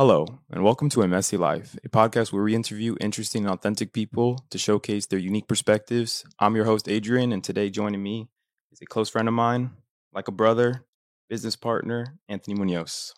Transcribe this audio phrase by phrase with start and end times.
[0.00, 3.92] Hello, and welcome to A Messy Lyfe, a podcast where we interview interesting and authentic
[3.92, 6.24] people to showcase their unique perspectives.
[6.38, 8.30] I'm your host, Adrian, and today joining me
[8.72, 9.72] is a close friend of mine,
[10.14, 10.86] like a brother,
[11.28, 13.12] business partner, Antony Munoz.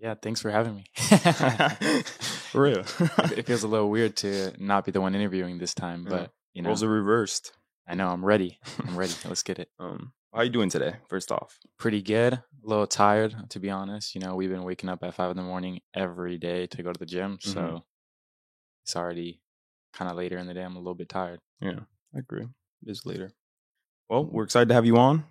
[0.00, 0.86] Yeah, thanks for having me.
[2.50, 2.80] For real.
[2.80, 6.10] it feels a little weird to not be the one interviewing this time, Yeah.
[6.10, 7.52] but you know, Roles are reversed.
[7.86, 8.58] I know I'm ready.
[8.84, 9.12] I'm ready.
[9.24, 9.68] Let's get it.
[9.78, 11.58] Um, how are you doing today, first off?
[11.78, 12.34] Pretty good.
[12.34, 14.14] A little tired, to be honest.
[14.14, 16.92] You know, we've been waking up at five in the morning every day to go
[16.92, 17.42] to the gym, Mhm.
[17.52, 17.84] so
[18.84, 19.40] it's already
[19.92, 20.62] kind of later in the day.
[20.62, 21.40] I'm a little bit tired.
[21.60, 21.80] Yeah,
[22.14, 22.44] I agree.
[22.44, 23.32] It is later.
[24.08, 25.24] Well, we're excited to have you on.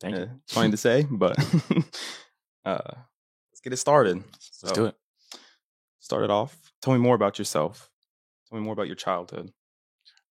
[0.00, 0.40] Thank Uh, you.
[0.44, 1.36] It's funny to say, but
[2.64, 2.92] uh,
[3.50, 4.22] let's get it started.
[4.32, 4.96] Let's do it.
[6.00, 6.72] Start it off.
[6.82, 7.90] Tell me more about yourself.
[8.48, 9.52] Tell me more about your childhood.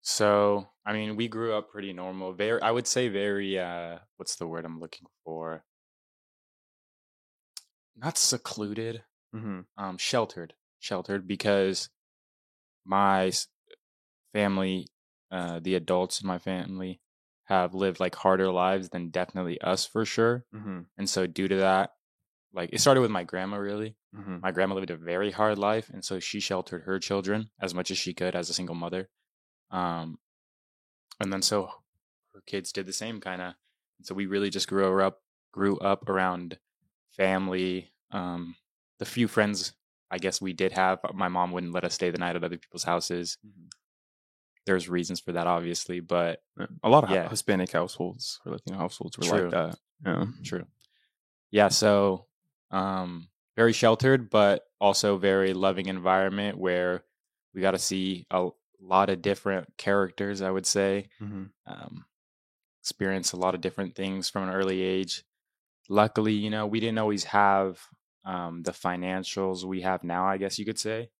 [0.08, 2.32] So, I mean, we grew up pretty normal.
[2.32, 3.58] Very, I would say, very.
[3.58, 5.64] uh What's the word I'm looking for?
[7.96, 9.02] Not secluded.
[9.34, 9.60] Mm-hmm.
[9.76, 11.90] um, sheltered, sheltered because
[12.86, 13.32] my
[14.32, 14.86] family,
[15.30, 17.00] uh, the adults in my family,
[17.46, 20.44] have lived like harder lives than definitely us for sure.
[20.54, 20.82] Mm-hmm.
[20.96, 21.90] And so, due to that,
[22.54, 23.56] like it started with my grandma.
[23.56, 24.38] Really, Mm-hmm.
[24.40, 27.90] my grandma lived a very hard life, and so she sheltered her children as much
[27.90, 29.10] as she could as a single mother.
[29.70, 30.18] Um,
[31.20, 31.70] and then so
[32.34, 33.54] her kids did the same kind of.
[34.02, 36.58] So we really just grew up grew up around
[37.16, 37.90] family.
[38.10, 38.56] Um,
[38.98, 39.72] the few friends
[40.10, 41.00] I guess we did have.
[41.14, 43.38] My mom wouldn't let us stay the night at other people's houses.
[43.44, 43.70] Mhm.
[44.64, 46.42] There's reasons for that, obviously, but
[46.84, 47.28] A lot of Yeah.
[47.28, 49.42] Hispanic households or Latino households were True.
[49.42, 49.78] like that.
[50.04, 50.26] Yeah.
[50.44, 50.66] true.
[51.50, 52.26] Yeah, so
[52.70, 57.04] um, very sheltered, but also very loving environment where
[57.54, 60.42] we got to see a lot of different characters.
[60.42, 61.44] I would say Mm-hmm.
[61.66, 62.04] um,
[62.82, 65.24] experience a lot of different things from an early age.
[65.88, 67.80] Luckily, you know, we didn't always have
[68.24, 71.10] um, the financials we have now, I guess you could say.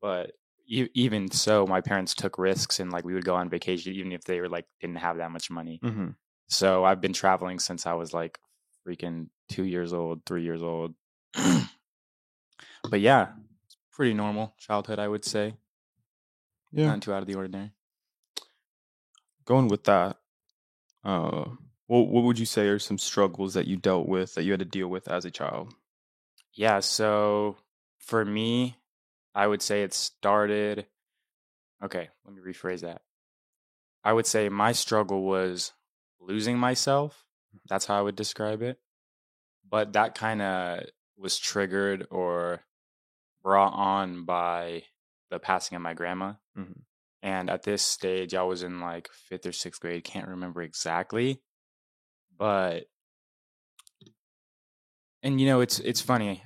[0.00, 0.32] But
[0.66, 4.12] e- even so, my parents took risks and like we would go on vacation even
[4.12, 5.80] if they were like didn't have that much money.
[5.82, 6.08] Mm-hmm.
[6.48, 8.38] So I've been traveling since I was like
[8.86, 10.94] freaking two years old, three years old.
[11.34, 13.28] but yeah,
[13.66, 15.54] it's pretty normal childhood, I would say.
[16.72, 16.86] Yeah.
[16.86, 17.70] Not too out of the ordinary.
[19.44, 20.16] Going with that,
[21.04, 21.44] uh,
[21.86, 24.60] what what would you say are some struggles that you dealt with that you had
[24.60, 25.74] to deal with as a child?
[26.54, 27.56] Yeah, so
[27.98, 28.76] for me,
[29.34, 30.86] I would say it started.
[31.82, 33.02] Okay, let me rephrase that.
[34.04, 35.72] I would say my struggle was
[36.20, 37.24] losing myself.
[37.68, 38.78] That's how I would describe it.
[39.68, 40.84] But that kind of
[41.16, 42.60] was triggered or
[43.42, 44.84] brought on by
[45.32, 46.34] the passing of my grandma.
[46.56, 46.82] Mhm.
[47.22, 50.04] And at this stage, I was in like fifth or sixth grade.
[50.04, 51.40] Can't remember exactly,
[52.36, 52.84] but
[55.22, 56.42] and you know it's it's funny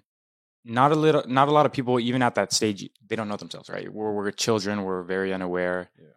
[0.65, 3.37] not a little not a lot of people even at that stage they don't know
[3.37, 6.09] themselves right we're, we're children we're very unaware Yeah.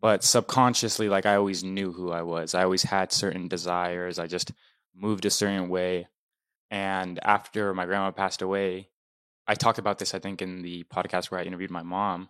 [0.00, 4.26] but subconsciously like i always knew who i was i always had certain desires i
[4.26, 4.52] just
[4.94, 6.08] moved a certain way
[6.70, 8.88] and after my grandma passed away
[9.48, 12.28] i talked about this i think in the podcast where i interviewed my mom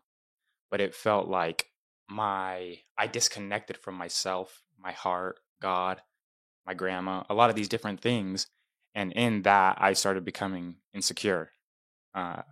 [0.70, 1.66] but it felt like
[2.08, 6.00] my i disconnected from myself my heart god
[6.66, 8.46] my grandma a lot of these different things
[8.94, 11.50] and in that i started becoming insecure
[12.14, 12.42] uh,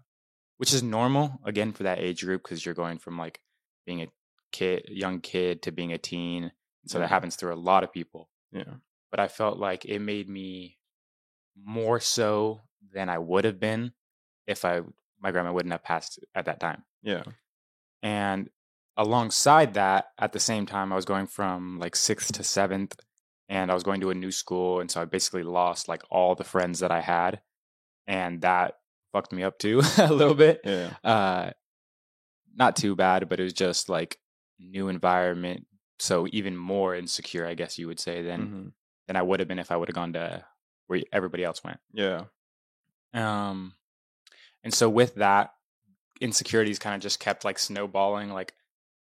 [0.58, 3.40] which is normal again for that age group because you're going from like
[3.86, 4.08] being a
[4.52, 6.52] kid young kid to being a teen
[6.86, 7.02] so Yeah.
[7.02, 8.74] that happens through a lot of people Yeah.
[9.10, 10.78] but i felt like it made me
[11.56, 12.60] more so
[12.92, 13.92] than i would have been
[14.46, 14.80] if i
[15.20, 17.22] my grandma wouldn't have passed at that time Yeah.
[18.02, 18.50] and
[18.98, 22.96] alongside that, at the same time, I was going from like sixth to seventh,
[23.48, 24.80] and I was going to a new school.
[24.80, 27.42] And so I basically lost like all the friends that I had.
[28.06, 28.78] And that
[29.12, 30.62] fucked me up too a little bit.
[30.64, 30.90] Yeah.
[31.04, 31.50] Uh,
[32.54, 34.18] not too bad, but it was just like
[34.58, 35.66] new environment.
[35.98, 38.72] So even more insecure, I guess you would say, than Mhm.
[39.08, 40.42] than I would have been if I would have gone to
[40.86, 41.80] where everybody else went.
[41.92, 42.24] Yeah.
[43.12, 43.74] Um,
[44.66, 45.50] and so with that,
[46.20, 48.30] insecurities kind of just kept like snowballing.
[48.30, 48.52] Like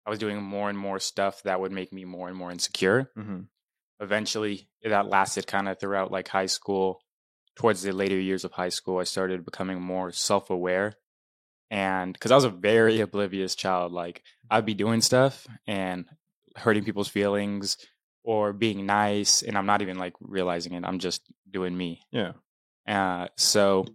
[0.06, 3.10] I was doing more and more stuff that would make me more and more insecure.
[3.18, 3.40] Mm-hmm.
[4.00, 7.02] Eventually, that lasted kind of throughout like high school.
[7.56, 10.98] Towards the later years of high school, I started becoming more self aware.
[11.72, 14.22] And because I was a very oblivious child, like
[14.52, 16.06] I'd be doing stuff and
[16.56, 17.76] hurting people's feelings
[18.24, 20.84] or being nice, and I'm not even like realizing it.
[20.86, 22.02] I'm just doing me.
[22.12, 22.34] Yeah.
[22.88, 23.86] Uh, so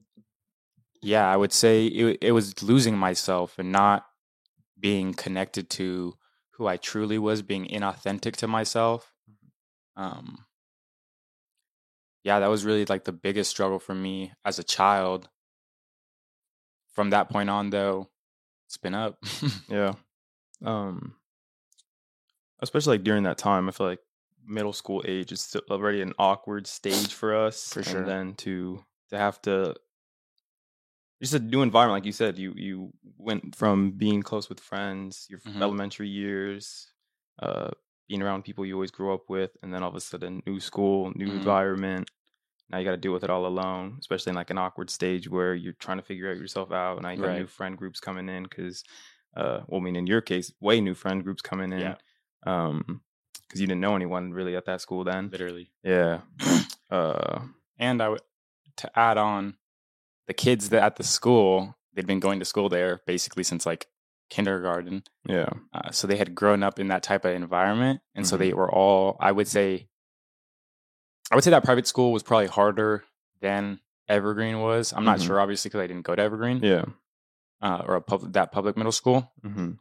[1.03, 4.07] yeah, I would say it, it was losing myself and not
[4.79, 6.15] being connected to
[6.53, 9.13] who I truly was, being inauthentic to myself.
[9.97, 10.45] Um,
[12.23, 15.29] yeah, that was really like the biggest struggle for me as a child.
[16.93, 18.09] from that point on, though,
[18.67, 19.19] it's been up.
[19.69, 19.95] Yeah.
[20.65, 21.15] Um
[22.61, 24.01] especially like during that time, I feel like
[24.47, 27.73] middle school age is already an awkward stage for us.
[27.73, 28.01] For sure.
[28.01, 29.77] And then to to have to
[31.21, 35.27] just a new environment, like you said, you you went from being close with friends,
[35.31, 35.71] your Mhm.
[35.71, 36.93] elementary years,
[37.41, 37.71] uh,
[38.09, 40.61] being around people you always grew up with, and then all of a sudden, new
[40.61, 41.33] school, new Mhm.
[41.33, 42.11] environment.
[42.71, 45.29] Now you got to deal with it all alone, especially in like an awkward stage
[45.29, 46.99] where you're trying to figure out yourself out.
[46.99, 48.85] and i got new friend groups coming in because,
[49.37, 51.99] uh, well, I mean, in your case, way new friend groups coming in, Yeah.
[52.45, 53.03] um,
[53.43, 55.33] because you didn't know anyone really at that school then.
[55.33, 55.73] Literally.
[55.83, 56.23] Yeah.
[56.91, 57.47] Uh,
[57.79, 58.23] And I would
[58.77, 59.59] to add on
[60.31, 63.89] the kids that at the school, they'd been going to school there basically since like
[64.29, 65.03] kindergarten.
[65.27, 65.49] yeah.
[65.73, 68.01] Uh, so they had grown up in that type of environment.
[68.15, 68.39] And so Mhm.
[68.39, 69.89] they were all, I would say,
[71.33, 73.03] I would say that private school was probably harder
[73.41, 74.93] than Evergreen was.
[74.93, 75.27] I'm not Mhm.
[75.27, 76.85] sure, obviously, because I didn't go to Evergreen Yeah.
[77.61, 79.33] uh, or a public, that public middle school.
[79.43, 79.73] hmm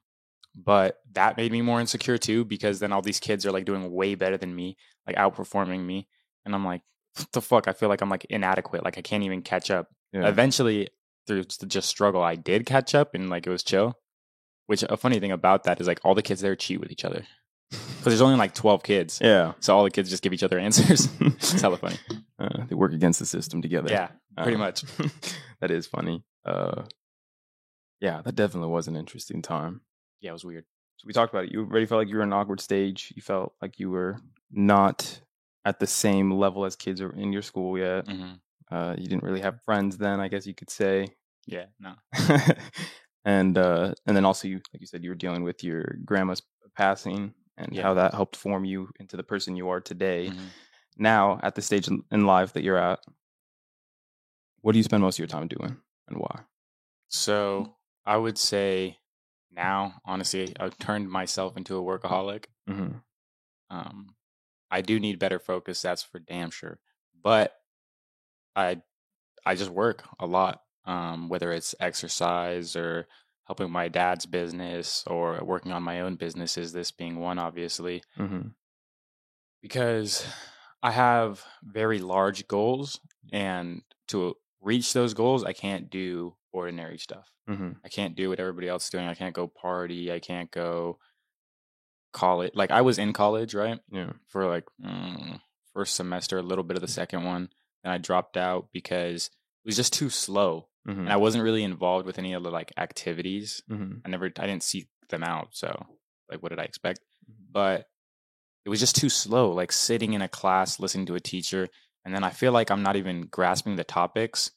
[0.55, 3.91] But that made me more insecure too, because then all these kids are like doing
[3.91, 6.07] way better than me, like outperforming me.
[6.43, 6.81] And I'm like,
[7.17, 7.67] what the fuck?
[7.67, 8.83] I feel like I'm like inadequate.
[8.83, 9.87] Like I can't even catch up.
[10.13, 10.27] Yeah.
[10.27, 10.89] Eventually,
[11.27, 13.93] through just struggle, I did catch up and like it was chill.
[14.67, 17.03] Which a funny thing about that is like all the kids there cheat with each
[17.05, 17.25] other
[17.71, 19.19] because there's only like 12 kids.
[19.21, 19.53] yeah.
[19.59, 21.07] So all the kids just give each other answers.
[21.19, 21.97] it's hella funny.
[22.37, 23.89] Uh, they work against the system together.
[23.89, 24.83] Yeah, pretty Uh, much.
[25.61, 26.23] that is funny.
[26.45, 26.83] Uh,
[27.99, 29.81] yeah, that definitely was an interesting time.
[30.21, 30.65] Yeah, it was weird.
[30.97, 31.51] So we talked about it.
[31.51, 33.11] You already felt like you were in an awkward stage.
[33.15, 34.17] You felt like you were
[34.51, 35.19] not
[35.65, 38.07] at the same level as kids are in your school yet.
[38.07, 38.33] hmm
[38.71, 41.07] Uh, you didn't really have friends then, I guess you could say.
[41.47, 41.93] Yeah, no.
[43.25, 46.41] and uh, and then also you, like you said, you were dealing with your grandma's
[46.75, 47.81] passing and Yeah.
[47.81, 50.29] how that helped form you into the person you are today.
[50.29, 50.47] Mhm.
[50.97, 52.99] Now, at the stage in in life that you're at,
[54.61, 55.77] what do you spend most of your time doing,
[56.07, 56.41] and why?
[57.07, 57.75] So
[58.05, 58.97] I would say
[59.51, 62.45] now, honestly, I've turned myself into a workaholic.
[62.69, 62.97] Mm-hmm.
[63.71, 64.15] Um,
[64.69, 65.81] I do need better focus.
[65.81, 66.79] That's for damn sure.
[67.21, 67.53] But
[68.55, 68.81] I,
[69.45, 70.61] I just work a lot.
[70.85, 73.07] Um, whether it's exercise or
[73.45, 76.71] helping my dad's business or working on my own businesses.
[76.73, 78.49] This being one, obviously, Mm-hmm.
[79.61, 80.25] because
[80.81, 82.99] I have very large goals,
[83.31, 87.29] and to reach those goals, I can't do ordinary stuff.
[87.49, 87.71] Mm-hmm.
[87.83, 89.05] I can't do what everybody else is doing.
[89.07, 90.11] I can't go party.
[90.11, 90.97] I can't go
[92.13, 92.51] college.
[92.55, 93.79] Like I was in college, right?
[93.91, 94.13] Yeah.
[94.27, 95.39] For like mm,
[95.73, 97.49] first semester, a little bit of the second one,
[97.83, 101.01] and I dropped out because it was just too slow, Mm-hmm.
[101.01, 103.61] and I wasn't really involved with any of the like activities.
[103.69, 103.95] mm-hmm.
[104.05, 105.49] I never, I didn't seek them out.
[105.51, 105.85] So
[106.31, 106.99] like, what did I expect?
[107.29, 107.51] Mm-hmm.
[107.51, 107.85] But
[108.65, 109.51] it was just too slow.
[109.51, 111.67] Like sitting in a class, listening to a teacher,
[112.05, 114.51] and then I feel like I'm not even grasping the topics.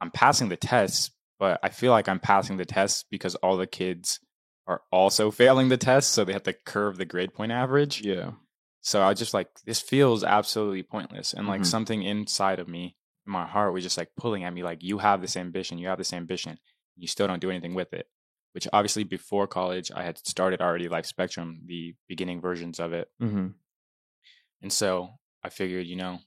[0.00, 1.10] I'm passing the tests,
[1.40, 4.20] but I feel like I'm passing the tests because all the kids
[4.68, 8.00] are also failing the tests, so they have to curve the grade point average.
[8.02, 8.30] Yeah.
[8.82, 11.66] So I just like this feels absolutely pointless, and like Mhm.
[11.66, 12.96] something inside of me,
[13.26, 15.88] in my heart, was just like pulling at me, like you have this ambition, you
[15.88, 16.58] have this ambition,
[16.96, 18.08] you still don't do anything with it.
[18.52, 23.08] Which obviously before college, I had started already Lyfe Spectrum, the beginning versions of it,
[23.20, 23.48] Mm-hmm.
[24.60, 26.18] and so I figured, you know,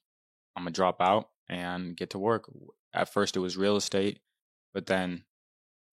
[0.56, 2.50] I'm gonna drop out and get to work.
[2.94, 4.20] At first, it was real estate,
[4.74, 5.26] but then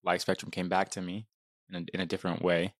[0.06, 1.26] Lyfe Spectrum came back to me
[1.68, 2.74] in a, in a different way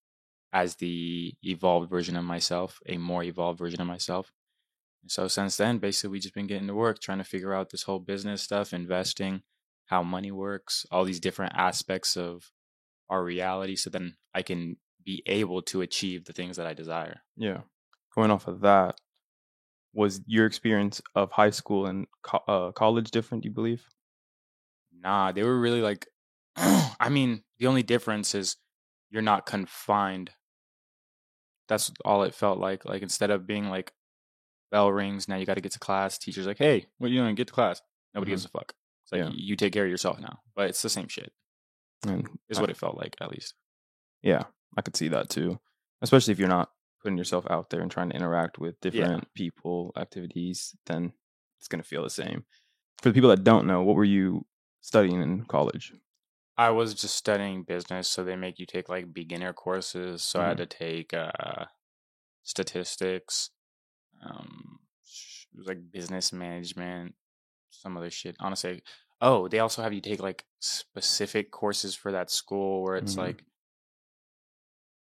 [0.52, 4.32] as the evolved version of myself, a more evolved version of myself.
[5.02, 7.70] And so since then, basically, we just been getting to work, trying to figure out
[7.70, 9.42] this whole business stuff, investing,
[9.86, 12.50] how money works, all these different aspects of
[13.08, 17.20] our reality, so then I can be able to achieve the things that I desire.
[17.36, 17.62] Yeah.
[18.14, 18.96] Going off of that,
[19.92, 23.44] was your experience of high school and co- uh, college different?
[23.44, 23.86] You believe?
[24.98, 26.06] Nah, they were really like,
[26.56, 28.56] I mean, the only difference is
[29.10, 30.30] you're not confined.
[31.68, 32.84] That's all it felt like.
[32.84, 33.92] Like instead of being like,
[34.70, 36.18] bell rings, now you got to get to class.
[36.18, 37.34] Teacher's like, hey, what are you doing?
[37.34, 37.80] Get to class.
[38.14, 38.32] Nobody mm-hmm.
[38.34, 38.72] gives a fuck.
[39.04, 39.30] It's like Yeah.
[39.34, 40.40] you take care of yourself now.
[40.56, 41.32] But it's the same shit.
[42.06, 43.54] And Is I- what it felt like at least.
[44.22, 44.44] Yeah,
[44.76, 45.58] I could see that too.
[46.00, 46.70] Especially if you're not
[47.02, 51.12] putting yourself out there and trying to interact with different people, activities, then
[51.58, 52.44] it's going to feel the same.
[53.02, 54.46] For the people that don't know, what were you
[54.80, 55.92] studying in college?
[56.56, 60.22] I was just studying business, so they make you take like beginner courses.
[60.22, 61.64] So I had to take uh,
[62.42, 63.50] statistics,
[64.24, 64.80] um,
[65.52, 67.14] it was like business management,
[67.70, 68.36] some other shit.
[68.40, 68.82] Honestly,
[69.20, 73.18] oh, they also have you take like specific courses for that school where it's Mhm.
[73.18, 73.44] like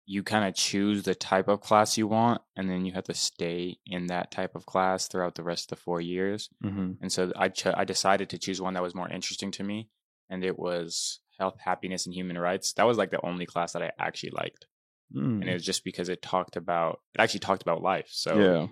[0.06, 3.14] you kind of choose the type of class you want, and then you have to
[3.14, 6.50] stay in that type of class throughout the rest of the four years.
[6.64, 6.94] Mm-hmm.
[7.02, 9.90] And so I ch- I decided to choose one that was more interesting to me,
[10.30, 12.74] and it was health, happiness, and human rights.
[12.74, 14.68] That was like the only class that I actually liked,
[15.16, 15.42] Mm.
[15.42, 18.10] and it was just because it talked about it actually talked about life.
[18.12, 18.68] So yeah.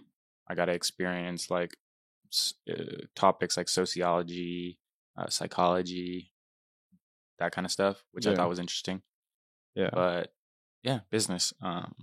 [0.47, 1.75] I got to experience like
[2.69, 4.77] uh, topics like sociology,
[5.17, 6.31] uh, psychology,
[7.39, 9.01] that kind of stuff, which I thought was interesting.
[9.73, 9.89] Yeah.
[9.91, 10.33] But
[10.83, 11.53] yeah, business.
[11.61, 11.95] Um,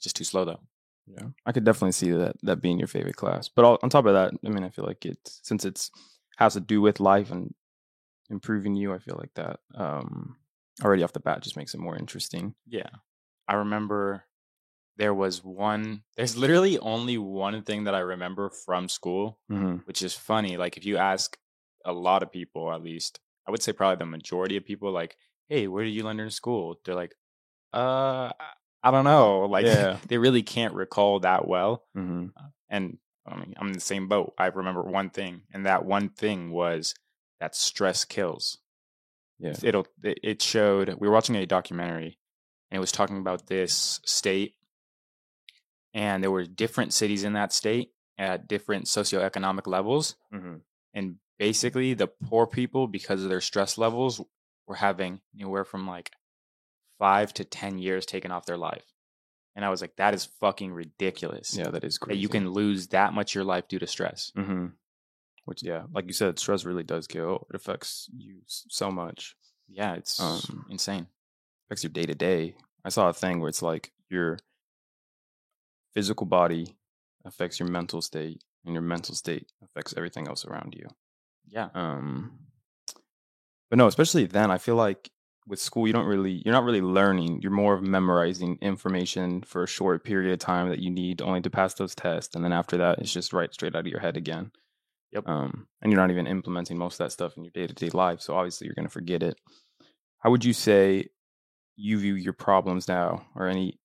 [0.00, 0.60] just too slow though.
[1.06, 3.48] Yeah, I could definitely see that that being your favorite class.
[3.48, 5.90] But all, on top of that, I mean, I feel like it since it's
[6.36, 7.54] has to do with life and
[8.30, 8.92] improving you.
[8.94, 10.36] I feel like that um,
[10.82, 12.54] already off the bat just makes it more interesting.
[12.66, 12.88] Yeah.
[13.48, 14.24] I remember
[14.96, 19.76] there was one, there's literally only one thing that I remember from school, Mm-hmm.
[19.84, 20.56] which is funny.
[20.56, 21.36] Like, if you ask
[21.84, 25.16] a lot of people, at least, I would say probably the majority of people, like,
[25.48, 26.80] hey, where did you learn in school?
[26.84, 27.14] They're like,
[27.72, 28.30] uh,
[28.82, 29.44] I don't know.
[29.50, 29.98] Like, Yeah.
[30.08, 31.84] they really can't recall that well.
[31.96, 32.26] Mm-hmm.
[32.70, 34.34] And I mean, I'm in the same boat.
[34.38, 36.94] I remember one thing, and that one thing was
[37.40, 38.58] that stress kills.
[39.38, 39.54] Yeah.
[39.62, 39.86] It'll.
[40.02, 40.88] It it showed.
[40.98, 42.18] We were watching a documentary,
[42.70, 44.54] and it was talking about this state,
[45.94, 50.56] and there were different cities in that state at different socioeconomic levels, Mm-hmm.
[50.94, 54.22] and basically the poor people, because of their stress levels,
[54.66, 56.10] were having anywhere from like
[56.98, 58.84] five to ten years taken off their life.
[59.54, 61.56] And I was like, that is fucking ridiculous.
[61.56, 62.20] Yeah, that is That crazy.
[62.20, 64.32] you can lose that much of your life due to stress.
[64.36, 64.66] Mm-hmm.
[65.46, 67.46] Which, yeah, like you said, stress really does kill.
[67.48, 69.34] It affects you so much.
[69.68, 71.06] Yeah, it's Um, insane.
[71.66, 72.56] affects your day to day.
[72.84, 74.38] I saw a thing where it's like your
[75.94, 76.76] physical body
[77.24, 80.86] affects your mental state, and your mental state affects everything else around you.
[81.48, 81.68] Yeah.
[81.74, 82.38] Um,
[83.70, 85.10] but no, especially then, I feel like
[85.46, 87.40] with school, you don't really, you're not really learning.
[87.42, 91.40] You're more of memorizing information for a short period of time that you need only
[91.42, 94.00] to pass those tests, and then after that, it's just right straight out of your
[94.00, 94.50] head again.
[95.12, 95.28] Yep.
[95.28, 97.90] Um, and you're not even implementing most of that stuff in your day to day
[97.90, 99.38] life, so obviously you're going to forget it.
[100.18, 101.08] How would you say
[101.76, 103.78] you view your problems now, or any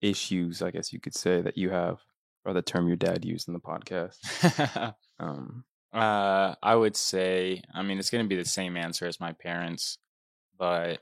[0.00, 2.00] issues, I guess you could say that you have,
[2.44, 4.94] or the term your dad used in the podcast?
[5.20, 9.20] Um, uh, I would say, I mean, it's going to be the same answer as
[9.20, 9.98] my parents,
[10.58, 10.98] but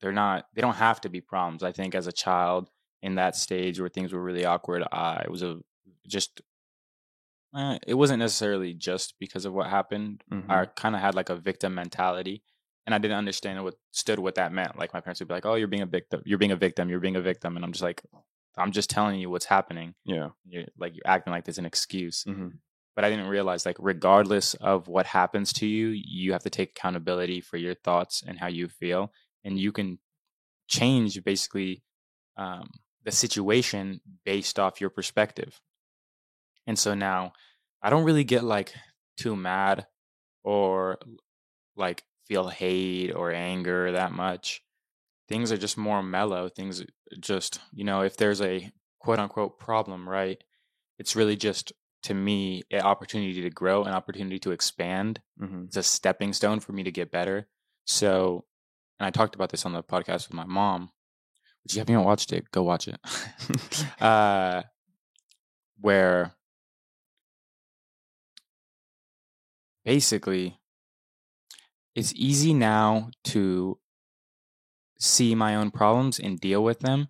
[0.00, 1.62] they're not, they don't have to be problems.
[1.62, 2.68] I think as a child
[3.00, 5.60] in that stage where things were really awkward, I was a
[6.08, 6.40] just,
[7.54, 10.22] uh, it wasn't necessarily just because of what happened.
[10.30, 10.50] mhm.
[10.50, 12.42] I kind of had like a victim mentality.
[12.86, 14.78] And I didn't understand what stood what that meant.
[14.78, 16.20] Like my parents would be like, "Oh, you're being a victim.
[16.26, 16.90] You're being a victim.
[16.90, 18.02] You're being a victim." And I'm just like,
[18.58, 19.94] "I'm just telling you what's happening.
[20.04, 20.28] yeah.
[20.44, 22.48] You're like you're acting like there's an excuse." hmm
[22.96, 26.70] but I didn't realize like regardless of what happens to you, you have to take
[26.76, 29.12] accountability for your thoughts and how you feel,
[29.44, 29.98] and you can
[30.68, 31.82] change basically
[32.36, 32.70] um,
[33.04, 35.60] the situation based off your perspective.
[36.66, 37.32] And so now
[37.84, 38.72] I don't really get like
[39.18, 39.86] too mad
[40.42, 40.98] or
[41.76, 44.62] like feel hate or anger that much.
[45.28, 46.48] Things are just more mellow.
[46.48, 46.82] Things
[47.20, 50.42] just, you know, if there's a quote unquote problem, right?
[50.98, 51.74] It's really just
[52.04, 55.20] to me an opportunity to grow, an opportunity to expand.
[55.38, 57.48] hmm It's a stepping stone for me to get better.
[57.84, 58.46] So,
[58.98, 60.90] and I talked about this on the podcast with my mom,
[61.62, 62.98] which if you haven't watched it, go watch it.
[64.00, 64.62] uh,
[65.80, 66.34] where
[69.84, 70.58] basically
[71.94, 73.78] it's easy now to
[74.98, 77.08] see my own problems and deal with them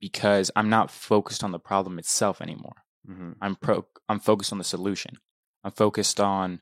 [0.00, 2.84] because I'm not focused on the problem itself anymore.
[3.06, 5.18] hmm I'm pro I'm focused on the solution.
[5.62, 6.60] I'm focused on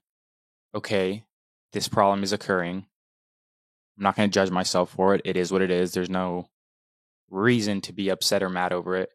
[0.75, 1.25] okay,
[1.73, 2.87] this problem is occurring.
[3.99, 5.23] I'm not going to judge myself for it.
[5.25, 5.93] It is what it is.
[5.93, 6.49] There's no
[7.31, 9.11] reason to be upset or mad over it.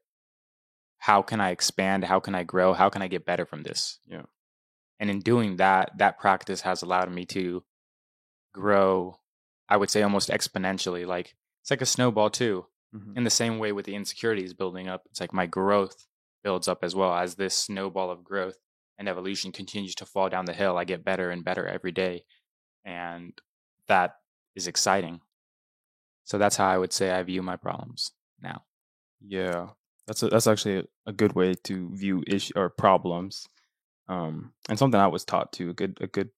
[0.99, 2.03] How can I expand?
[2.03, 2.73] How can I grow?
[2.73, 3.99] How can I get better from this?
[4.07, 4.23] Yeah.
[4.99, 7.63] And in doing that, that practice has allowed me to
[8.53, 9.19] grow,
[9.69, 11.05] I would say almost exponentially.
[11.05, 14.87] Like it's like a snowball too hmm in the same way with the insecurities building
[14.87, 16.05] up it's like my growth
[16.43, 18.59] builds up as well as this snowball of growth
[18.97, 22.23] and evolution continues to fall down the hill i get better and better every day
[22.85, 23.33] and
[23.87, 24.15] that
[24.55, 25.21] is exciting.
[26.23, 28.11] So that's how i would say i view my problems
[28.41, 28.63] now.
[29.21, 29.69] Yeah,
[30.05, 33.47] that's a, that's actually a, a good way to view issue or problems,
[34.09, 35.69] um, and something I was taught too.
[35.71, 36.29] A good a good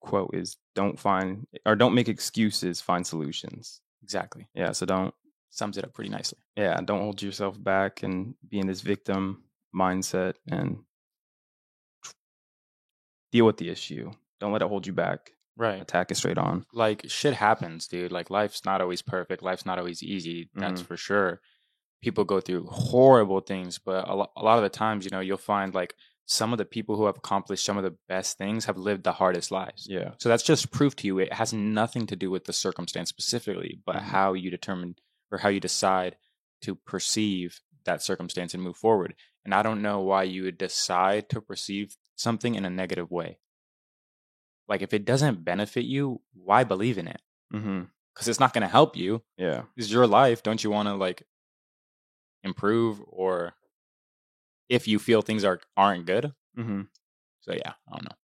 [0.00, 3.80] quote is don't find or don't make excuses, find solutions.
[4.02, 5.14] exactly Yeah, so don't
[5.50, 9.42] sums it up pretty nicely yeah don't hold yourself back and be in this victim
[9.74, 10.78] mindset and
[13.32, 14.10] deal with the issue.
[14.40, 15.32] Don't let it hold you back.
[15.56, 16.64] right Attack it straight on.
[16.72, 20.86] like shit happens dude like life's not always perfect life's not always easy that's Mhm.
[20.86, 21.40] for sure
[22.00, 25.18] people go through horrible things but a, lo- a lot of the times you know
[25.20, 25.94] you'll find like
[26.30, 29.12] some of the people who have accomplished some of the best things have lived the
[29.12, 29.86] hardest lives.
[29.88, 30.10] Yeah.
[30.18, 33.80] So that's just proof to you it has nothing to do with the circumstance specifically,
[33.86, 34.02] but Mhm.
[34.02, 34.96] how you determine
[35.32, 36.18] or how you decide
[36.62, 39.14] to perceive that circumstance and move forward.
[39.46, 43.38] And I don't know why you would decide to perceive something in a negative way.
[44.68, 47.22] Like if it doesn't benefit you, why believe in it?
[47.54, 47.84] Mm-hmm.
[48.14, 49.22] Because it's not going to help you.
[49.38, 49.62] Yeah.
[49.76, 50.42] It's your life.
[50.42, 51.22] Don't you want to like
[52.42, 53.54] improve or
[54.68, 56.32] if you feel things are aren't good?
[56.56, 56.82] Mm-hmm.
[57.40, 58.16] So yeah, I don't know.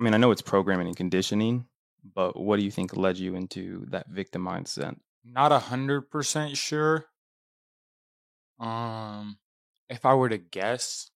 [0.00, 1.66] I mean, I know it's programming and conditioning,
[2.14, 4.96] but what do you think led you into that victim mindset?
[5.24, 7.06] Not a hundred percent sure.
[8.58, 9.38] Um,
[9.88, 11.10] if I were to guess,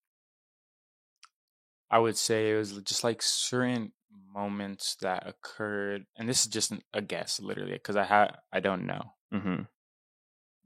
[1.90, 3.92] I would say it was just like certain
[4.34, 8.86] moments that occurred, and this is just a guess, literally, because I had I don't
[8.86, 9.62] know, Mm-hmm.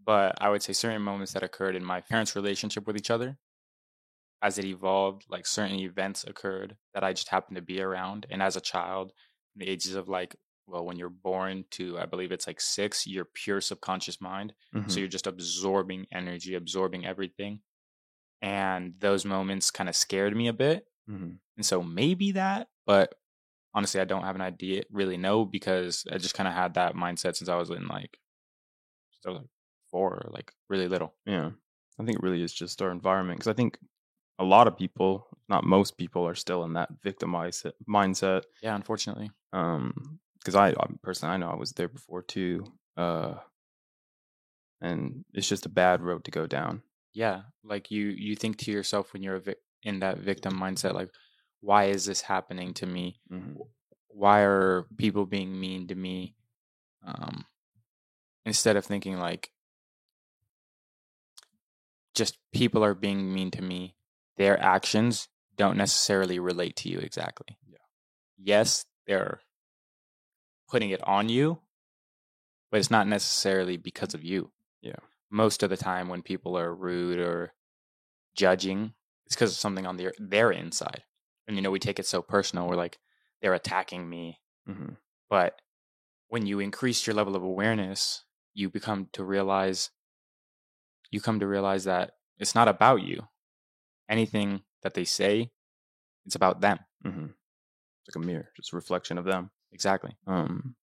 [0.05, 3.38] but I would say certain moments that occurred in my parents' relationship with each other,
[4.44, 8.42] as it evolved, like certain events occurred that I just happened to be around, and
[8.42, 9.12] as a child,
[9.56, 10.36] in the ages of like,
[10.66, 14.52] well, when you're born to, I believe it's like six, your pure subconscious mind.
[14.74, 14.90] Mm-hmm.
[14.90, 17.60] So you're just absorbing energy, absorbing everything.
[18.42, 20.86] And those moments kind of scared me a bit.
[21.10, 21.32] mm-hmm.
[21.56, 23.14] And so maybe that, but
[23.74, 26.94] honestly, I don't have an idea, really know, because I just kind of had that
[26.94, 28.18] mindset since I was in like,
[29.26, 29.48] I was like
[29.90, 31.14] four, like really little.
[31.24, 31.50] Yeah.
[31.98, 33.78] I think it really is just our environment because I think
[34.38, 38.43] a lot of people, not most people, are still in that victimized mindset.
[38.62, 39.31] Yeah, unfortunately.
[39.53, 42.67] Um, because I, I personally, I know I was there before too.
[42.97, 43.35] Uh,
[44.81, 46.83] and it's just a bad road to go down.
[47.14, 47.43] Yeah.
[47.62, 51.11] Like you, you think to yourself when you're a vic- in that victim mindset, like,
[51.61, 53.21] why is this happening to me?
[53.33, 53.55] Mm-hmm.
[54.09, 56.37] why are people being mean to me
[57.05, 57.45] um
[58.47, 59.50] instead of thinking like
[62.14, 63.97] just people are being mean to me
[64.37, 67.79] their actions don't necessarily relate to you exactly Yeah.
[68.38, 69.41] yes they're
[70.68, 71.61] putting it on you
[72.70, 74.51] but it's not necessarily because of you
[74.83, 74.97] Yeah.
[75.31, 77.53] most of the time when people are rude or
[78.35, 78.94] judging
[79.27, 81.05] it's because of something on their their inside
[81.47, 82.99] and you know we take it so personal we're like
[83.40, 84.94] they're attacking me Mm-hmm.
[85.29, 85.61] but
[86.29, 89.90] when you increase your level of awareness you become to realize
[91.11, 93.29] you come to realize that it's not about you
[94.09, 95.51] anything that they say
[96.27, 97.27] it's about them Mm-hmm.
[98.07, 99.51] It's like a mirror, just a reflection of them.
[99.73, 100.75] exactly Um,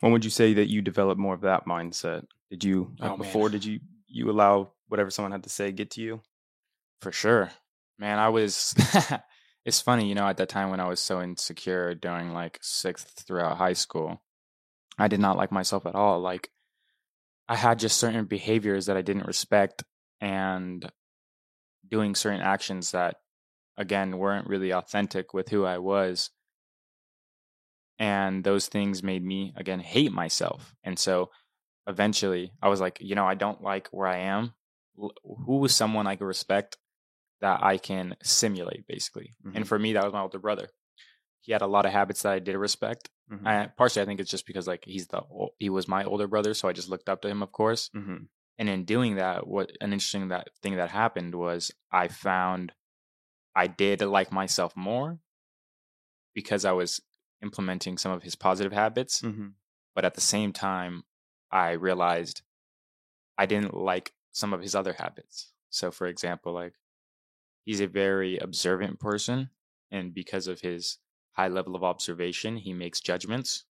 [0.00, 2.24] when would you say that you developed more of that mindset?
[2.50, 3.18] Did you like Oh, man.
[3.18, 3.48] before?
[3.48, 6.20] Did you you allow whatever someone had to say get to you?
[7.00, 7.50] for sure
[7.98, 8.74] man i was
[9.64, 13.24] it's funny you know at that time when i was so insecure during like sixth
[13.26, 14.20] throughout high school
[14.98, 16.50] i did not like myself at all like
[17.48, 19.82] i had just certain behaviors that i didn't respect
[20.20, 20.90] and
[21.90, 23.16] doing certain actions that
[23.76, 26.30] again weren't really authentic with who i was.
[27.98, 30.74] And those things made me again hate myself.
[30.84, 31.30] And so
[31.86, 34.52] eventually i was like you know i don't like where i am.
[34.96, 36.76] Who was someone i could respect
[37.40, 39.34] that i can simulate basically?
[39.44, 39.56] Mhm.
[39.56, 40.68] and for me that was my older brother.
[41.40, 43.08] He had a lot of habits that i did respect.
[43.32, 43.46] Mhm.
[43.46, 45.22] I, partially i think it's just because like he's the
[45.58, 47.90] he was my older brother so i just looked up to him of course.
[47.94, 48.28] Mhm.
[48.60, 52.72] And in doing that what an interesting that thing that happened was i found
[53.56, 55.18] i did like myself more
[56.34, 57.00] because i was
[57.42, 59.22] implementing some of his positive habits.
[59.22, 59.54] Mhm.
[59.94, 61.04] but at the same time
[61.50, 62.42] i realized
[63.38, 65.52] i didn't like some of his other habits.
[65.70, 66.74] So for example like
[67.64, 69.50] he's a very observant person
[69.90, 70.98] and because of his
[71.32, 73.64] high level of observation he makes judgments.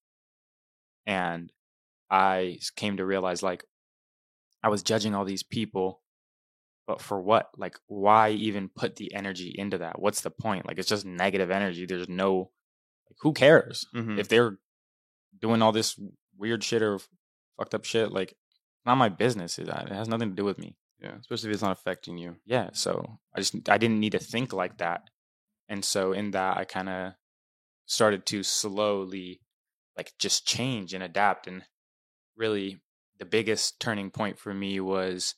[1.05, 1.51] And
[2.09, 3.63] i came to realize like
[4.63, 6.01] i was judging all these people
[6.87, 7.49] but for what?
[7.55, 10.01] Like why even put the energy into that?
[10.01, 10.65] What's the point?
[10.67, 11.85] Like it's just negative energy.
[11.85, 12.51] There's no
[13.07, 13.85] like who cares?
[13.95, 14.17] Mhm.
[14.19, 14.57] if they're
[15.39, 15.97] doing all this
[16.37, 16.99] weird shit or
[17.57, 18.35] fucked up shit like
[18.85, 19.59] not my business.
[19.59, 20.75] It has nothing to do with me.
[20.99, 22.37] Yeah, especially if it's not affecting you.
[22.45, 25.01] yeah so i just i didn't need to think like that.
[25.69, 27.13] And so in that i kind of
[27.85, 29.39] started to slowly
[29.95, 31.63] like just change and adapt and
[32.35, 32.81] really
[33.21, 35.35] the biggest turning point for me was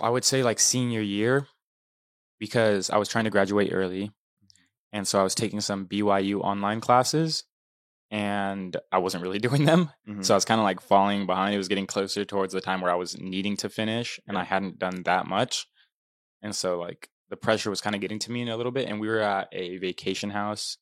[0.00, 1.46] i would say like senior year
[2.38, 4.12] because i was trying to graduate early
[4.92, 7.42] and so i was taking some byu online classes
[8.12, 10.24] and i wasn't really doing them Mhm.
[10.24, 11.52] so I was kind of like falling behind.
[11.54, 14.44] It was getting closer towards the time where I was needing to finish, and I
[14.44, 15.66] hadn't done that much.
[16.42, 18.88] And so, like, the pressure was kind of getting to me in a little bit.
[18.88, 20.78] And we were at a vacation house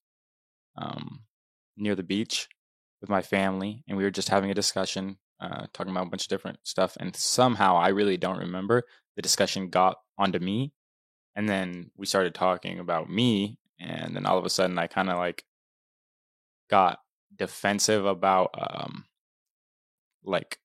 [0.77, 1.25] um,
[1.77, 2.49] near the beach
[3.01, 6.25] with my family, and we were just having a discussion, uh, talking about a bunch
[6.25, 6.97] of different stuff.
[7.01, 8.85] And somehow, I really don't remember,
[9.17, 10.73] the discussion got onto me.
[11.37, 13.59] And then we started talking about me.
[13.81, 15.45] And then all of a sudden, I kind of like
[16.71, 16.99] got
[17.37, 19.05] defensive about um,
[20.23, 20.59] like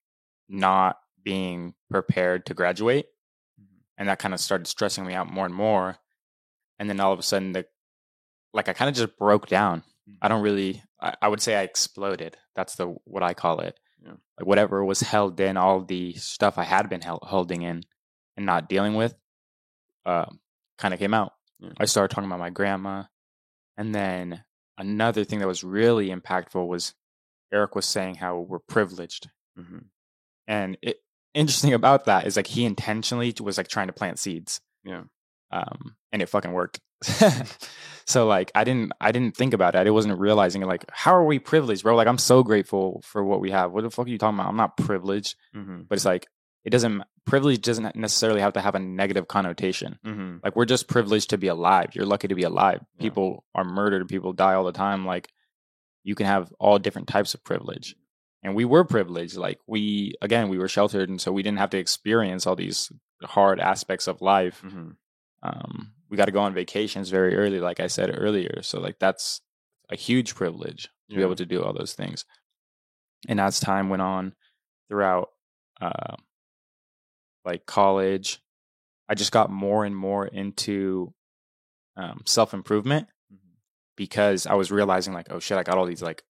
[0.48, 3.08] not being prepared to graduate.
[3.98, 5.98] And that kind of started stressing me out more and more.
[6.78, 7.66] And then all of a sudden, the
[8.54, 9.84] like I kind of just broke down.
[10.22, 10.82] I don't really.
[11.02, 12.38] I, I would say I exploded.
[12.56, 13.80] That's the what I call it.
[14.04, 14.14] Yeah.
[14.38, 17.84] Like whatever was held in, all the stuff I had been held, holding in
[18.38, 19.16] and not dealing with,
[20.06, 20.26] uh,
[20.78, 21.34] kind of came out.
[21.60, 21.72] Yeah.
[21.78, 23.04] I started talking about my grandma,
[23.78, 24.44] and then
[24.78, 26.94] another thing that was really impactful was
[27.52, 29.80] Eric was saying how we're privileged, hmm
[30.48, 30.98] and it
[31.36, 35.04] interesting about that is like he intentionally was like trying to plant seeds Yeah.
[35.52, 36.80] um and it fucking worked.
[38.10, 41.14] So like i didn't i didn't think about it i wasn't realizing it like how
[41.14, 41.96] are we privileged bro?
[41.96, 43.72] Like i'm so grateful for what we have.
[43.72, 44.50] What the fuck are you talking about?
[44.50, 45.36] I'm not privileged.
[45.54, 46.26] Hmm but it's like
[46.64, 50.00] it doesn't privilege doesn't necessarily have to have a negative connotation.
[50.04, 51.92] Hmm like we're just privileged to be alive.
[51.94, 52.80] You're lucky to be alive.
[52.98, 53.04] Yeah.
[53.04, 54.08] people are murdered.
[54.08, 55.06] People die all the time.
[55.06, 55.30] Like
[56.04, 57.96] you can have all different types of privilege.
[58.42, 59.38] And we were privileged.
[59.38, 61.10] Like we again we were sheltered.
[61.10, 62.92] And so we didn't have to experience all these
[63.24, 64.62] hard aspects of life.
[64.68, 64.90] Hmm
[65.44, 68.62] um, we got to go on vacations very early like i said earlier.
[68.64, 69.42] So like that's
[69.92, 72.26] a huge privilege to be able to do all those things.
[73.28, 74.34] And as time went on
[74.88, 75.30] throughout
[75.82, 76.16] uh,
[77.46, 78.42] like college
[79.08, 81.14] i just got more and more into
[81.96, 83.38] um, self-improvement Mhm.
[83.96, 86.24] because i was realizing like oh shit i got all these like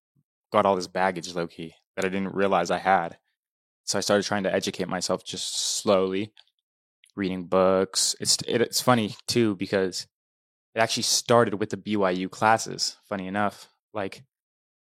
[0.51, 3.17] got all this baggage low key that i didn't realize i had.
[3.85, 6.31] So i started trying to educate myself just slowly
[7.15, 8.15] reading books.
[8.19, 10.07] It's it, it's funny too because
[10.75, 13.69] it actually started with the byu classes funny enough.
[13.93, 14.23] Like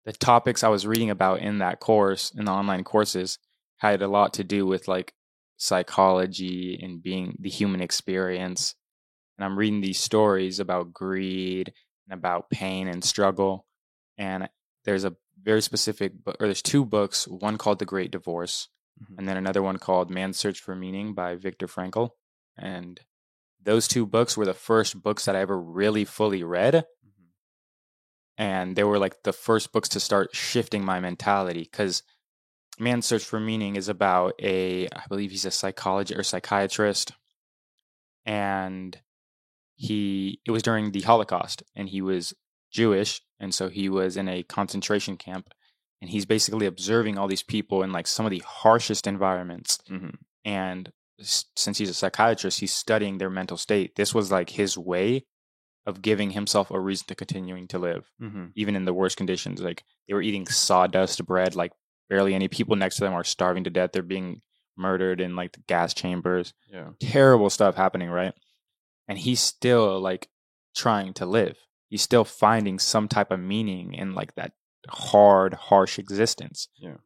[0.05, 3.39] the topics i was reading about in that course in the online courses
[3.79, 5.13] had a lot to do with like
[5.59, 8.75] psychology and being the human experience.
[9.39, 11.73] And i'm reading these stories about greed
[12.09, 13.67] and about pain and struggle.
[14.17, 14.49] And
[14.85, 18.69] there's a very specific book or there's two books one called the great divorce
[19.01, 19.19] Mhm.
[19.19, 22.11] and then another one called man's search for meaning by viktor frankl
[22.57, 23.01] and
[23.63, 27.27] those two books were the first books that i ever really fully read Mhm.
[28.39, 32.03] and they were like the first books to start shifting my mentality because
[32.79, 37.13] man's search for meaning is about a i believe he's a psychologist or psychiatrist
[38.25, 39.01] and
[39.75, 42.35] he it was during the holocaust and he was
[42.71, 45.49] jewish and so he was in a concentration camp
[46.01, 49.79] and he's basically observing all these people in like some of the harshest environments.
[49.91, 50.17] Mhm.
[50.45, 53.97] and s- since he's a psychiatrist he's studying their mental state.
[53.97, 55.25] This was like his way
[55.87, 58.53] of giving himself a reason to continuing to live Mhm.
[58.55, 59.61] even in the worst conditions.
[59.61, 61.73] Like they were eating sawdust bread like
[62.09, 63.91] barely any people next to them are starving to death.
[63.93, 64.43] They're being
[64.77, 66.53] murdered in like the gas chambers.
[66.71, 66.91] Yeah.
[67.01, 68.35] terrible stuff happening right?
[69.09, 70.29] And he's still like
[70.77, 71.57] trying to live.
[71.89, 74.53] He's still finding some type of meaning in like that
[74.89, 76.69] hard harsh existence.
[76.77, 76.97] Yeah.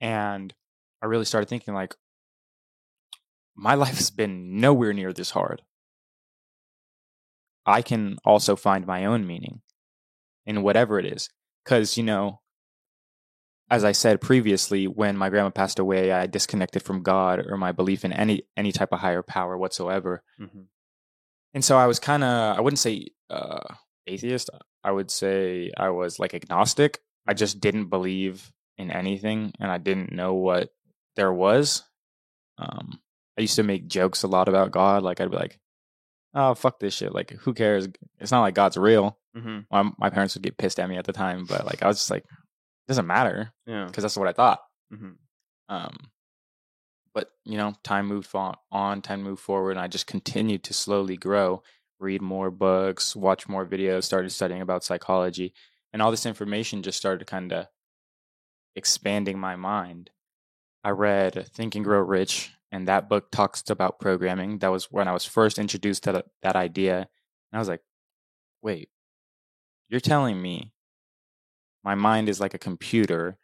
[0.00, 0.54] and
[1.02, 1.94] i really started thinking like
[3.54, 5.62] my life has been nowhere near this hard.
[7.64, 9.62] I can also find my own meaning
[10.44, 11.28] in whatever it is.
[11.64, 12.40] Because you know
[13.68, 17.72] as i said previously when my grandma passed away i disconnected from god or my
[17.72, 20.22] belief in any any type of higher power whatsoever.
[20.40, 20.66] Mhm.
[21.52, 23.74] and so i was kind of i wouldn't say uh
[24.06, 24.50] atheist.
[24.84, 29.78] I would say i was like agnostic i just didn't believe in anything and i
[29.78, 30.70] didn't know what
[31.16, 31.82] there was
[32.58, 33.00] um
[33.38, 35.58] i used to make jokes a lot about god like i'd be like
[36.34, 39.66] oh fuck this shit like who cares it's not like god's real Mhm.
[39.70, 41.98] my, my parents would get pissed at me at the time but like i was
[41.98, 43.84] just like it doesn't matter Yeah.
[43.86, 44.60] because that's what i thought
[44.92, 45.16] Mhm.
[45.68, 45.96] um,
[47.14, 51.16] but you know, time moved on, time moved forward, and I just continued to slowly
[51.16, 51.62] grow,
[51.98, 55.54] read more books, watch more videos, started studying about psychology,
[55.96, 57.68] and all this information just started kind of
[58.74, 60.10] expanding my mind.
[60.84, 64.58] I read Think and Grow Rich, and that book talks about programming.
[64.58, 67.06] That was when I was first introduced to that, that idea, and
[67.54, 67.80] I was like,
[68.60, 68.90] "Wait,
[69.88, 70.74] you're telling me
[71.82, 73.38] my mind is like a computer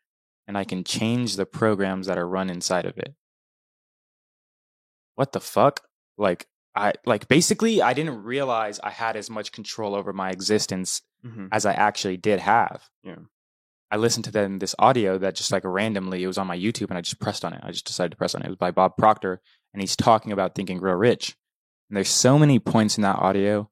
[0.47, 3.15] and I can change the programs that are run inside of it.
[5.15, 5.81] What the fuck?
[6.19, 11.01] Like I like basically I didn't realize I had as much control over my existence
[11.25, 11.49] Mhm.
[11.53, 12.89] as I actually did have.
[13.03, 13.17] Yeah.
[13.91, 16.89] I listened to then this audio that just like randomly it was on my YouTube
[16.89, 17.61] and I just pressed on it.
[17.63, 18.47] I just decided to press on it.
[18.47, 19.41] It was by Bob Proctor
[19.75, 21.37] and he's talking about Think and Grow Rich.
[21.91, 23.71] And there's so many points in that audio.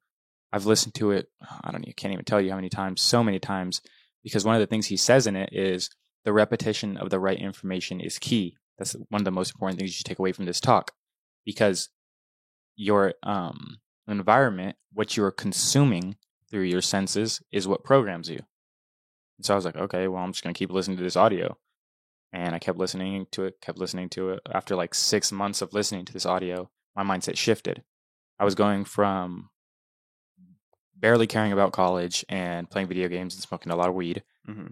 [0.52, 1.28] I've listened to it.
[1.40, 1.80] I don't.
[1.80, 3.00] Know, I can't even tell you how many times.
[3.00, 3.80] So many times
[4.22, 5.88] because one of the things he says in it is
[6.24, 8.56] the repetition of the right information is key.
[8.76, 10.92] That's one of the most important things you should take away from this talk
[11.46, 11.88] because
[12.76, 16.16] your um environment, what you are consuming
[16.50, 18.40] through your senses, is what programs you.
[19.38, 21.56] And so I was like, okay, well, I'm just gonna keep listening to this audio.
[22.32, 24.40] And I kept listening to it, kept listening to it.
[24.52, 27.82] After like six months of listening to this audio, my mindset shifted.
[28.38, 29.50] I was going from
[30.96, 34.68] barely caring about college and playing video games and smoking a lot of weed hmm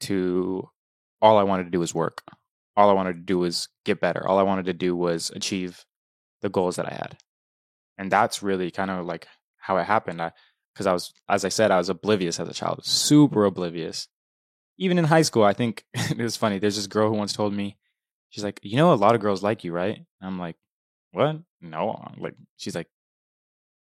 [0.00, 0.68] to
[1.20, 2.22] all I wanted to do was work.
[2.76, 4.26] All I wanted to do was get better.
[4.26, 5.84] All I wanted to do was achieve
[6.40, 7.18] the goals that I had.
[7.96, 10.20] And that's really kind of like how it happened.
[10.78, 14.06] Because I, was, as I said, I was oblivious as a child, super oblivious.
[14.78, 16.60] Even in high school, I think it was funny.
[16.60, 17.76] There's this girl who once told me,
[18.30, 19.96] she's like, you know, a lot of girls like you, right?
[19.96, 20.54] And I'm like,
[21.10, 21.40] what?
[21.60, 22.00] No.
[22.16, 22.86] Like, she's like,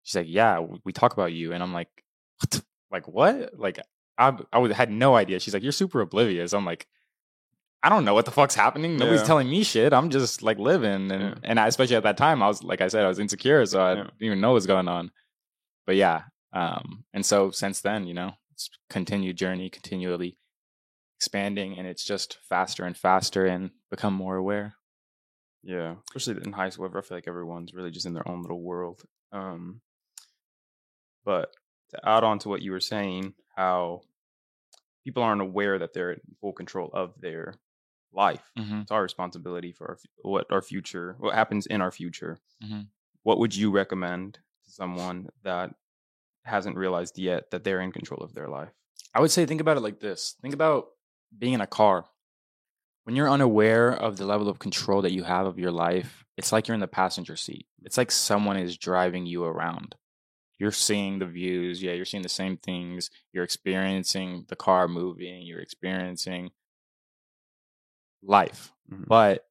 [0.03, 1.53] she's like, yeah, we talk about you.
[1.53, 1.89] And I'm like,
[2.39, 2.51] what?
[2.51, 3.57] The, like, what?
[3.59, 3.79] Like,
[4.19, 5.39] I I would, had no idea.
[5.39, 6.53] She's like, you're super oblivious.
[6.53, 6.85] I'm like,
[7.81, 8.95] I don't know what the fuck's happening.
[8.97, 9.25] Nobody's Yeah.
[9.27, 9.91] telling me shit.
[9.91, 11.33] I'm just like living, and Yeah.
[11.43, 13.81] and I, especially at that time, I was like I said, I was insecure, so
[13.81, 14.03] I Yeah.
[14.03, 15.09] didn't even know what's going on.
[15.87, 16.23] But yeah,
[16.55, 20.37] um, and so since then, you know, it's continued journey, continually
[21.17, 24.75] expanding, and it's just faster and faster, and become more aware.
[25.61, 28.61] Yeah, especially in high school, I feel like everyone's really just in their own little
[28.61, 29.03] world.
[29.31, 29.81] Um,
[31.25, 31.51] but
[31.89, 34.01] to add on to what you were saying, how
[35.03, 37.55] people aren't aware that they're in full control of their
[38.13, 38.43] life.
[38.57, 38.81] Mm-hmm.
[38.81, 42.39] It's our responsibility for our, what our future, what happens in our future.
[42.63, 42.87] Mhm.
[43.23, 45.73] What would you recommend to someone that
[46.45, 48.69] hasn't realized yet that they're in control of their life?
[49.13, 50.35] I would say think about it like this.
[50.41, 50.87] Think about
[51.37, 52.05] being in a car.
[53.03, 56.51] When you're unaware of the level of control that you have of your life, it's
[56.51, 57.67] like you're in the passenger seat.
[57.83, 59.95] It's like someone is driving you around.
[60.57, 63.09] You're seeing the views, yeah, you're seeing the same things.
[63.31, 66.51] You're experiencing the car moving, you're experiencing
[68.23, 68.73] life.
[68.91, 69.07] Mhm.
[69.07, 69.47] But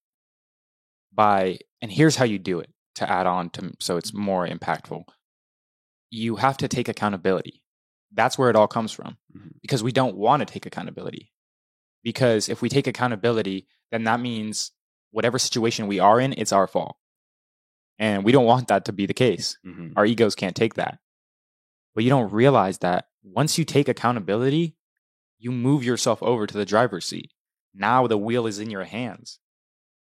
[1.12, 5.04] by and here's how you do it to add on to so it's more impactful.
[6.14, 7.62] You have to take accountability.
[8.12, 9.60] That's where it all comes from Mhm.
[9.62, 11.32] because we don't want to take accountability.
[12.04, 14.70] Because if we take accountability, then that means
[15.10, 16.96] whatever situation we are in, it's our fault.
[17.98, 19.58] And we don't want that to be the case.
[19.64, 19.92] Mhm.
[19.96, 20.98] Our egos can't take that.
[21.94, 24.76] But you don't realize that once you take accountability,
[25.38, 27.32] you move yourself over to the driver's seat.
[27.72, 29.40] Now the wheel is in your hands.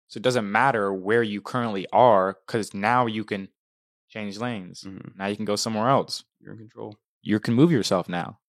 [0.08, 3.50] So it doesn't matter where you currently are because now you can
[4.18, 4.84] change lanes.
[4.84, 5.16] Mhm.
[5.18, 6.24] Now you can go somewhere else.
[6.40, 6.92] You're in control.
[7.22, 8.40] You can move yourself now.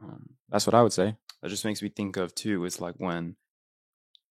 [0.00, 1.16] Um, That's what I would say.
[1.42, 3.36] that just makes me think of too is like when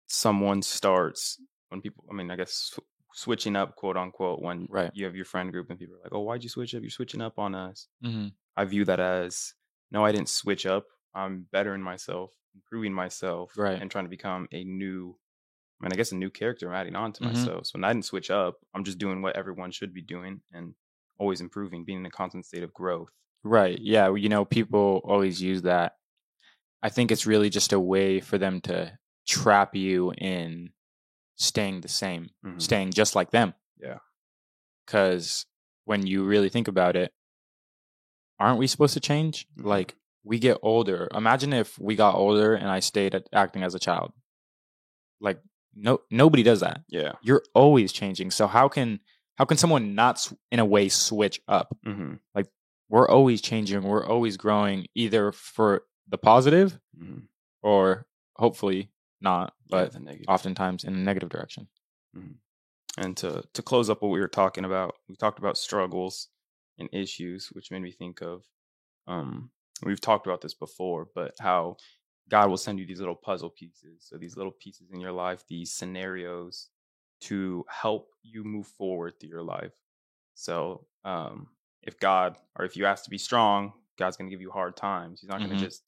[0.08, 2.80] someone starts when people i mean i guess sw-
[3.14, 4.92] switching up quote unquote when Right.
[4.94, 6.90] you have your friend group and people are like oh why'd you switch up you're
[6.90, 8.28] switching up on us Mm-hmm.
[8.56, 9.54] i view that as
[9.92, 13.82] no i didn't switch up i'm bettering myself improving myself Right.
[13.82, 15.18] and trying to become a new
[15.80, 17.28] i mean i guess a new character i'm adding on to Mhm.
[17.34, 20.42] myself so when i didn't switch up i'm just doing what everyone should be doing
[20.54, 20.74] and
[21.20, 23.10] always improving being in a constant state of growth
[23.44, 23.80] Right.
[23.80, 24.14] Yeah.
[24.14, 25.96] You know, people always use that.
[26.82, 30.74] I think it's really just a way for them to trap you in
[31.36, 32.62] staying the same, Mhm.
[32.62, 33.54] staying just like them.
[33.78, 34.00] Yeah.
[34.86, 35.46] Because
[35.86, 37.14] when you really think about it,
[38.40, 39.48] aren't we supposed to change?
[39.56, 39.66] Mhm.
[39.66, 41.08] Like, we get older.
[41.14, 44.14] Imagine if we got older and I stayed at acting as a child.
[45.22, 45.42] Like,
[45.80, 46.82] no, nobody does that.
[46.90, 48.32] yeah You're always changing.
[48.32, 49.00] So how can
[49.36, 51.78] how can someone not, in a way, switch up?
[51.84, 52.48] hmm Like
[52.90, 57.20] we're always changing we're always growing either for the positive hmm
[57.62, 58.06] or
[58.38, 60.26] hopefully not but negative.
[60.28, 61.68] oftentimes in a negative direction
[62.98, 66.30] And to to close up what we were talking about, we talked about struggles
[66.80, 68.44] and issues, which made me think of
[69.08, 69.52] um
[69.84, 71.78] we've talked about this before, but how
[72.30, 74.06] God will send you these little puzzle pieces.
[74.08, 76.70] So these little pieces in your life, these scenarios
[77.22, 79.74] to help you move forward through your life.
[80.36, 81.50] So um
[81.84, 85.22] if God or if you ask to be strong, God's gonna give you hard times.
[85.22, 85.44] He's not Mhm.
[85.46, 85.84] gonna just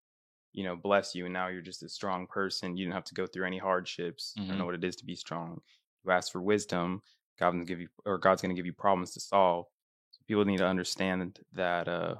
[0.54, 2.75] you know, bless you and now you're just a strong person.
[2.75, 4.34] You didn't have to go through any hardships.
[4.36, 5.62] You don't know what it is to be strong
[6.06, 7.02] you ask for wisdom,
[7.38, 9.67] God's gonna give you or God's gonna give you problems to solve.
[10.12, 12.15] So people need to understand that uh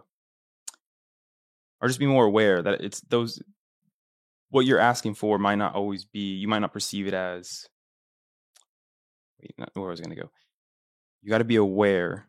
[1.82, 3.42] or just be more aware that it's those
[4.50, 7.68] what you're asking for might not always be you might not perceive it as
[9.42, 10.32] wait, not where I was gonna go.
[11.22, 12.28] You gotta be aware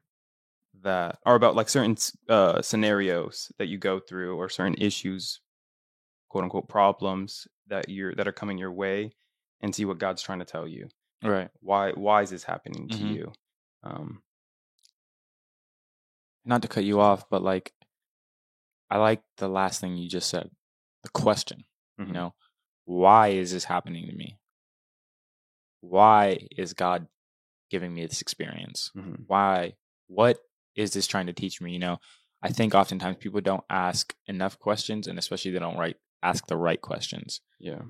[0.83, 1.97] that or about like certain
[2.29, 5.41] uh scenarios that you go through or certain issues,
[6.29, 9.13] quote unquote problems that you're that are coming your way
[9.61, 10.89] and see what God's trying to tell you
[11.23, 13.15] right why why is this happening to Mhm.
[13.15, 13.33] you
[13.83, 14.23] um
[16.45, 17.75] not to cut you off but like
[18.91, 20.51] i like the last thing you just said
[21.03, 21.65] the question
[22.01, 22.35] mhm, you know
[22.85, 24.39] why is this happening to me
[25.81, 27.07] why is god
[27.71, 29.75] giving me this experience mhm, why
[30.09, 30.39] what
[30.77, 31.73] is this trying to teach me?
[31.73, 31.99] You know,
[32.43, 36.57] I think oftentimes people don't ask enough questions, and especially they don't right ask the
[36.57, 37.41] right questions.
[37.59, 37.83] Yeah.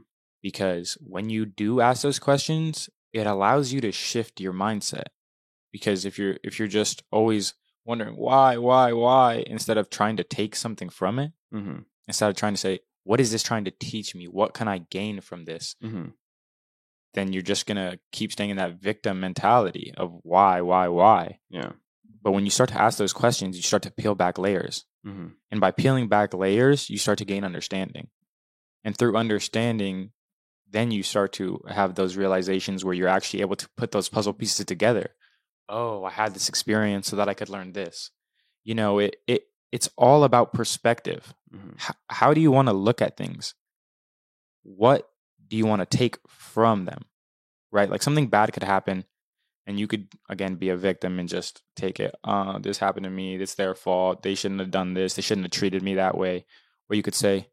[0.43, 5.09] Because when you do ask those questions, it allows you to shift your mindset.
[5.73, 10.25] Because if you're if you're just always wondering why, why, why, instead of trying to
[10.25, 11.81] take something from it, Mm-hmm.
[12.09, 14.27] instead of trying to say, what is this trying to teach me?
[14.27, 15.77] What can I gain from this?
[15.83, 16.11] Mm-hmm.
[17.15, 21.41] Then you're just gonna keep staying in that victim mentality of why, why, why.
[21.49, 21.73] Yeah.
[22.23, 24.85] But when you start to ask those questions, you start to peel back layers.
[25.07, 25.29] Mm-hmm.
[25.51, 28.09] And by peeling back layers, you start to gain understanding.
[28.85, 30.13] And through understanding,
[30.71, 34.33] then you start to have those realizations where you're actually able to put those puzzle
[34.33, 35.11] pieces together.
[35.69, 38.11] Oh, I had this experience so that I could learn this.
[38.65, 41.35] You know, it it it's all about perspective.
[41.55, 41.71] Mm-hmm.
[41.77, 43.55] H- how do you want to look at things?
[44.63, 45.09] What
[45.49, 47.03] do you want to take from them?
[47.73, 47.91] Right?
[47.91, 49.05] Like something bad could happen
[49.67, 53.11] and you could again be a victim and just take it uh this happened to
[53.11, 56.17] me it's their fault they shouldn't have done this they shouldn't have treated me that
[56.17, 56.45] way
[56.89, 57.47] or you could say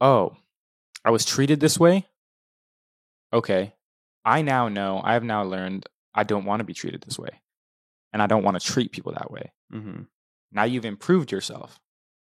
[0.00, 0.36] oh
[1.04, 2.04] i was treated this way
[3.32, 3.72] okay
[4.24, 7.40] i now know i have now learned i don't want to be treated this way
[8.12, 10.02] and i don't want to treat people that way Mm-hmm.
[10.52, 11.78] Now you've improved yourself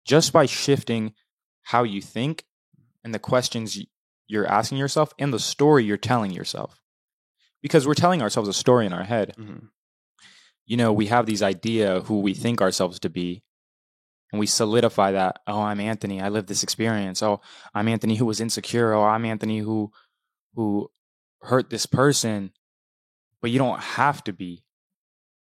[0.05, 1.15] just by shifting
[1.63, 2.45] how you think
[3.05, 3.79] and the questions
[4.27, 6.81] you're asking yourself and the story you're telling yourself
[7.63, 9.67] because we're telling ourselves a story in our head Mm-hmm.
[10.67, 13.43] you know, we have these idea who we think ourselves to be,
[14.33, 15.39] and we solidify that.
[15.47, 16.21] Oh, I'm Antony.
[16.21, 17.23] I lived this experience.
[17.23, 17.41] Oh,
[17.75, 18.93] I'm Antony who was insecure.
[18.93, 19.91] Oh, I'm Antony who
[20.55, 20.91] who
[21.41, 22.53] hurt this person.
[23.41, 24.65] But you don't have to be.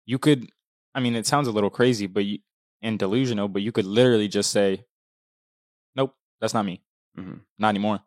[0.05, 0.47] You could.
[0.95, 2.39] I mean, it sounds a little crazy, but you,
[2.81, 3.47] and delusional.
[3.47, 4.85] But you could literally just say,
[5.95, 6.81] "Nope, that's not me.
[7.17, 7.41] Mhm.
[7.57, 7.99] Not anymore."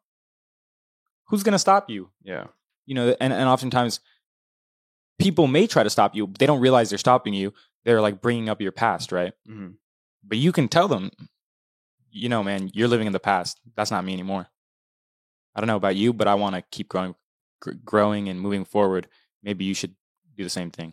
[1.28, 2.10] Who's gonna stop you?
[2.22, 2.46] Yeah.
[2.84, 4.00] you know and, and oftentimes
[5.18, 7.52] people may try to stop you but they don't realize they're stopping you
[7.84, 9.70] they're like bringing up your past right Mm-hmm.
[10.26, 11.10] but you can tell them
[12.10, 14.48] you know man you're living in the past that's not me anymore
[15.54, 17.14] i don't know about you but i want to keep growing
[17.60, 19.06] gr- growing and moving forward
[19.44, 19.94] maybe you should
[20.36, 20.92] do the same thing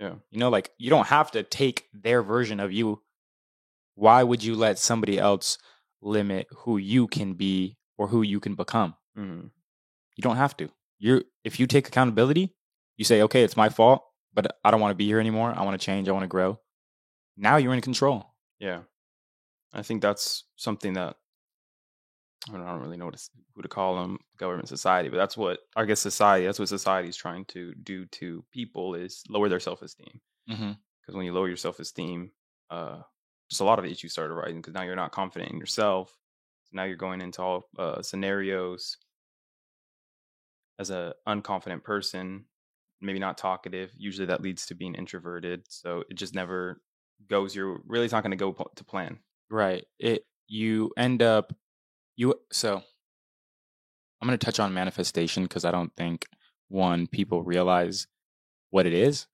[0.00, 0.14] Yeah.
[0.32, 3.02] you know like you don't have to take their version of you
[4.00, 5.58] why would you let somebody else
[6.00, 9.48] limit who you can be or who you can become Mm-hmm.
[10.16, 10.70] you don't have to.
[10.98, 12.54] You're if you take accountability,
[12.96, 14.00] you say, okay, it's my fault,
[14.32, 15.52] but I don't want to be here anymore.
[15.54, 16.08] I want to change.
[16.08, 16.60] I want to grow.
[17.36, 18.18] Now you're in control.
[18.58, 18.80] Yeah.
[19.72, 21.16] I think that's something that
[22.48, 25.16] I don't, I don't really know what to, who to call them, government, society, but
[25.16, 26.46] that's what I guess society.
[26.46, 30.20] That's what society is trying to do to people is lower their self esteem.
[30.48, 30.72] Mm-hmm.
[31.00, 32.30] Because when you lower your self esteem,
[32.70, 33.00] uh,
[33.50, 34.58] just a lot of issues start arising.
[34.58, 36.16] Because now you're not confident in yourself.
[36.64, 38.96] So now you're going into all uh, scenarios
[40.78, 42.44] as a unconfident person,
[43.00, 43.90] maybe not talkative.
[43.96, 45.64] Usually that leads to being introverted.
[45.68, 46.80] So it just never
[47.28, 47.54] goes.
[47.54, 49.18] You're really it's not going to go to plan.
[49.50, 49.84] Right.
[49.98, 51.52] It you end up
[52.16, 52.82] you so
[54.20, 56.26] I'm going to touch on manifestation because I don't think
[56.68, 58.06] one people realize
[58.70, 59.26] what it is.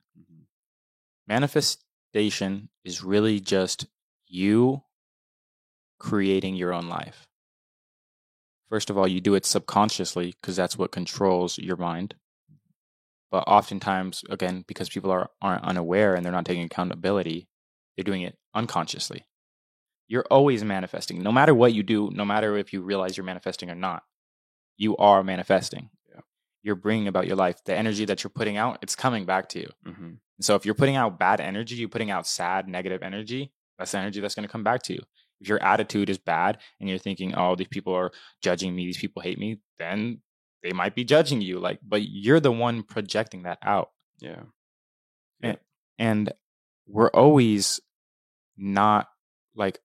[1.29, 3.87] Manifestation is really just
[4.27, 4.83] you
[5.99, 7.27] creating your own life.
[8.69, 12.15] First of all, you do it subconsciously because that's what controls your mind.
[13.31, 17.49] But oftentimes, again, because people are aren't unaware and they're not taking accountability,
[17.97, 19.27] they're doing it unconsciously.
[20.09, 21.23] You're always manifesting.
[21.23, 24.05] No matter what you do, no matter if you realize you're manifesting or not,
[24.77, 25.91] you are manifesting.
[26.09, 26.21] Yeah.
[26.63, 27.63] You're bringing about your life.
[27.65, 29.69] The energy that you're putting out, it's coming back to you.
[29.87, 30.11] Mm-hmm.
[30.41, 33.99] So if you're putting out bad energy, you're putting out sad, negative energy, that's the
[33.99, 35.01] energy that's going to come back to you.
[35.41, 38.11] If your attitude is bad and you're thinking, oh, these people are
[38.43, 40.21] judging me, these people hate me, then
[40.63, 41.59] they might be judging you.
[41.59, 43.91] Like, but you're the one projecting that out.
[44.19, 44.43] Yeah.
[45.99, 46.33] And
[46.87, 47.81] we're always
[48.57, 49.09] not
[49.55, 49.79] like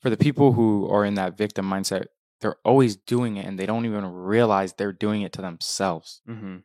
[0.00, 2.06] for the people who are in that victim mindset,
[2.40, 6.22] they're always doing it and they don't even realize they're doing it to themselves.
[6.28, 6.56] Mm-hmm.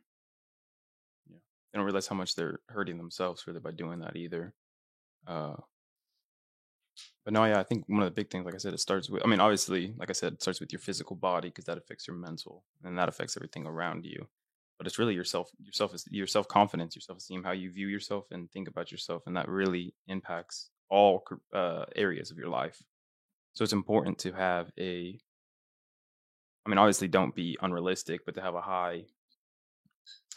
[1.74, 4.54] They don't realize how much they're hurting themselves really by doing that either.
[5.26, 5.56] Uh,
[7.24, 9.10] but no, yeah, I think one of the big things, like I said, it starts
[9.10, 9.24] with.
[9.24, 12.06] I mean, obviously, like I said, it starts with your physical body because that affects
[12.06, 14.28] your mental, and that affects everything around you.
[14.78, 18.26] But it's really yourself, yourself, your self confidence, your self esteem, how you view yourself
[18.30, 22.80] and think about yourself, and that really impacts all uh, areas of your life.
[23.54, 25.18] So it's important to have a.
[26.64, 29.06] I mean, obviously, don't be unrealistic, but to have a high,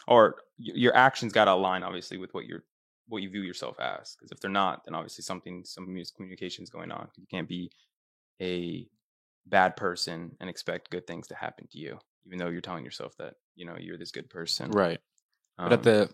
[0.06, 2.64] or your actions got to align, obviously, with what you're
[3.08, 4.16] what you view yourself as.
[4.16, 7.08] Because if they're not, then obviously something, some miscommunication is going on.
[7.16, 7.70] You can't be
[8.40, 8.86] a
[9.46, 13.16] bad person and expect good things to happen to you, even though you're telling yourself
[13.18, 14.70] that you know you're this good person.
[14.70, 15.00] Right.
[15.58, 16.10] Um, But at the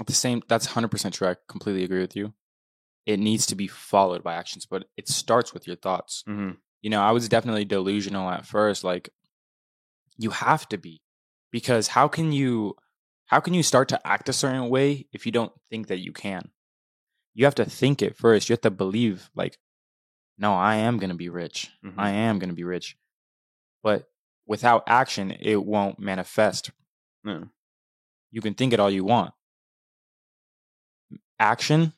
[0.00, 1.28] at the same that's 100% true.
[1.28, 2.32] I completely agree with you.
[3.06, 6.22] It needs to be followed by actions, but it starts with your thoughts.
[6.28, 6.52] Mm-hmm.
[6.82, 9.10] You know, I was definitely delusional at first like
[10.18, 11.02] you have to be
[11.50, 12.76] because how can you
[13.32, 16.12] how can you start to act a certain way if you don't think that you
[16.12, 16.50] can?
[17.32, 18.46] You have to think it first.
[18.50, 19.56] You have to believe like
[20.36, 21.70] no, I am going to be rich.
[21.82, 21.94] Mhm.
[21.96, 22.96] I am going to be rich.
[23.82, 24.10] But
[24.46, 26.70] without action, it won't manifest.
[28.30, 29.32] You can think it all you want.
[31.38, 31.94] Action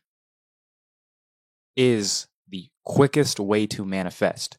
[1.76, 4.59] is the quickest way to manifest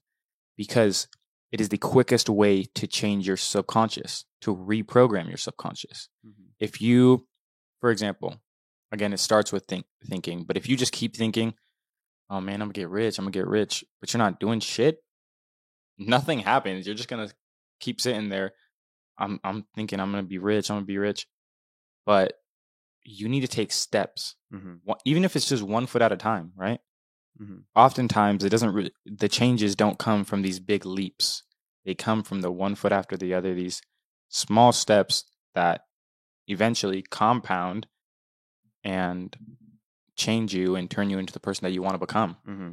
[0.57, 1.07] because
[1.51, 6.09] it is the quickest way to change your subconscious, to reprogram your subconscious.
[6.25, 6.49] Mhm.
[6.59, 7.27] If you,
[7.81, 8.41] for example,
[8.91, 11.53] again, it starts with think, thinking, but if you just keep thinking,
[12.29, 15.03] oh man, I'm gonna get rich, I'm gonna get rich, but you're not doing shit,
[15.97, 16.85] nothing happens.
[16.85, 17.29] You're just gonna
[17.79, 18.53] keep sitting there.
[19.17, 21.27] I'm I'm thinking I'm gonna be rich, I'm gonna be rich.
[22.05, 22.33] But
[23.03, 24.35] you need to take steps.
[24.51, 24.79] Mhm.
[25.05, 26.79] Even if it's just one foot at a time, right?
[27.41, 27.63] Mhm.
[27.75, 31.43] Oftentimes it doesn't really the changes don't come from these big leaps.
[31.83, 33.81] They come from the one foot after the other, these
[34.29, 35.85] small steps that
[36.47, 37.87] eventually compound
[38.83, 39.35] and
[40.15, 42.37] change you and turn you into the person that you want to become.
[42.47, 42.71] Mm-hmm.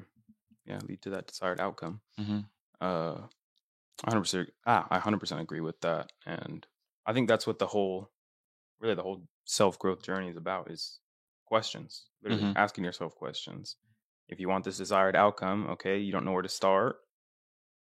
[0.65, 2.01] Yeah, lead to that desired outcome.
[2.21, 2.41] Mm-hmm.
[2.81, 3.27] Uh,
[4.07, 4.49] 100%.
[4.67, 6.67] Ah, I 100% agree with that, and
[7.07, 8.11] I think that's what the whole,
[8.81, 11.01] really, the whole self growth journey is about is
[11.47, 12.07] questions.
[12.23, 12.57] Literally Mhm.
[12.57, 13.77] asking yourself questions.
[14.33, 16.97] If you want this desired outcome, okay, you don't know where to start.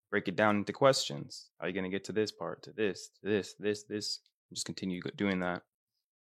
[0.10, 1.52] Break it down into questions.
[1.60, 4.20] How are you going to get to this part, to this, to this, this, this?
[4.52, 5.62] Just continue doing that.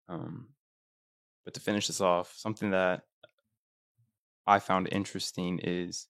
[0.07, 0.49] Um,
[1.43, 3.01] but to finish this off, something that
[4.45, 6.07] I found interesting is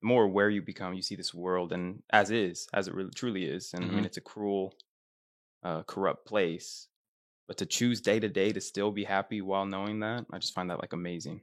[0.00, 3.10] the more aware you become, you see this world and as is, as it really
[3.10, 3.74] truly is.
[3.74, 4.06] And I mean, Mhm.
[4.06, 4.74] it's a cruel,
[5.62, 6.88] uh, corrupt place.
[7.46, 10.54] But to choose day to day to still be happy while knowing that, I just
[10.54, 11.42] find that like amazing.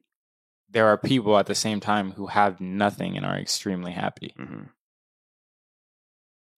[0.70, 4.34] There are people at the same time who have nothing and are extremely happy.
[4.38, 4.63] hmm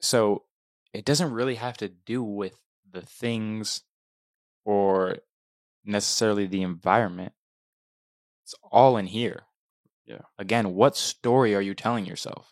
[0.02, 0.44] So
[0.94, 2.58] it doesn't really have to do with
[2.90, 3.84] the things
[4.66, 5.18] or
[5.86, 7.34] necessarily the environment.
[8.44, 9.44] It's all in here.
[10.06, 10.22] Yeah.
[10.40, 12.52] Again, what story are you telling yourself?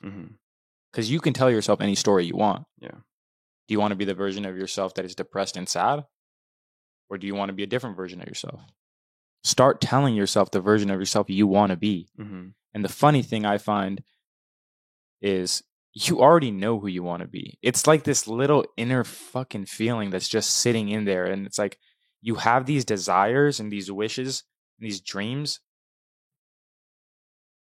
[0.92, 2.66] Because you can tell yourself any story you want.
[2.80, 2.92] Yeah.
[3.68, 6.06] Do you want to be the version of yourself that is depressed and sad?
[7.10, 8.62] Or do you want to be a different version of yourself?
[9.44, 12.10] Start telling yourself the version of yourself you want to be.
[12.18, 14.04] hmm And the funny thing I find
[15.22, 15.64] is
[15.94, 17.58] you already know who you want to be.
[17.62, 21.26] It's like this little inner fucking feeling that's just sitting in there.
[21.26, 21.80] And it's like
[22.22, 24.44] you have these desires and these wishes
[24.80, 25.60] and these dreams.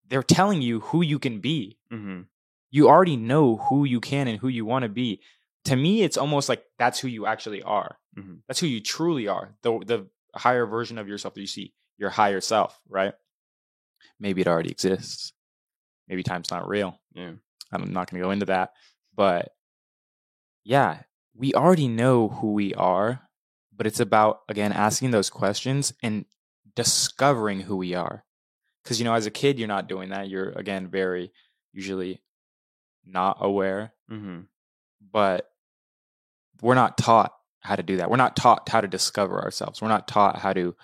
[0.08, 1.78] They're telling you who you can be.
[1.90, 2.22] hmm
[2.70, 5.20] You already know who you can and who you want to be.
[5.64, 7.96] To me, it's almost like that's who you actually are.
[8.18, 8.40] Mhm.
[8.48, 9.54] That's who you truly are.
[9.62, 13.14] The the higher version of yourself that you see, your higher self, right?
[14.18, 15.32] Maybe it already exists.
[16.08, 16.98] Maybe time's not real.
[17.14, 17.32] Yeah.
[17.72, 18.72] I'm not going to go into that.
[19.14, 19.52] But
[20.64, 21.02] yeah,
[21.34, 23.22] we already know who we are,
[23.74, 26.24] but it's about, again, asking those questions and
[26.74, 28.24] discovering who we are.
[28.82, 30.28] Because, you know, as a kid, you're not doing that.
[30.28, 31.32] You're, again, very
[31.72, 32.20] usually
[33.04, 34.40] not aware, hmm
[35.12, 35.50] but
[36.60, 38.10] we're not taught how to do that.
[38.10, 39.80] We're not taught how to discover ourselves.
[39.82, 40.74] We're not taught how to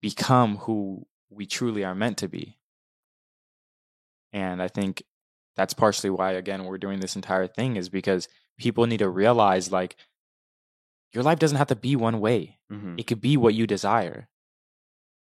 [0.00, 2.58] become who we truly are meant to be.
[4.32, 5.02] And I think
[5.56, 9.72] that's partially why, again, we're doing this entire thing is because people need to realize
[9.72, 9.96] like
[11.12, 14.28] your life doesn't have to be one way, hmm it could be what you desire.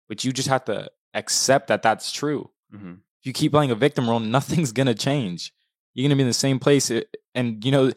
[0.08, 2.50] But you just have to accept that that's true.
[2.72, 5.54] hmm If you keep playing a victim role, nothing's going to change.
[5.94, 6.90] You're going to be in the same place.
[6.92, 7.02] uh,
[7.36, 7.92] And, you know,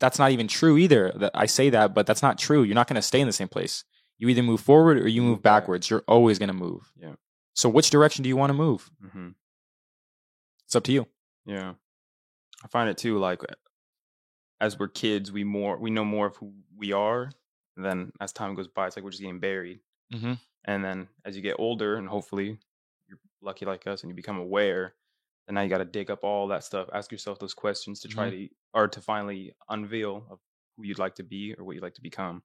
[0.00, 1.12] that's not even true either.
[1.14, 2.62] That I say that, but that's not true.
[2.62, 3.84] You're not going to stay in the same place.
[4.18, 5.88] You either move forward or you Move move backwards.
[5.88, 6.92] You're always going to move.
[6.96, 7.14] Yeah.
[7.54, 8.90] So, which direction do you want to move?
[9.04, 9.28] Mm-hmm.
[10.64, 11.06] It's up to you.
[11.46, 11.74] Yeah.
[12.62, 13.42] I find it too like
[14.60, 17.30] as we're kids, we more we know more of who we are.
[17.76, 19.80] And then as time goes by, it's like we're just getting buried.
[20.12, 20.34] Mm-hmm.
[20.66, 22.58] And then as you get older, and hopefully
[23.08, 24.94] you're lucky like us, and you become aware,
[25.50, 28.08] then now you got to dig up all that stuff, ask yourself those questions to
[28.08, 30.38] try to or to finally unveil of
[30.76, 32.42] who you'd like to be or what you'd like to become.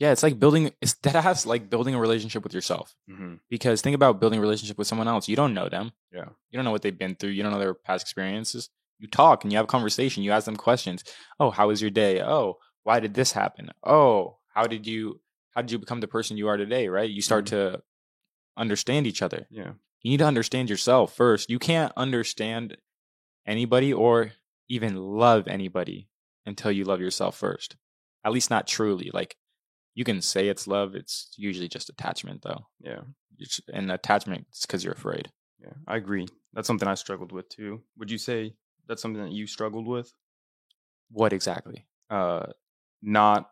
[0.00, 0.72] Yeah, it's like building.
[0.82, 2.96] It's that has like building a relationship with yourself.
[3.08, 5.28] hmm Because think about building a relationship with someone else.
[5.28, 5.92] You don't know them.
[6.12, 6.30] Yeah.
[6.50, 7.30] You don't know what they've been through.
[7.30, 8.70] You don't know their past experiences.
[8.98, 10.24] You talk and you have a conversation.
[10.24, 11.04] You ask them questions.
[11.38, 12.20] Oh, how was your day?
[12.20, 13.70] Oh, why did this happen?
[13.84, 15.20] Oh, how did you
[15.52, 16.88] how did you become the person you are today?
[16.88, 17.08] Right?
[17.08, 17.82] You start to
[18.56, 19.46] understand each other.
[19.50, 19.72] Yeah.
[20.04, 21.50] You need to understand yourself first.
[21.50, 22.76] You can't understand
[23.46, 24.30] anybody or
[24.68, 26.08] even love anybody
[26.46, 27.74] until you love yourself first.
[28.24, 29.10] At least not truly.
[29.12, 29.36] Like
[29.96, 30.94] You can say it's love.
[30.94, 32.66] It's usually just attachment, though.
[32.80, 33.02] Yeah.
[33.38, 35.30] It's- And attachment is because you're afraid.
[35.60, 35.72] Yeah.
[35.86, 36.26] I agree.
[36.52, 37.82] That's something I struggled with too.
[37.98, 38.54] Would you say
[38.86, 40.12] that's something that you struggled with?
[41.10, 41.86] What exactly?
[42.10, 42.46] Uh,
[43.02, 43.50] not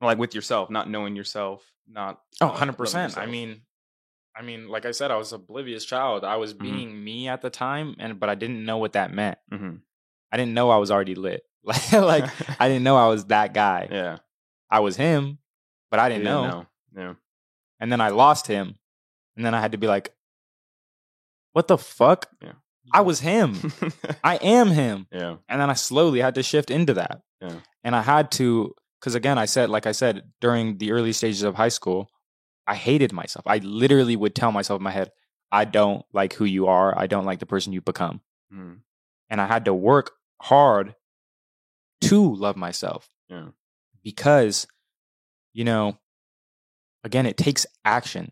[0.00, 3.18] like with yourself, not knowing yourself, not Oh, uh, 100 loving percent.
[3.18, 3.62] I mean,
[4.40, 6.24] I mean, like I said, I was oblivious child.
[6.24, 6.58] I was Mhm.
[6.62, 9.36] being me at the time, and but I didn't know what that meant.
[9.52, 9.82] Mhm.
[10.32, 11.42] I didn't know I was already lit.
[11.62, 12.24] Like, like
[12.60, 13.86] I didn't know I was that guy.
[13.90, 14.16] yeah.
[14.70, 15.38] I was him,
[15.90, 16.66] but I You didn't know.
[16.96, 17.14] Yeah.
[17.80, 18.78] And then I lost him,
[19.36, 20.14] and then I had to be like,
[21.52, 22.28] "What the fuck?
[22.40, 22.52] Yeah.
[22.94, 23.54] I was him.
[24.24, 25.36] I am him." yeah.
[25.50, 27.20] And then I slowly had to shift into that.
[27.42, 27.60] Yeah.
[27.84, 31.42] And I had to, because again, I said, like I said, during the early stages
[31.42, 32.08] of high school,
[32.70, 33.44] I hated myself.
[33.48, 35.10] I literally would tell myself in my head,
[35.50, 36.96] I don't like who you are.
[36.96, 38.20] I don't like the person you become.
[38.52, 38.82] Mhm.
[39.28, 40.94] And I had to work hard
[42.02, 43.48] to love myself Yeah.
[44.04, 44.68] because,
[45.52, 45.98] you know,
[47.02, 48.30] again, it takes action.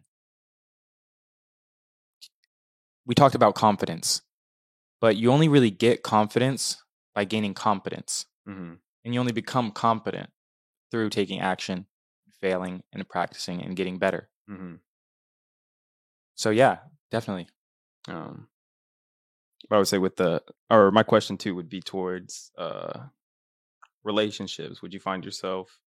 [3.05, 4.23] We talked about confidence,
[5.01, 6.81] but you only really get confidence
[7.13, 8.27] by gaining competence.
[8.47, 8.79] Mhm.
[9.05, 10.31] And you only become competent
[10.93, 11.89] through taking action,
[12.41, 14.29] failing, and practicing and getting better.
[14.51, 14.79] Mhm.
[16.35, 16.79] So, yeah,
[17.11, 17.49] definitely.
[18.09, 18.49] Um,
[19.69, 23.01] but I would say with the, or my question too would be towards uh,
[24.05, 24.81] relationships.
[24.83, 25.81] Would you find yourself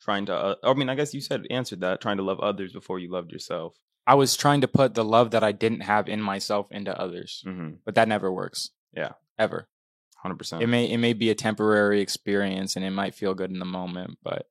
[0.00, 0.34] trying to?
[0.34, 3.10] Uh, I mean, I guess you said answered that trying to love others before you
[3.10, 3.74] loved yourself.
[4.06, 7.42] I was trying to put the love that I didn't have in myself into others,
[7.46, 7.76] Mm-hmm.
[7.84, 8.70] but that never works.
[8.94, 9.12] Yeah.
[9.38, 9.68] Ever.
[10.16, 10.62] Hundred percent.
[10.62, 13.64] It may it may be a temporary experience and it might feel good in the
[13.64, 14.46] moment, but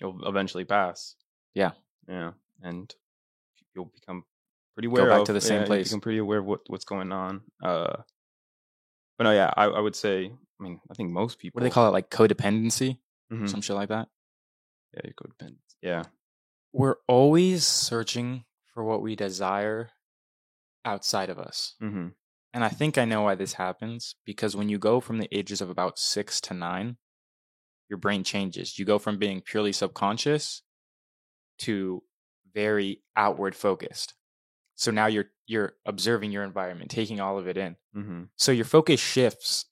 [0.00, 1.14] You'll eventually pass.
[1.54, 1.72] Yeah.
[2.08, 2.32] Yeah,
[2.62, 2.94] and
[3.74, 4.24] you'll become
[4.74, 5.08] pretty Go aware.
[5.08, 5.88] back of, to the same yeah, you place.
[5.88, 7.42] Become pretty aware of what what's going on.
[7.62, 7.96] Uh,
[9.16, 10.30] but no, yeah, I, I would say.
[10.60, 11.58] I mean, I think most people.
[11.58, 11.92] what do they call it?
[11.92, 12.98] Like codependency?
[13.32, 13.48] Mhm.
[13.48, 14.08] Some shit like that.
[14.94, 15.74] Yeah, your codependence.
[15.82, 16.04] Yeah.
[16.72, 19.90] We're always searching for what we desire
[20.84, 21.74] outside of us.
[21.82, 22.08] Mm-hmm.
[22.52, 25.60] And I think I know why this happens because when you go from the ages
[25.60, 26.96] of about six to nine,
[27.88, 28.78] your brain changes.
[28.78, 30.62] You go from being purely subconscious
[31.60, 32.02] to
[32.54, 34.14] very outward focused.
[34.74, 37.76] So now you're you're observing your environment, taking all of it in.
[37.96, 38.22] Mm-hmm.
[38.36, 39.66] So your focus shifts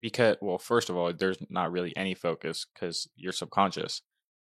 [0.00, 4.02] because well, first of all, there's not really any focus because you're subconscious.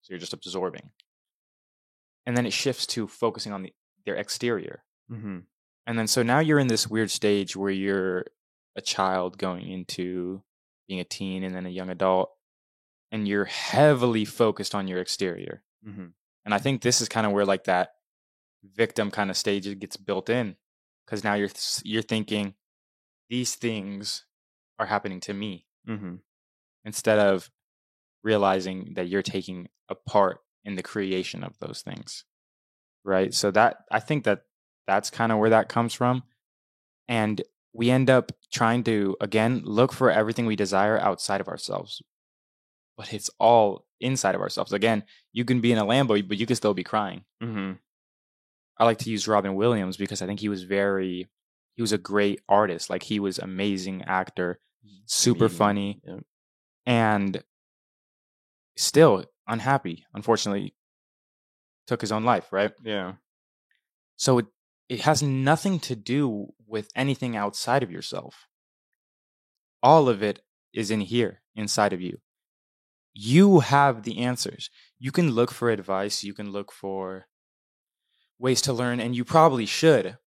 [0.02, 0.90] So you're just absorbing.
[2.26, 3.74] And then it shifts to focusing on the
[4.06, 4.84] their exterior.
[5.12, 5.40] Mm-hmm.
[5.88, 8.26] And then so now you're in this weird stage where you're
[8.76, 10.44] a child going into
[10.88, 12.32] being a teen and then a young adult
[13.16, 15.64] and you're heavily focused on your exterior.
[15.88, 16.08] Mm-hmm.
[16.44, 17.92] And I think this is kind of where like that
[18.64, 20.56] victim kind of stage gets built in
[21.08, 22.56] cuz now you're th- you're thinking
[23.30, 24.26] these things
[24.80, 26.16] are happening to me Mm-hmm.
[26.84, 27.52] instead of
[28.24, 32.26] realizing that you're taking a part in the creation of those things
[33.04, 34.46] right so that i think that
[34.88, 36.24] that's kind of where that comes from
[37.08, 42.02] and we end up trying to again look for everything we desire outside of ourselves
[42.98, 44.74] but it's all inside of ourselves.
[44.74, 47.24] Again you can be in a lambo but you can still be crying.
[47.44, 47.74] Mm-hmm.
[48.78, 51.30] i like to use robin williams because i think he was very
[51.76, 52.90] he was a great artist.
[52.90, 54.60] Like he was amazing actor
[55.06, 56.20] super funny Yeah.
[56.86, 57.44] and
[58.78, 60.74] still unhappy unfortunately
[61.88, 62.72] took his own life right?
[62.84, 63.14] Yeah.
[64.16, 64.46] so it,
[64.90, 68.48] it has nothing to do with anything outside of yourself.
[69.84, 70.42] All of it
[70.74, 72.20] is in here inside of you
[73.16, 74.70] you have the answers.
[75.00, 77.26] You can look for advice you can look for
[78.38, 80.18] ways to learn and you probably should.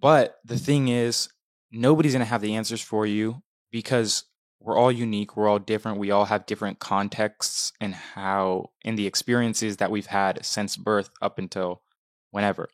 [0.00, 1.28] But the thing is
[1.70, 4.24] nobody's going to have the answers for you because
[4.60, 9.06] we're all unique we're all different we all have different contexts and how in the
[9.06, 11.82] experiences that we've had since birth up until
[12.30, 12.68] whenever.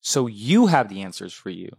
[0.00, 1.70] So you have the answers for you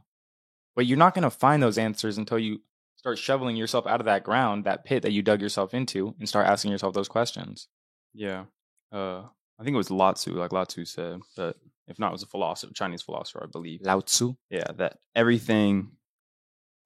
[0.76, 2.62] but you're not going to find those answers until you
[3.08, 6.28] start shoveling yourself out of that ground that pit that you dug yourself into and
[6.28, 7.70] start asking yourself those questions
[8.14, 8.46] Yeah.
[8.92, 9.24] Uh,
[9.60, 11.56] I think it was Lao Tzu, like Lao Tzu said, but
[11.88, 13.80] if not, it was a philosopher, Chinese philosopher, I believe.
[13.82, 15.92] lao tzu Yeah, that everything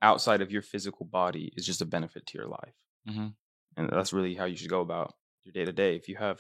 [0.02, 2.78] outside of your physical body is just a benefit to your life.
[3.08, 3.34] Mhm.
[3.78, 5.96] And that's really how you should go about your day to day.
[5.96, 6.40] If you have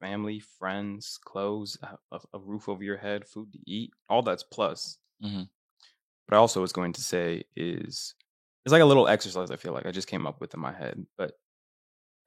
[0.00, 4.98] family, friends, clothes, a, a- roof over your head, food to eat, all that's plus.
[5.22, 5.48] Mhm.
[6.26, 8.14] But I also was going to say is
[8.64, 10.72] it's like a little exercise I feel like I just came up with in my
[10.72, 11.32] head, but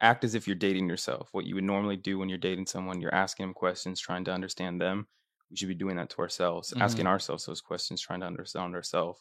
[0.01, 1.29] act as if you're dating yourself.
[1.31, 4.33] What you would normally do when you're dating someone, you're asking them questions, trying to
[4.33, 5.07] understand them.
[5.49, 9.19] We should be doing that to ourselves, asking ourselves those questions, trying to understand ourselves.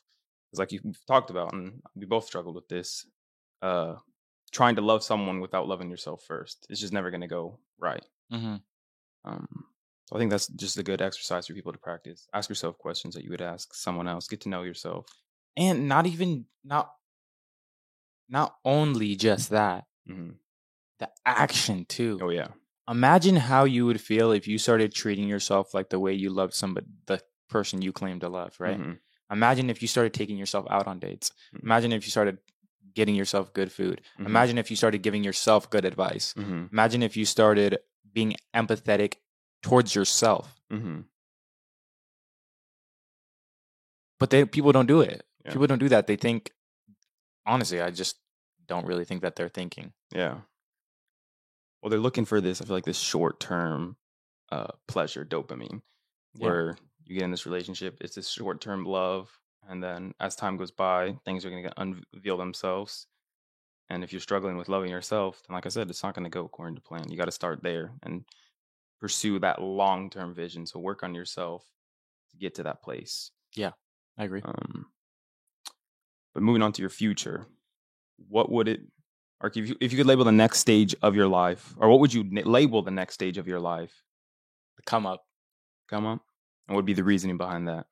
[0.52, 3.06] It's like you've talked about, and we both struggled with this.
[3.60, 3.96] Uh,
[4.52, 6.66] trying to love someone without loving yourself first.
[6.70, 8.04] It's just never going to go right.
[8.32, 8.56] mm-hmm.
[9.24, 9.48] Um,
[10.06, 12.26] so I think that's just a good exercise for people to practice.
[12.34, 14.26] Ask yourself questions that you would ask someone else.
[14.26, 15.06] Get to know yourself.
[15.56, 16.90] and not even not
[18.30, 20.30] not only just that hmm
[21.00, 22.48] the action too Oh yeah.
[22.88, 26.54] imagine how you would feel if you started treating yourself like the way you loved
[26.54, 27.18] somebody the
[27.48, 28.98] person you claim to love right Mhm.
[29.30, 31.62] imagine if you started taking yourself out on dates Mhm.
[31.62, 32.38] imagine if you started
[32.94, 34.26] getting yourself good food Mhm.
[34.26, 36.68] imagine if you started giving yourself good advice Mhm.
[36.72, 37.78] imagine if you started
[38.12, 39.14] being empathetic
[39.62, 41.04] towards yourself Mhm.
[44.18, 45.52] but they people don't do it Yeah.
[45.52, 46.52] people don't do that they think
[47.46, 48.18] honestly i just
[48.66, 50.40] don't really think that they're thinking Yeah.
[51.82, 52.60] Well, they're looking for this.
[52.60, 53.96] I feel like this short term
[54.52, 55.80] uh, pleasure, dopamine,
[56.34, 56.46] Yeah.
[56.46, 57.98] where you get in this relationship.
[58.02, 59.30] It's this short term love,
[59.68, 63.06] and then as time goes by, things are going to unveil themselves.
[63.88, 66.30] And if you're struggling with loving yourself, then like I said, it's not going to
[66.30, 67.10] go according to plan.
[67.10, 68.24] You got to start there and
[69.00, 70.66] pursue that long term vision.
[70.66, 71.64] So work on yourself
[72.30, 73.30] to get to that place.
[73.56, 73.72] Yeah,
[74.18, 74.92] I agree Um,
[76.34, 77.46] but moving on to your future,
[78.28, 78.80] what would it,
[79.40, 82.00] or if you, if you could label the next stage of your life, or what
[82.00, 84.02] would you n- label the next stage of your life?
[84.76, 85.24] the come up
[85.88, 86.20] Come up?
[86.68, 87.86] and what would be the reasoning behind that?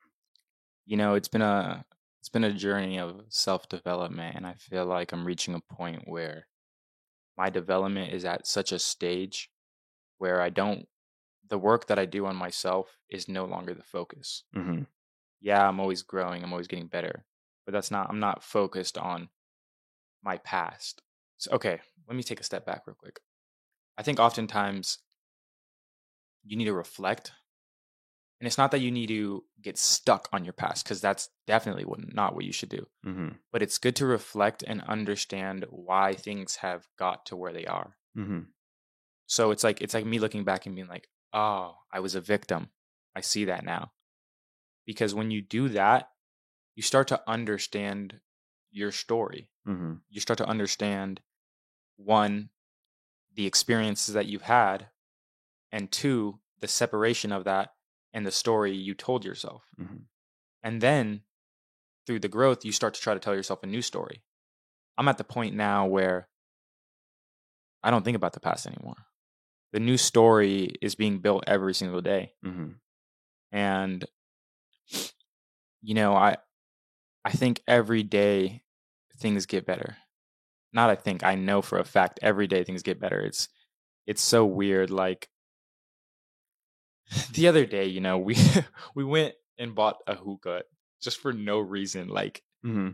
[0.86, 1.84] you know it's been a
[2.20, 6.46] it's been a journey of self-development and i feel like i'm reaching a point where
[7.36, 9.50] my development is at such a stage
[10.16, 10.86] where i don't
[11.50, 14.84] the work that i do on myself is no longer the focus Mm-hmm.
[15.42, 17.24] yeah i'm always growing i'm always getting better
[17.68, 19.28] but that's not i'm not focused on
[20.24, 21.02] my past.
[21.36, 23.20] So, okay let me take a step back real quick.
[23.98, 24.96] I think oftentimes
[26.42, 27.32] you need to reflect
[28.40, 31.84] and it's not that you need to get stuck on your past because that's definitely
[31.84, 33.28] what, not what you should do Mm-hmm.
[33.52, 37.96] but it's good to reflect and understand why things have got to where they are.
[38.16, 38.40] Mm-hmm.
[39.26, 42.20] so it's like it's like me looking back and being like oh i was a
[42.22, 42.70] victim.
[43.14, 43.92] I see that now.
[44.86, 46.08] Because when you do that
[46.78, 48.20] you start to understand
[48.70, 49.94] your story Mm-hmm.
[50.08, 51.20] you start to understand
[51.96, 52.50] one
[53.34, 54.88] the experiences that you've had
[55.72, 57.74] and two the separation of that
[58.14, 60.02] and the story you told yourself Mhm.
[60.62, 61.22] and then
[62.06, 64.22] through the growth you start to try to tell yourself a new story
[64.96, 66.28] i'm at the point now where
[67.82, 69.00] i don't think about the past anymore
[69.72, 72.70] the new story is being built every single day Mm-hmm.
[73.52, 74.04] and
[75.82, 76.36] you know i
[77.28, 78.62] i think every day
[79.18, 79.96] things get better.
[80.72, 83.20] Not i think i know for a fact every day things get better.
[83.20, 83.48] It's
[84.06, 85.28] it's so weird like
[87.32, 88.36] the other day you know we
[88.94, 90.62] we went and bought a hookah
[91.02, 92.90] just for no reason like Mm-hmm.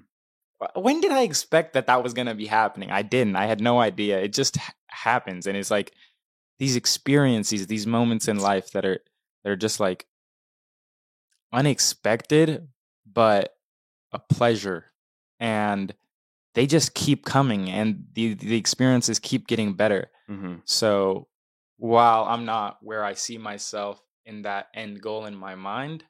[0.80, 2.90] when did i expect that that was going to be happening?
[2.90, 3.34] I didn't.
[3.36, 4.20] I had no idea.
[4.20, 5.92] It just ha- happens and it's like
[6.58, 9.00] these experiences these moments in life that are
[9.42, 10.06] that are just like
[11.52, 12.68] unexpected
[13.10, 13.53] but
[14.14, 14.86] a pleasure
[15.40, 15.92] and
[16.54, 20.54] they just keep coming and the the experiences keep getting better Mm-hmm.
[20.64, 21.28] so
[21.76, 26.04] while i'm not where i see myself in that end goal in my mind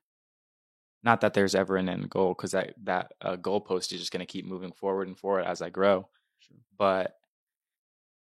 [1.02, 4.20] not that there's ever an end goal because that that uh, goalpost is just going
[4.24, 6.06] to keep moving forward and forward as i grow
[6.40, 6.56] Sure.
[6.78, 7.16] but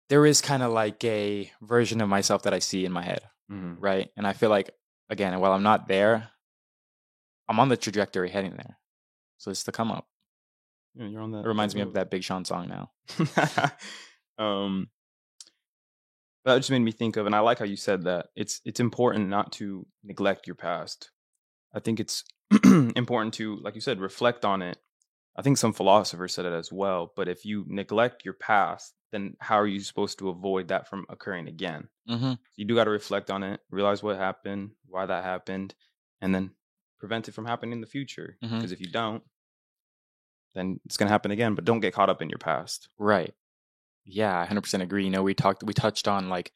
[0.09, 3.21] there is kind of like a version of myself that i see in my head
[3.51, 3.81] Mm-hmm.
[3.81, 4.71] right and i feel like
[5.11, 6.31] again while i'm not there
[7.49, 8.79] i'm on the trajectory heading there
[9.43, 10.07] so it's the come up
[10.95, 11.45] Yeah, you're on that.
[11.45, 12.91] it reminds me of that big sean song now
[14.39, 14.89] um,
[16.45, 18.27] that just made me think of, and I like how you said that.
[18.35, 21.11] It's it's important not to neglect your past.
[21.73, 22.25] I think it's
[22.97, 24.79] important to, like you said, reflect on it.
[25.37, 27.13] I think some philosophers said it as well.
[27.15, 31.07] But if you neglect your past, then how are you supposed to avoid that from
[31.09, 31.89] occurring again?
[32.09, 32.33] mm-hmm.
[32.57, 35.75] You do got to reflect on it, realize what happened, why that happened,
[36.21, 36.51] and then
[36.99, 38.37] prevent it from happening in the future.
[38.57, 39.23] Because if you don't,
[40.55, 41.55] then it's going to happen again.
[41.55, 42.89] But don't get caught up in your past.
[42.99, 43.35] Right.
[44.05, 45.05] Yeah, I 100% agree.
[45.05, 46.53] You know, we talked we touched on like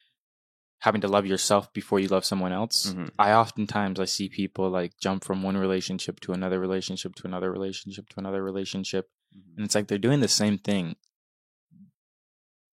[0.81, 2.93] having to love yourself before you love someone else.
[2.93, 3.11] Mhm.
[3.19, 7.51] I oftentimes I see people like jump from one relationship to another relationship to another
[7.51, 9.09] relationship to another relationship
[9.57, 10.97] and it's like they're doing the same thing.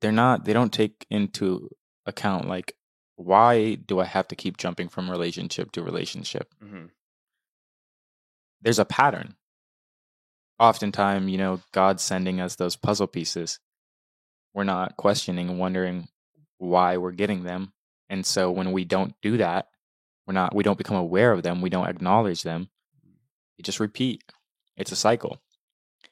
[0.01, 1.69] They're not they don't take into
[2.05, 2.75] account like
[3.15, 6.53] why do I have to keep jumping from relationship to relationship?
[6.61, 6.89] Mhm.
[8.61, 9.35] there's a pattern.
[10.59, 13.59] Oftentimes, you know, God's sending us those puzzle pieces.
[14.53, 16.07] We're not questioning and wondering
[16.57, 17.73] why we're getting them.
[18.09, 19.67] And so when we don't do that,
[20.27, 22.69] we're not we don't become aware of them, we don't acknowledge them.
[23.57, 24.23] You just repeat.
[24.77, 25.41] It's a cycle.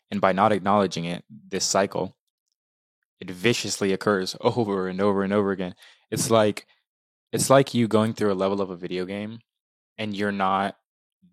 [0.10, 2.16] And by not acknowledging it, this cycle,
[3.20, 5.76] it viciously occurs over and over and over again.
[6.10, 6.66] It's like
[7.32, 9.40] It's like you going through a level of a video game
[9.98, 10.76] and you're not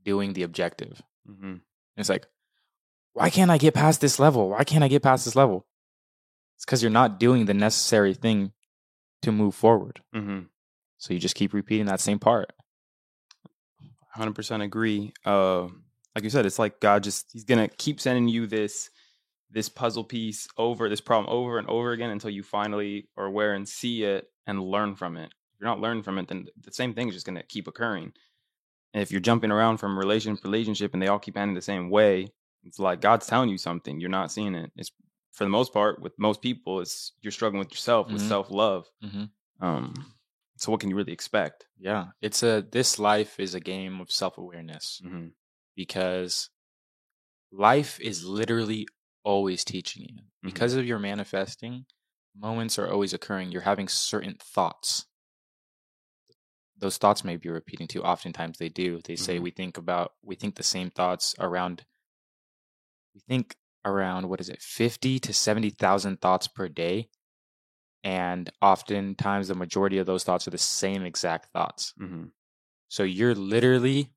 [0.05, 1.03] doing the objective.
[1.29, 1.57] Mm-hmm.
[1.97, 2.27] It's like,
[3.19, 4.51] why can't I get past this level?
[4.51, 5.67] Why can't I get past this level?
[6.57, 8.53] It's because you're not doing the necessary thing
[9.23, 10.01] to move forward.
[10.15, 10.41] Mm-hmm.
[10.99, 12.53] So you just keep repeating that same part.
[14.17, 15.13] 100% agree.
[15.25, 15.69] Uh,
[16.15, 18.91] like you said, it's like God just, he's going to keep sending you this
[19.51, 23.55] this puzzle piece over this problem over and over again until you finally are aware
[23.55, 25.33] and see it and learn from it.
[25.55, 27.67] If you're not learning from it, then the same thing is just going to keep
[27.67, 28.13] occurring.
[28.93, 31.63] And if you're jumping around from relationship to relationship and they all keep ending the
[31.63, 32.29] same way,
[32.69, 33.99] it's like God's telling you something.
[34.01, 34.71] You're not seeing it.
[34.77, 34.93] It's
[35.33, 38.29] for the most part with most people, it's you're struggling with yourself, with Mhm.
[38.29, 38.87] self love.
[39.03, 39.65] Mm-hmm.
[39.67, 39.95] Um,
[40.57, 41.67] so what can you really expect?
[41.79, 42.09] Yeah.
[42.21, 45.29] It's a, this life is a game of self awareness Mm-hmm.
[45.77, 46.51] because
[47.53, 48.87] life is literally
[49.25, 50.19] always teaching you.
[50.43, 51.87] Because of your manifesting,
[52.37, 53.51] moments are always occurring.
[53.51, 55.07] You're having certain thoughts.
[56.79, 58.03] Those thoughts may be repeating too.
[58.05, 59.01] Oftentimes they do.
[59.03, 59.43] They say Mhm.
[59.43, 61.85] we think about, we think the same thoughts around,
[63.19, 67.09] we think around, what is it, 50 to 70,000 thoughts per day.
[68.05, 71.95] And oftentimes the majority of those thoughts are the same exact thoughts.
[72.01, 72.25] Mm-hmm.
[72.89, 74.13] So you're literally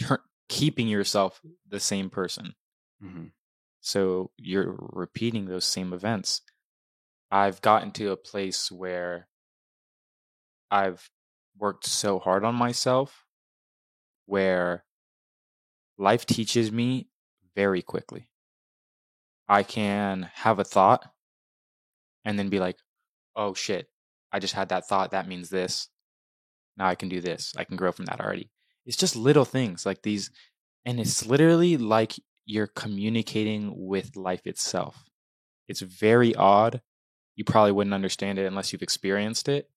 [0.00, 2.54] tur- keeping yourself the same person.
[3.02, 3.26] Mm-hmm.
[3.80, 6.42] So you're repeating those same events.
[7.30, 9.28] I've gotten to a place where
[10.70, 11.08] I've
[11.58, 13.24] worked so hard on myself
[14.26, 14.84] where
[15.98, 17.08] life teaches me
[17.54, 18.28] very quickly.
[19.48, 21.10] I can have a thought
[22.24, 22.76] and then be like,
[23.36, 23.88] oh shit,
[24.32, 25.10] I just had that thought.
[25.10, 25.88] That means this.
[26.76, 27.52] Now I can do this.
[27.56, 28.50] I can grow from that already.
[28.86, 30.30] It's just little things like these.
[30.84, 35.04] And it's literally like you're communicating with life itself.
[35.68, 36.80] It's very odd.
[37.36, 39.70] You probably wouldn't understand it unless you've experienced it,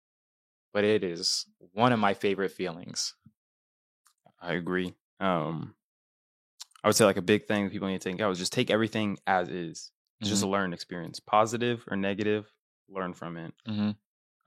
[0.74, 3.14] but it is one of my favorite feelings.
[4.42, 4.94] I agree.
[5.20, 5.75] Um,
[6.86, 8.70] I would say like a big thing people need to think out is just take
[8.70, 9.92] everything as is.
[10.22, 12.50] It's just a learned experience, positive or negative.
[12.88, 13.54] Learn from it.
[13.68, 13.92] hmm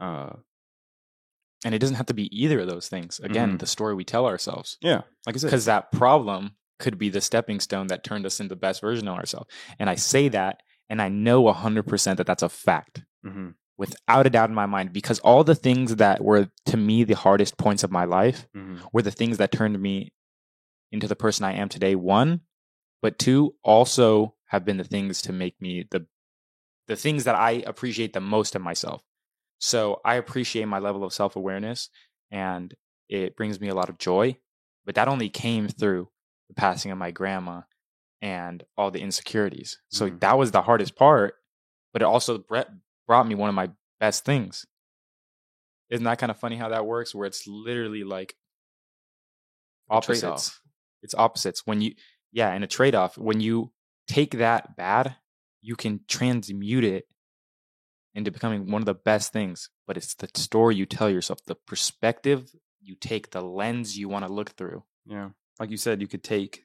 [0.01, 0.31] Uh,
[1.65, 3.19] And it doesn't have to be either of those things.
[3.19, 3.59] Again, Mhm.
[3.59, 4.79] the story we tell ourselves.
[4.81, 8.39] yeah, like I said, Because that problem could be the stepping stone that turned us
[8.39, 9.49] into the best version of ourselves.
[9.81, 13.03] And I say that, and I know 100% that that's a fact.
[13.25, 17.05] hmm without a doubt in my mind because all the things that were to me
[17.05, 18.49] the hardest points of my life
[18.93, 20.13] were the things that turned me
[20.93, 22.41] into the person I am today one
[23.03, 26.07] but two also have been the things to make me the
[26.87, 29.03] the things that I appreciate the most of myself
[29.59, 31.91] so I appreciate my level of self-awareness
[32.31, 32.75] and
[33.09, 34.37] it brings me a lot of joy
[34.85, 36.09] but that only came through
[36.49, 37.63] the passing of my grandma
[38.23, 40.21] and all the insecurities so Mhm.
[40.21, 41.35] that was the hardest part
[41.93, 42.39] but it also
[43.07, 44.67] brought me one of my best things.
[45.91, 47.15] Isn't that kind of funny how that works?
[47.15, 48.37] Where it's literally like
[49.91, 50.61] opposites.
[51.03, 51.63] It's opposites.
[51.65, 51.95] When you,
[52.33, 53.73] yeah, in a trade off, when you
[54.07, 55.17] take that bad,
[55.61, 57.05] you can transmute it
[58.15, 59.71] into becoming one of the best things.
[59.87, 64.27] But it's the story you tell yourself, the perspective you take, the lens you want
[64.27, 64.85] to look through.
[65.07, 66.65] Yeah, like you said, you could take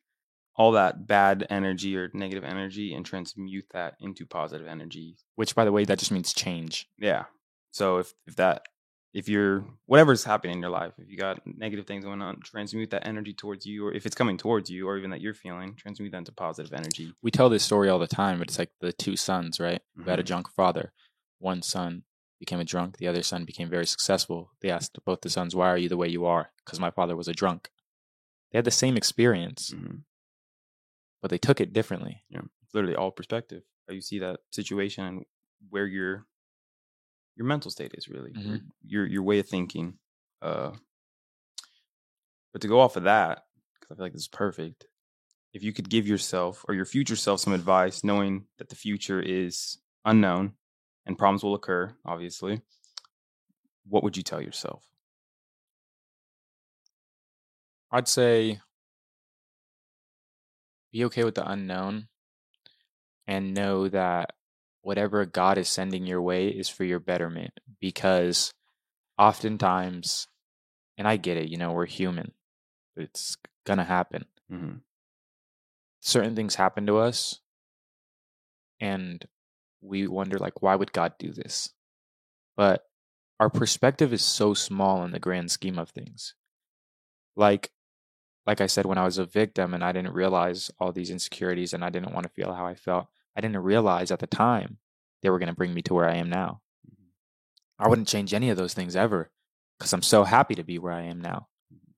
[0.56, 5.18] all that bad energy or negative energy and transmute that into positive energy.
[5.36, 6.88] Which, by the way, that just means change.
[6.98, 7.26] Yeah.
[7.72, 8.68] So if if that
[9.14, 12.90] if you're whatever's happening in your life, if you got negative things going on, transmute
[12.92, 15.76] that energy towards you, or if it's coming towards you, or even that you're feeling,
[15.76, 17.14] transmute that into positive energy.
[17.22, 19.82] we tell this story all the time, but it's like the two sons, right?
[19.96, 20.28] Who had a Mhm.
[20.28, 20.94] drunk father.
[21.40, 22.04] One son
[22.40, 24.52] became a drunk, the other son became very successful.
[24.62, 26.52] They asked both the sons, Why are you the way you are?
[26.66, 27.70] Because my father was a drunk.
[28.52, 30.04] They had the same experience, Mhm.
[31.22, 32.24] but they took it differently.
[32.32, 33.64] It's literally all perspective.
[33.88, 35.26] How you see that situation and
[35.70, 36.26] where your
[37.36, 39.96] your mental state is really your, your your way of thinking.
[40.42, 40.72] Uh,
[42.52, 43.44] but to go off of that,
[43.80, 44.86] because I feel like this is perfect.
[45.54, 49.20] If you could give yourself or your future self some advice, knowing that the future
[49.20, 50.54] is unknown
[51.06, 52.62] and problems will occur, obviously,
[53.88, 54.84] what would you tell yourself?
[57.92, 58.60] I'd say
[60.92, 62.08] be okay with the unknown
[63.28, 64.34] and know that
[64.84, 68.54] whatever God is sending your way is for your betterment because
[69.18, 70.28] oftentimes,
[70.98, 72.34] and I get it, you know, we're human,
[72.96, 74.26] it's gonna happen.
[74.52, 74.78] Mm-hmm.
[76.02, 77.40] certain things happen to us
[78.80, 79.26] and
[79.82, 81.70] we wonder like why would god do this
[82.56, 82.84] but
[83.40, 86.36] our perspective is so small in the grand scheme of things
[87.36, 87.72] like
[88.46, 91.74] like i said when i was a victim and i didn't realize all these insecurities
[91.74, 94.78] and i didn't want to feel how i felt i didn't realize at the time
[95.22, 97.84] they were going to bring me to where i am now mm-hmm.
[97.84, 99.32] i wouldn't change any of those things ever
[99.84, 101.48] because I'm so happy to be where I am now.
[101.74, 101.92] Mm-hmm.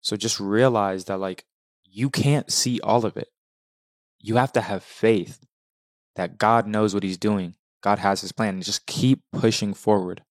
[0.00, 1.44] So just realize that like
[1.84, 3.28] you can't see all of it.
[4.18, 5.44] You have to have faith
[6.16, 7.56] that God knows what he's doing.
[7.82, 10.22] God has his plan and just keep pushing forward.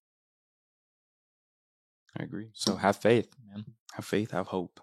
[2.17, 2.49] I agree.
[2.53, 2.81] So mm-hmm.
[2.81, 3.65] have faith, man.
[3.93, 4.79] Have faith, have hope.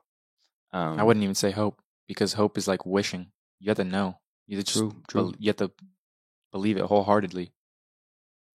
[0.73, 3.33] Um, I wouldn't um even say hope because hope is like wishing.
[3.59, 4.19] You have to know.
[4.47, 5.23] You to True, true.
[5.23, 5.71] bel- You have to
[6.53, 7.53] believe it wholeheartedly.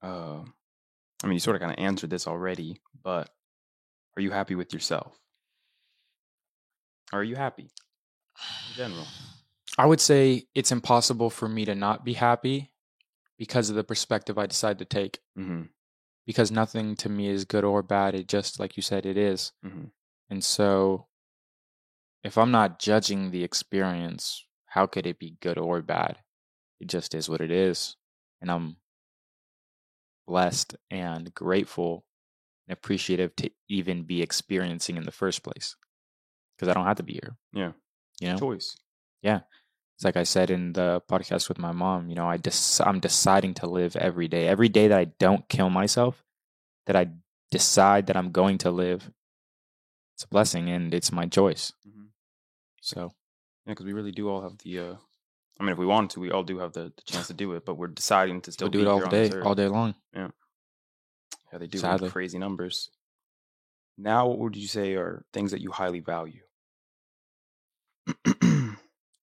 [0.02, 0.42] Uh,
[1.24, 3.30] I mean, you sort of kind of answered this already, but
[4.18, 5.20] are you happy with yourself?
[7.14, 7.64] Are you happy
[8.70, 9.06] in general?
[9.78, 12.72] I would say it's impossible for me to not be happy
[13.38, 15.20] because of the perspective I decide to take.
[15.38, 15.64] Mm-hmm.
[16.26, 18.16] Because nothing to me is good or bad.
[18.16, 19.52] It just, like you said, it is.
[19.66, 19.86] Mm-hmm.
[20.30, 21.08] And so,
[22.24, 26.18] if I'm not judging the experience, how could it be good or bad?
[26.80, 27.98] It just is what it is.
[28.42, 28.78] And I'm
[30.26, 32.06] blessed and grateful
[32.66, 35.76] and appreciative to even be experiencing in the first place.
[36.56, 37.36] Because I don't have to be here.
[37.52, 37.72] Yeah.
[38.22, 38.38] You know?
[38.38, 38.78] Choice.
[39.22, 39.42] Yeah.
[39.98, 43.02] It's like I said in the podcast with my mom, you know, I dec- I'm
[43.02, 44.48] deciding to live every day.
[44.48, 46.24] Every day that I don't kill myself,
[46.88, 47.10] that I
[47.52, 49.12] decide that I'm going to live,
[50.16, 51.74] it's a blessing and it's my choice.
[51.86, 52.06] Mm-hmm.
[52.82, 53.12] So,
[53.66, 54.80] Yeah, because we really do all have the.
[54.80, 54.96] Uh,
[55.60, 57.54] I mean, if we wanted to, we all do have the, the chance to do
[57.54, 59.56] it, but we're deciding to still we'll do it all here on this day, all
[59.56, 59.96] day long.
[60.14, 60.30] Yeah,
[61.52, 62.10] yeah, they do Sadly.
[62.10, 62.90] crazy numbers.
[63.98, 66.42] Now, what would you say are things that you highly value?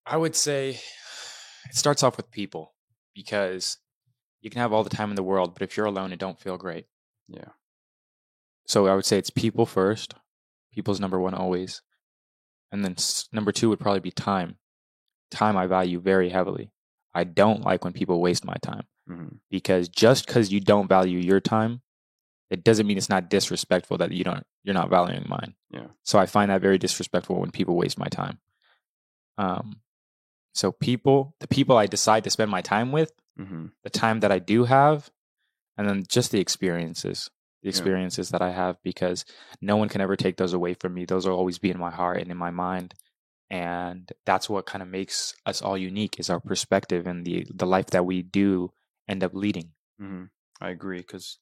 [0.07, 0.79] I would say
[1.69, 2.75] it starts off with people
[3.15, 3.79] because
[4.41, 6.41] you can have all the time in the world, but if you're alone, it don't
[6.41, 6.87] feel great.
[7.29, 7.49] yeah.
[8.67, 10.15] So I would say it's people first.
[10.73, 11.81] People's number one always.
[12.73, 14.57] And then s- number two would probably be time.
[15.31, 16.71] Time I value very heavily.
[17.15, 19.37] I don't like when people waste my time Mm-hmm.
[19.51, 21.81] because just because you don't value your time,
[22.51, 25.55] it doesn't mean it's not disrespectful that you don't you're not valuing mine.
[25.71, 25.87] Yeah.
[26.03, 28.39] So I find that very disrespectful when people waste my time.
[29.39, 29.81] Um,
[30.55, 33.67] so people, the people I decide to spend my time with, Mm-hmm.
[33.85, 35.11] the time that I do have,
[35.77, 37.31] and then just the experiences,
[37.63, 37.71] the Yeah.
[37.71, 39.25] experiences that I have, because
[39.61, 41.05] no one can ever take those away from me.
[41.05, 42.95] Those will always be in my heart and in my mind,
[43.51, 47.67] and that's what kind of makes us all unique is our perspective and the the
[47.67, 48.73] life that we do
[49.09, 49.73] end up leading.
[50.01, 50.25] Mm-hmm.
[50.61, 51.39] I agree because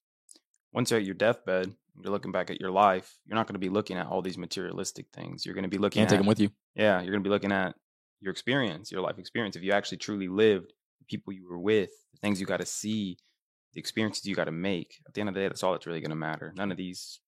[0.72, 3.18] once you're at your deathbed, you're looking back at your life.
[3.26, 5.44] You're not going to be looking at all these materialistic things.
[5.44, 6.50] You're going to be looking Can't at take them with you.
[6.74, 7.00] yeah.
[7.00, 7.74] You're going to be looking at
[8.20, 9.56] your experience, your life experience.
[9.56, 12.66] If you actually truly lived, the people you were with, the things you got to
[12.66, 13.16] see,
[13.76, 15.00] the experiences you got to make.
[15.06, 16.50] At the end of the day, that's all that's really going to matter.
[16.56, 17.20] None of these,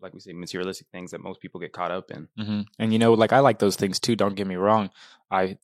[0.00, 2.28] like we say, materialistic things that most people get caught up in.
[2.38, 4.14] hmm And you know, like I like those things too.
[4.14, 4.90] Don't get me wrong.
[5.30, 5.56] I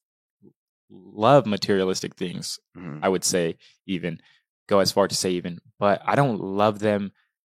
[0.91, 2.59] love materialistic things.
[2.77, 3.01] Mhm.
[3.03, 4.21] I would say even
[4.69, 7.13] go as far to say even, but I don't love them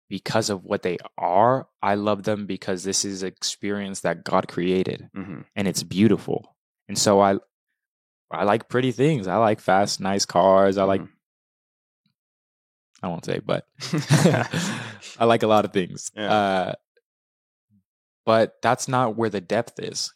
[0.09, 1.67] because of what they are.
[1.81, 5.45] I love them because this is an experience that God created Mhm.
[5.55, 6.55] and it's beautiful.
[6.87, 7.37] And so I
[8.33, 9.27] I like pretty things.
[9.27, 10.77] I like fast, nice cars.
[10.77, 11.09] I like Mhm.
[13.03, 13.65] I won't say, but
[15.19, 16.11] I like a lot of things.
[16.15, 16.31] Yeah.
[16.31, 16.73] Uh,
[18.25, 20.13] but that's not where the depth is.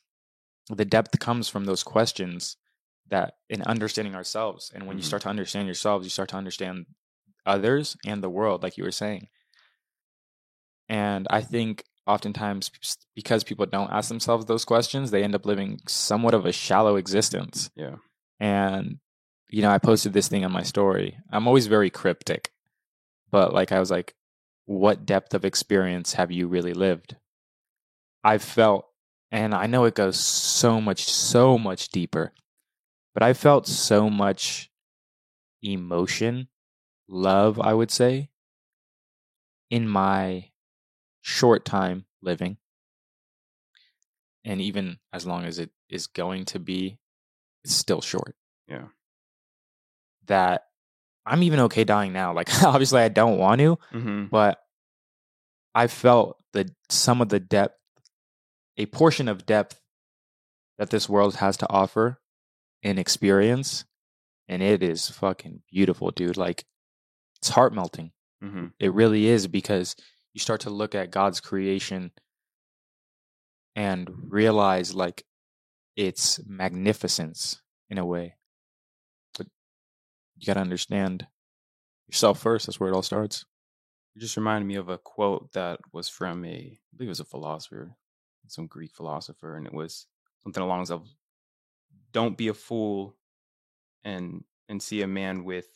[0.70, 2.58] The depth comes from those questions
[3.10, 4.72] that in understanding ourselves.
[4.74, 5.08] And when you Mhm.
[5.08, 6.86] start to understand yourselves, you start to understand
[7.46, 9.28] others and the world, like you were saying.
[10.90, 12.72] And I think oftentimes
[13.16, 16.96] because people don't ask themselves those questions, they end up living somewhat of a shallow
[16.96, 17.70] existence.
[17.76, 17.96] Yeah.
[18.40, 19.00] And,
[19.50, 21.18] you know, I posted this thing on my story.
[21.32, 22.52] I'm always very cryptic,
[23.36, 24.16] but like I was like,
[24.66, 27.18] what depth of experience have you really lived?
[28.24, 28.88] I've felt,
[29.30, 32.32] and I know it goes so much, so much deeper,
[33.14, 34.72] but I felt so much
[35.62, 36.48] emotion,
[37.10, 38.30] love, I would say,
[39.70, 40.52] in my
[41.20, 42.56] short time living.
[44.46, 47.00] And even as long as it is going to be,
[47.66, 48.38] it's still short.
[48.70, 48.86] Yeah.
[50.28, 50.68] That
[51.26, 52.34] I'm even okay dying now.
[52.34, 54.30] Like, obviously, I don't want to, Mhm.
[54.30, 54.60] but
[55.74, 57.78] I felt the some of the depth,
[58.78, 59.82] a portion of depth
[60.78, 62.20] that this world has to offer
[62.84, 63.86] in experience,
[64.48, 66.38] and it is fucking beautiful, dude.
[66.38, 66.66] Like
[67.38, 68.12] it's heart melting.
[68.44, 68.74] Mhm.
[68.80, 69.96] It really is because
[70.34, 72.12] you start to look at God's creation
[73.76, 75.24] and realize like
[75.96, 78.36] its magnificence in a way.
[80.38, 81.28] You got to understand
[82.08, 82.66] yourself first.
[82.66, 83.46] That's where it all starts.
[84.16, 87.20] It just reminded me of a quote that was from a, I believe it was
[87.20, 87.96] a philosopher,
[88.48, 90.08] some Greek philosopher, and it was
[90.44, 91.08] something along the lines of,
[92.12, 93.18] "Don't be a fool,
[94.04, 95.68] and and see a man with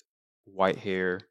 [0.46, 1.22] white hair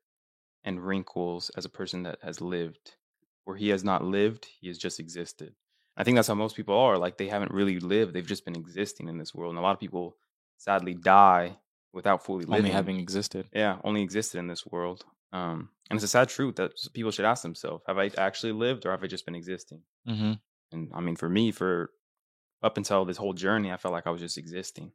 [0.65, 2.97] and wrinkles as a person that has lived
[3.45, 5.55] where he has not lived, he has just existed.
[5.97, 6.99] I think that's how most people are.
[6.99, 9.53] Like they haven't really lived; they've just been existing in this world.
[9.53, 10.17] And a lot of people
[10.59, 11.59] sadly die
[11.99, 12.65] without fully living.
[12.65, 13.45] Only having existed.
[13.53, 15.05] yeah, only existed in this world.
[15.33, 15.59] Um,
[15.91, 18.91] and it's a sad truth that people should ask themselves: Have I actually lived, or
[18.93, 19.83] have I just been existing?
[20.09, 20.33] Mm-hmm.
[20.73, 21.91] And I mean, for me, for
[22.63, 24.93] up until this whole journey, I felt like I was just existing.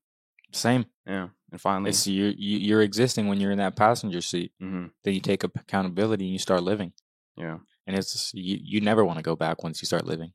[0.52, 0.86] Same.
[1.08, 2.58] Yeah, and finally, It's you, you.
[2.68, 4.52] You're existing when you're in that passenger seat.
[4.62, 6.94] mhm, Then you take accountability and you start living.
[7.38, 8.58] yeah, And it's you.
[8.62, 10.32] You never want to go back once you start living.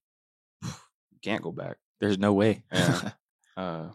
[0.63, 1.77] you can't go back.
[2.01, 2.65] There's no way.
[2.73, 3.11] Yeah.
[3.59, 3.91] Uh,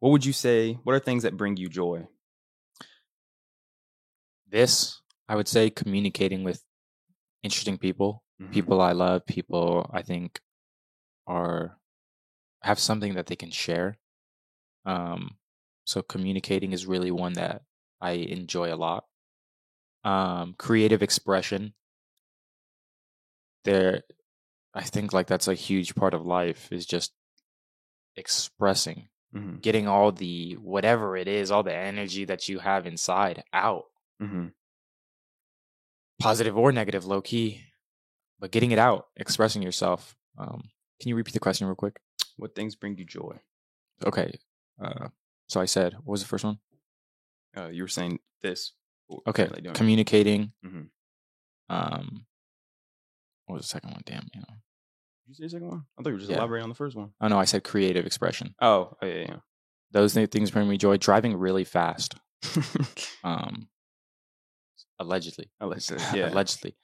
[0.00, 0.74] what would you say?
[0.82, 2.08] What are things that bring you joy?
[4.46, 6.64] this, I would say, communicating with
[7.44, 8.50] interesting people, Mhm.
[8.50, 10.40] people I love, people I think
[11.24, 11.78] are
[12.62, 14.00] have something that they can share.
[14.84, 15.38] Um,
[15.84, 17.62] so communicating is really one that
[18.00, 19.06] I enjoy a lot.
[20.02, 21.74] Um, creative expression.
[23.62, 24.02] There,
[24.74, 27.12] I think like that's a huge part of life is just
[28.16, 33.44] expressing, Mhm, getting all the whatever it is, all the energy that you have inside
[33.52, 33.84] out
[34.20, 34.52] mhm.
[36.18, 37.62] positive or negative, low key,
[38.40, 40.16] but getting it out, expressing yourself.
[40.36, 40.70] Um,
[41.00, 42.00] can you repeat the question real quick?
[42.36, 43.38] What things bring you joy?
[44.04, 44.38] Okay.
[44.82, 45.08] Uh,
[45.46, 46.58] so I said, what was the first one?
[47.56, 48.72] Uh, you were saying this.
[49.26, 50.52] Okay, communicating.
[50.64, 50.90] Mhm.
[51.68, 52.26] Um,
[53.46, 54.02] what was the second one?
[54.04, 54.54] Damn, you know.
[55.30, 55.82] You say the second one?
[55.96, 56.38] I thought you were just Yeah.
[56.38, 57.10] elaborating on the first one.
[57.20, 58.54] Oh no, I said creative expression.
[58.60, 59.36] Oh, oh yeah, yeah.
[59.92, 60.96] Those thi- things bring me joy.
[60.96, 62.14] Driving really fast.
[62.56, 62.62] yeah.
[63.24, 63.68] Um,
[64.98, 66.12] allegedly, that.
[66.14, 66.30] Yeah.
[66.30, 66.76] allegedly,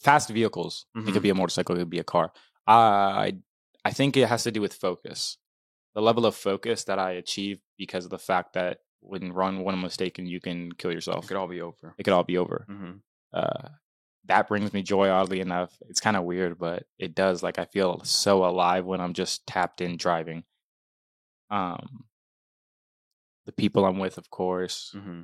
[0.00, 0.86] fast vehicles.
[0.94, 1.76] It could be a motorcycle.
[1.76, 2.32] It could be a car.
[2.66, 3.36] I
[3.84, 5.38] I think it has to do with focus.
[5.94, 9.78] The level of focus that I achieve because of the fact that when run one
[9.80, 11.24] mistake and you can kill yourself.
[11.24, 11.94] It could all be over.
[11.98, 12.64] It could all be over.
[12.68, 12.92] hmm
[13.32, 13.68] Uh,
[14.26, 15.08] that brings me joy.
[15.10, 17.42] Oddly enough, it's kind of weird, but it does.
[17.42, 20.44] Like I feel so alive when I'm just tapped in driving.
[21.50, 22.04] Um,
[23.46, 24.90] the people I'm with, of course.
[24.94, 25.22] hmm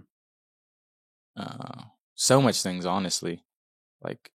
[1.37, 1.83] Uh,
[2.15, 3.45] so much things, honestly.
[4.03, 4.31] Like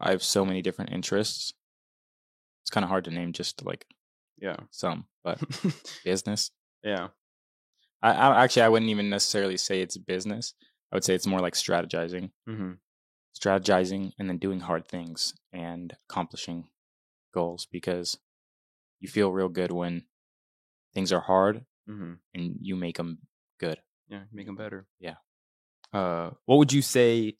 [0.00, 1.54] I have so many different interests.
[2.62, 3.86] It's kind of hard to name just like
[4.38, 4.56] Yeah.
[4.70, 5.40] some, but
[6.04, 6.50] business.
[6.84, 7.08] yeah.
[8.02, 10.54] I, I actually I wouldn't even necessarily say it's business.
[10.90, 12.72] I would say it's more like strategizing, hmm
[13.38, 16.68] strategizing, and then doing hard things and accomplishing
[17.32, 18.18] goals because
[19.00, 20.04] you feel real good when
[20.94, 23.18] things are hard hmm and you make them
[23.58, 23.78] good.
[24.08, 24.24] Yeah.
[24.32, 24.86] Make them better.
[25.00, 25.16] Yeah.
[25.92, 27.36] Uh, what would you say?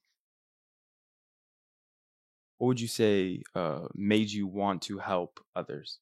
[2.58, 5.98] What would you say uh, made you want to help others?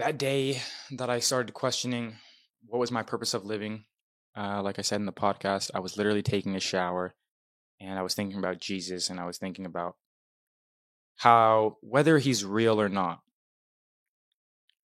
[0.00, 0.62] that day
[0.92, 2.16] that I started questioning
[2.66, 3.84] what was my purpose of living,
[4.34, 7.14] uh, like I said in the podcast, I was literally taking a shower
[7.80, 9.96] and I was thinking about Jesus and I was thinking about
[11.16, 13.20] how, whether he's real or not,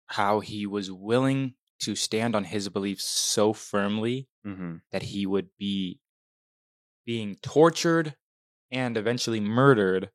[0.07, 5.49] how he was willing to stand on his beliefs so firmly hmm that he would
[5.59, 5.99] be
[7.05, 8.15] being tortured
[8.71, 10.09] and eventually murdered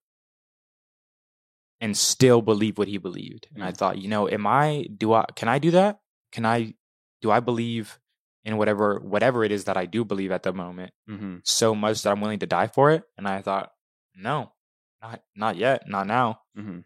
[1.81, 3.49] and still believe what he believed.
[3.55, 3.77] And I Mm.
[3.77, 6.01] thought, you know, am I do I can I do that?
[6.31, 6.75] Can I
[7.21, 7.99] do I believe
[8.45, 12.03] in whatever whatever it is that I do believe at the moment hmm so much
[12.03, 13.05] that I'm willing to die for it?
[13.17, 13.73] And I thought,
[14.17, 14.53] no,
[15.03, 16.41] not not yet, not now.
[16.55, 16.81] hmm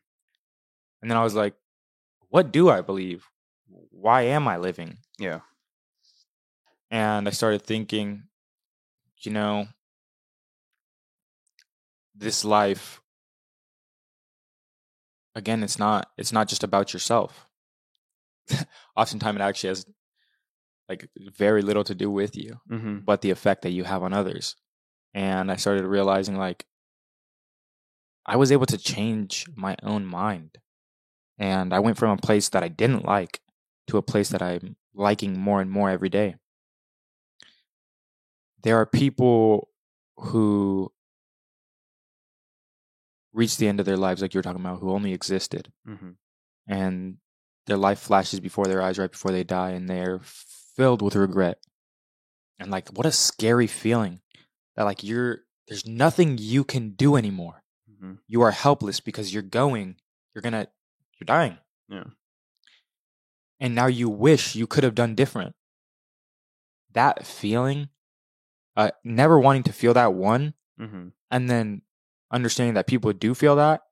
[1.03, 1.55] And then I was like,
[2.29, 3.27] what do I believe?
[3.91, 4.99] Why am I living?
[5.19, 5.41] Yeah.
[6.91, 8.25] and I started thinking,
[9.23, 9.67] you know,
[12.15, 13.01] this life
[15.35, 17.47] again, it's not it's not just about yourself.
[18.97, 19.87] Oftentimes, it actually has
[20.89, 24.13] like very little to do with you, hmm but the effect that you have on
[24.13, 24.57] others.
[25.15, 26.67] And I started realizing like
[28.27, 30.59] I was able to change my own mind.
[31.39, 33.41] And I went from a place that I didn't like
[33.89, 36.37] to a place that I'm liking more and more every day.
[38.63, 39.69] There are people
[40.17, 40.93] who
[43.33, 45.73] reach the end of their lives, like you were talking about, who only existed.
[45.87, 46.13] hmm
[46.67, 47.19] And
[47.67, 50.21] their life flashes before their eyes right before they die, and they're
[50.77, 51.59] filled with regret.
[52.59, 54.21] And like, what a scary feeling
[54.77, 57.63] that, like, you're there's nothing you can do anymore.
[57.99, 59.97] hmm You are helpless because you're going,
[60.35, 60.69] you're gonna,
[61.19, 61.59] you're dying.
[61.89, 62.05] Yeah.
[63.59, 65.55] And now you wish you could have done different.
[66.93, 67.89] That feeling,
[68.77, 71.83] uh, never wanting to feel that one, hmm and then
[72.31, 73.83] understanding that people do feel that,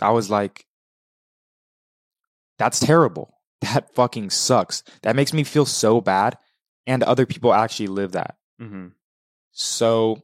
[0.00, 0.66] I was like,
[2.58, 3.37] that's terrible.
[3.72, 4.84] That fucking sucks.
[5.02, 6.38] That makes me feel so bad.
[6.86, 8.36] And other people actually live that.
[8.58, 8.88] hmm
[9.52, 10.22] So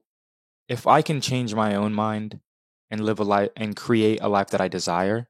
[0.68, 2.40] if I can change my own mind
[2.90, 5.28] and live a life and create a life that I desire,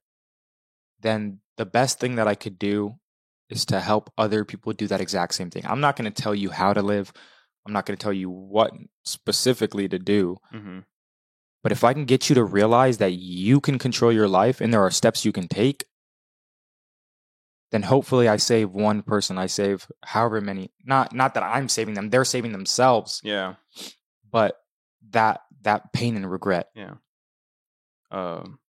[1.01, 2.97] then the best thing that I could do
[3.51, 5.65] is to help other people do that exact same thing.
[5.67, 7.13] I'm not going to tell you how to live.
[7.67, 8.73] I'm not going to tell you what
[9.05, 10.37] specifically to do.
[10.53, 10.81] Mm-hmm.
[11.63, 14.73] But if I can get you to realize that you can control your life and
[14.73, 15.85] there are steps you can take,
[17.75, 19.37] then hopefully I save one person.
[19.37, 20.71] I save however many.
[20.85, 23.21] Not not that I'm saving them; they're saving themselves.
[23.25, 23.55] Yeah.
[24.31, 24.61] But
[25.11, 26.69] that that pain and regret.
[26.77, 26.95] Yeah.
[28.13, 28.61] Um.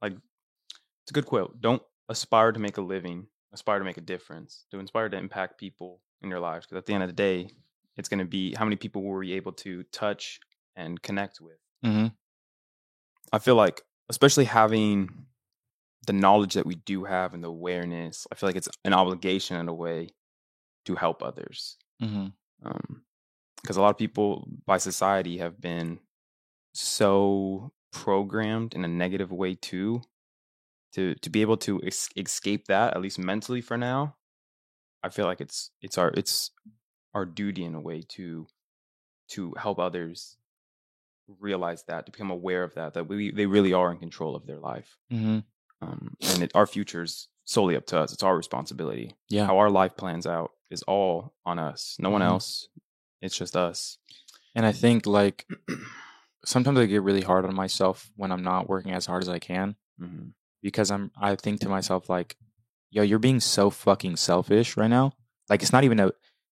[0.00, 0.14] Like,
[1.02, 1.60] it's a good quote.
[1.60, 3.26] Don't aspire to make a living.
[3.52, 4.64] Aspire to make a difference.
[4.70, 6.64] To inspire to impact people in your lives.
[6.64, 7.50] Because at the end of the day,
[7.98, 10.40] it's going to be how many people were we able to touch
[10.76, 11.58] and connect with.
[11.84, 12.06] Mm-hmm.
[13.34, 15.26] I feel like, especially having
[16.06, 19.56] the knowledge that we do have and the awareness, I feel like it's an obligation
[19.56, 20.10] in a way
[20.86, 21.76] to help others.
[22.02, 22.28] Mm-hmm.
[22.64, 23.02] Um,
[23.60, 26.00] because a lot of people by society have been
[26.72, 30.02] so programmed in a negative way too.
[30.94, 34.16] To to be able to es- escape that, at least mentally for now,
[35.04, 36.50] I feel like it's it's our it's
[37.14, 38.46] our duty in a way to
[39.28, 40.36] to help others
[41.38, 44.46] realize that, to become aware of that, that we they really are in control of
[44.46, 45.40] their life, Mm-hmm.
[45.82, 48.12] Um, and it, our future is solely up to us.
[48.12, 49.14] It's our responsibility.
[49.28, 49.46] Yeah.
[49.46, 51.96] How our life plans out is all on us.
[51.98, 52.26] No one Mhm.
[52.26, 52.68] else.
[53.22, 53.98] It's just us.
[54.54, 55.46] And I think like
[56.44, 59.38] sometimes I get really hard on myself when I'm not working as hard as I
[59.38, 60.28] can hmm
[60.62, 62.36] because I'm I think to myself like,
[62.90, 65.12] yo, you're being so fucking selfish right now.
[65.48, 66.12] Like it's not even a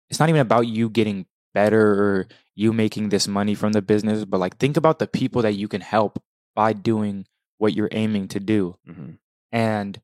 [0.10, 4.26] it's not even about you getting better or you making this money from the business,
[4.26, 6.22] but like think about the people that you can help
[6.56, 7.26] by doing
[7.62, 8.76] what you're aiming to do.
[8.86, 9.12] hmm
[9.52, 10.02] And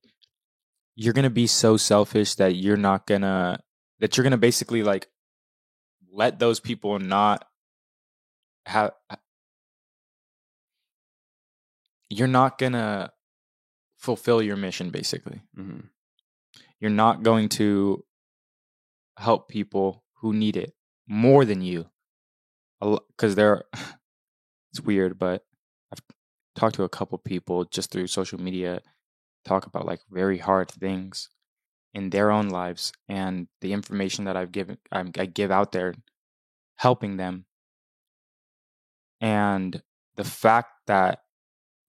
[0.95, 3.59] you're gonna be so selfish that you're not gonna
[3.99, 5.07] that you're gonna basically like
[6.11, 7.45] let those people not
[8.67, 8.91] have
[12.09, 13.11] you're not gonna
[13.97, 15.41] fulfill your mission basically.
[15.55, 15.79] Hmm
[16.79, 18.03] you're not going to
[19.17, 20.73] help people who need it
[21.07, 21.87] more than you.
[22.79, 23.63] Because they're
[24.71, 25.43] it's weird but
[26.57, 28.81] talked to a couple people just through social media
[29.45, 31.29] talk about like very hard things
[31.93, 35.93] in their own lives and the information that i've given I'm, i give out there
[36.77, 37.45] helping them.
[39.19, 39.81] And
[40.15, 41.21] the fact that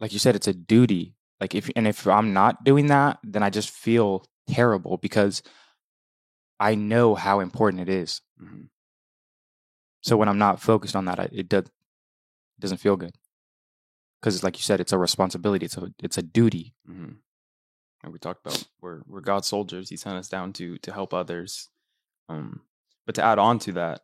[0.01, 3.43] like you said it's a duty like if and if i'm not doing that then
[3.43, 5.43] i just feel terrible because
[6.61, 8.21] i know how important it is.
[8.39, 8.65] Hmm
[10.01, 11.73] so when i'm not focused on that I, it does it
[12.61, 13.15] doesn't feel good
[14.21, 17.13] because like you said it's a responsibility it's a it's a duty hmm
[18.03, 19.89] And we talked about we're we're God's soldiers.
[19.91, 21.69] He sent us down to to help others.
[22.29, 22.61] Um,
[23.07, 24.03] but to add on to that,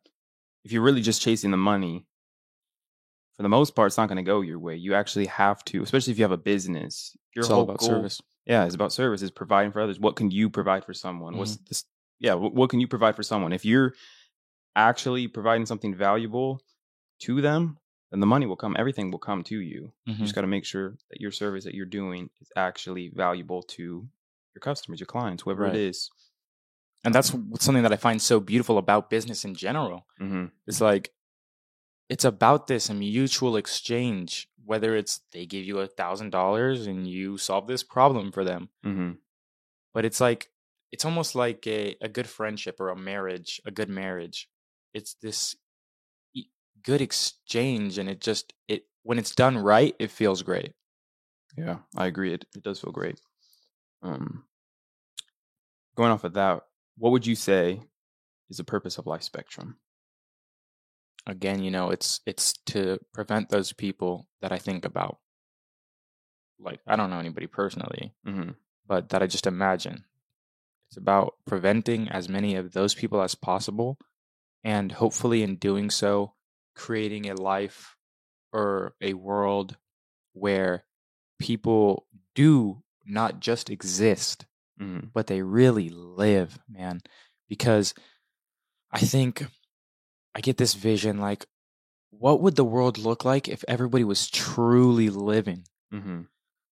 [0.65, 2.07] if you're really just chasing the money,
[3.37, 4.77] for the most part, it's not going to go your way.
[4.77, 7.17] You actually have to, especially if you have a business.
[7.35, 9.23] Your it's all whole about goal- service Yeah, it's about service.
[9.23, 9.99] It's providing for others.
[10.01, 11.37] What can you provide for someone?
[11.37, 11.85] What's this?
[12.19, 13.53] Yeah, what, what can you provide for someone?
[13.53, 13.93] If you're
[14.75, 16.61] actually providing something valuable
[17.21, 17.79] to them,
[18.15, 18.77] then the money will come.
[18.79, 19.93] Everything will come to you.
[20.07, 20.19] You Mhm.
[20.19, 24.09] just got to make sure that your service that you're doing is actually valuable to
[24.55, 25.75] your customers, your clients, whoever Right.
[25.75, 26.11] it is.
[27.07, 30.47] and that's something that i find so beautiful about business in general Mm-hmm.
[30.66, 31.12] It's like
[32.09, 34.49] it's about this mutual exchange.
[34.65, 38.62] Whether it's they give you a thousand dollars and you solve this problem for them,
[38.85, 39.12] Mm-hmm.
[39.95, 40.51] but it's like
[40.93, 44.49] it's almost like a, a good friendship or a marriage, a good marriage.
[44.95, 45.57] It's this
[46.85, 50.73] good exchange, and it just it when it's done right, it feels great.
[51.56, 52.32] Yeah, I agree.
[52.35, 53.20] It it does feel great.
[54.02, 54.44] Um,
[55.97, 56.62] going off of that,
[56.98, 57.81] what would you say
[58.51, 59.77] is the purpose of Lyfe Spectrum?
[61.27, 65.19] Again, you know, it's it's to prevent those people that I think about.
[66.59, 68.51] Like I don't know anybody personally, Mm-hmm.
[68.86, 70.05] but that I just imagine.
[70.89, 73.98] It's about preventing as many of those people as possible,
[74.62, 76.35] and hopefully, in doing so,
[76.75, 77.97] creating a life
[78.53, 79.77] or a world
[80.33, 80.85] where
[81.39, 84.47] people do not just exist,
[84.81, 85.07] Mm-hmm.
[85.15, 87.01] but they really live, man.
[87.49, 87.95] Because
[88.91, 89.47] I think
[90.35, 91.47] I get this vision like,
[92.11, 95.65] what would the world look like if everybody was truly living?
[95.93, 96.23] Mm-hmm.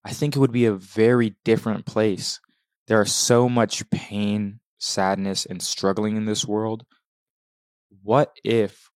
[0.04, 2.40] I think it would be a very different place.
[2.88, 6.84] There are so much pain, sadness, and struggling in this world.
[8.02, 8.90] What if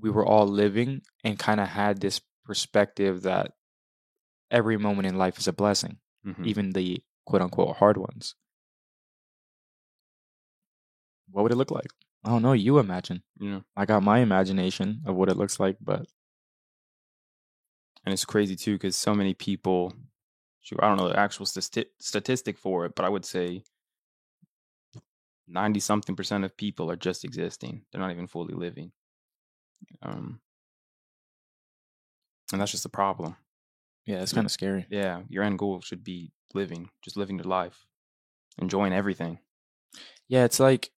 [0.00, 3.52] we were all living and kind of had this perspective that
[4.50, 6.44] every moment in life is a blessing, Mm-hmm.
[6.46, 8.34] even the quote unquote hard ones?
[11.30, 11.90] What would it look like?
[12.24, 12.52] I don't know.
[12.54, 13.22] You imagine.
[13.38, 16.06] Know, I got my imagination of what it looks like, but
[18.04, 19.92] and it's crazy too because so many people,
[20.78, 23.62] I don't know the actual stati- statistic for it, but I would say
[25.46, 27.84] ninety something percent of people are just existing.
[27.92, 28.92] They're not even fully living.
[30.02, 30.40] Um,
[32.52, 33.36] and that's just the problem.
[34.06, 34.86] yeah, it's kind of scary.
[34.90, 37.86] Yeah, your end goal should be living, just living your life,
[38.58, 39.38] enjoying everything.
[40.28, 40.90] Yeah, it's like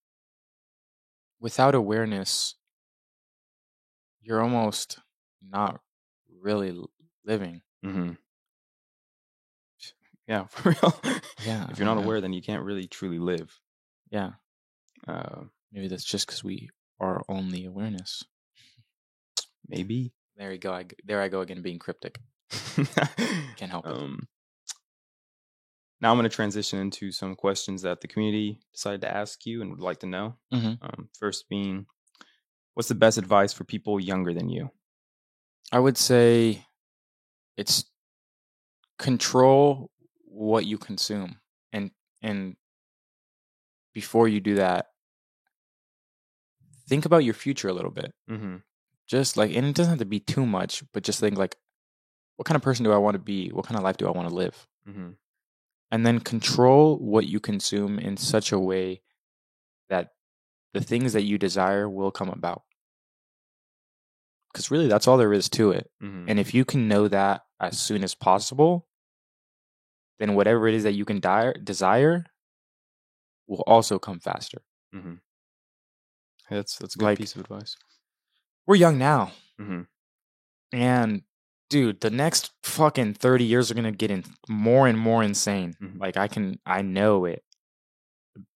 [1.40, 2.56] without awareness,
[4.22, 5.00] you're almost
[5.42, 5.82] not
[6.42, 6.80] really
[7.26, 7.62] living.
[7.84, 8.12] hmm
[10.28, 10.94] Yeah, for real.
[11.46, 12.04] Yeah, if you're not yeah.
[12.04, 13.60] aware, then you can't really truly live.
[14.10, 14.32] Yeah,
[15.08, 18.24] Uh, maybe that's just because we are only awareness.
[19.72, 20.14] Maybe.
[20.38, 20.74] There you go.
[20.74, 22.20] I, there I go again, being cryptic.
[22.76, 23.92] Can't help it.
[23.92, 24.28] Um,
[26.02, 29.62] now I'm going to transition into some questions that the community decided to ask you
[29.62, 30.36] and would like to know.
[30.52, 30.78] Mhm.
[30.82, 31.86] Um, first being,
[32.74, 34.72] what's the best advice for people younger than you?
[35.72, 36.66] I would say
[37.56, 37.86] it's
[38.98, 39.92] control
[40.26, 41.40] what you consume,
[41.72, 41.92] and
[42.22, 42.56] and
[43.94, 44.88] before you do that,
[46.88, 48.14] think about your future a little bit.
[48.30, 48.58] Mm-hmm.
[49.12, 51.56] Just like and it doesn't have to be too much but just think like
[52.38, 54.12] what kind of person do i want to be what kind of life do i
[54.12, 55.10] want to live Mm-hmm.
[55.92, 59.02] and then control what you consume in such a way
[59.90, 60.14] that
[60.74, 62.64] the things that you desire will come about
[64.52, 66.26] because really that's all there is to it Mm-hmm.
[66.30, 68.88] and if you can know that as soon as possible
[70.20, 72.26] then whatever it is that you can dire, desire
[73.48, 74.62] will also come faster
[74.96, 75.16] mm-hmm.
[76.50, 77.76] That's that's a good Like- piece of advice.
[78.72, 79.82] We're young now Mm-hmm.
[80.74, 81.22] And
[81.70, 85.76] dude, the next fucking 30 years are going to get in more and more insane.
[85.82, 86.00] Mhm.
[86.00, 87.44] Like I can I know it.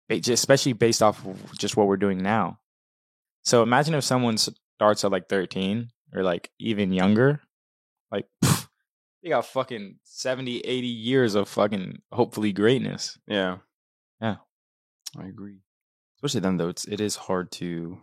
[0.08, 2.58] Especially based off of just what we're doing now.
[3.42, 7.40] So imagine if someone starts at like 13 or like even younger.
[8.10, 8.68] Like pff,
[9.22, 13.18] they got fucking 70, 80 years of fucking hopefully greatness.
[13.26, 13.58] Yeah.
[14.20, 14.36] Yeah.
[15.18, 15.58] I agree.
[16.16, 17.98] Especially then though, it's it is hard to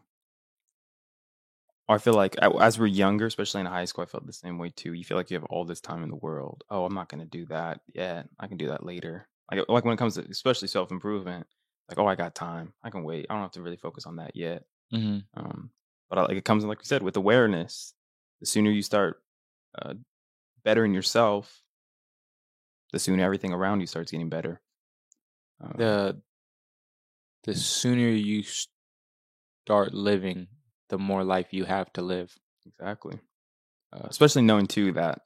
[1.90, 4.70] I feel like as we're younger, especially in high school, I felt the same way
[4.70, 4.94] too.
[4.94, 6.64] You feel like you have all this time in the world.
[6.70, 8.30] Oh, I'm not gonna do that yet.
[8.40, 9.28] I can do that later.
[9.52, 11.48] Like like when it comes to especially self improvement,
[11.90, 12.74] like oh, I got time.
[12.84, 13.26] I can wait.
[13.30, 14.64] I don't have to really focus on that yet.
[14.94, 15.20] Mm-hmm.
[15.40, 15.72] Um,
[16.10, 17.94] but I, like it comes like we said with awareness.
[18.40, 19.22] The sooner you start
[19.80, 19.94] uh,
[20.64, 21.62] bettering yourself,
[22.92, 24.62] the sooner everything around you starts getting better.
[25.62, 26.22] Um, The
[27.44, 28.44] the sooner you
[29.66, 30.48] start living,
[30.92, 32.32] the more life you have to live.
[32.68, 33.18] Exactly.
[33.92, 35.20] Uh, especially knowing too that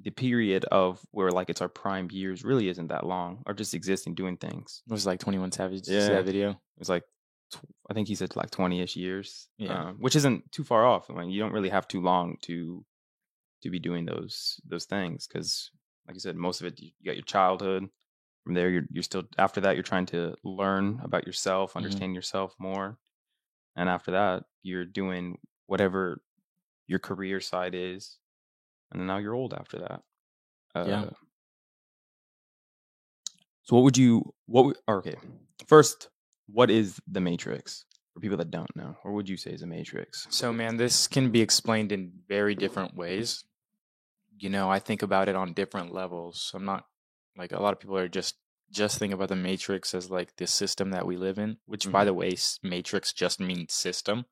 [0.00, 3.74] the period of where like it's our prime years really isn't that long, or just
[3.74, 4.82] existing doing things.
[4.88, 5.82] It was like 21 Savage.
[5.82, 6.14] Did you see Yeah.
[6.14, 6.60] that video?
[6.78, 7.04] It's like
[7.52, 9.48] tw- I think he said like twenty ish years.
[9.56, 9.88] Yeah.
[9.90, 11.08] um, which isn't too far off.
[11.10, 12.84] I mean, you don't really have too long to
[13.62, 15.70] to be doing those those things because,
[16.06, 17.84] like you said, most of it you you got your childhood.
[18.42, 22.54] From there, you're you're still after that you're trying to learn about yourself, understand yourself
[22.58, 22.98] more,
[23.76, 26.20] and after that you're doing whatever
[26.86, 28.18] your career side is,
[28.90, 30.02] and then now you're old after that.
[30.74, 31.10] Uh, Yeah.
[33.62, 35.16] So what would you what would, okay
[35.66, 36.10] first
[36.46, 38.96] what is the Matrix for people that don't know?
[39.02, 40.26] Or would you say is a Matrix?
[40.30, 43.44] So, man, this can be explained in very different ways.
[44.38, 46.52] You know, I think about it on different levels.
[46.54, 46.86] I'm not
[47.36, 48.36] like a lot of people are just
[48.74, 52.02] just think about the matrix as like the system that we live in, which by
[52.02, 52.06] Mhm.
[52.06, 54.26] the way, matrix just means system.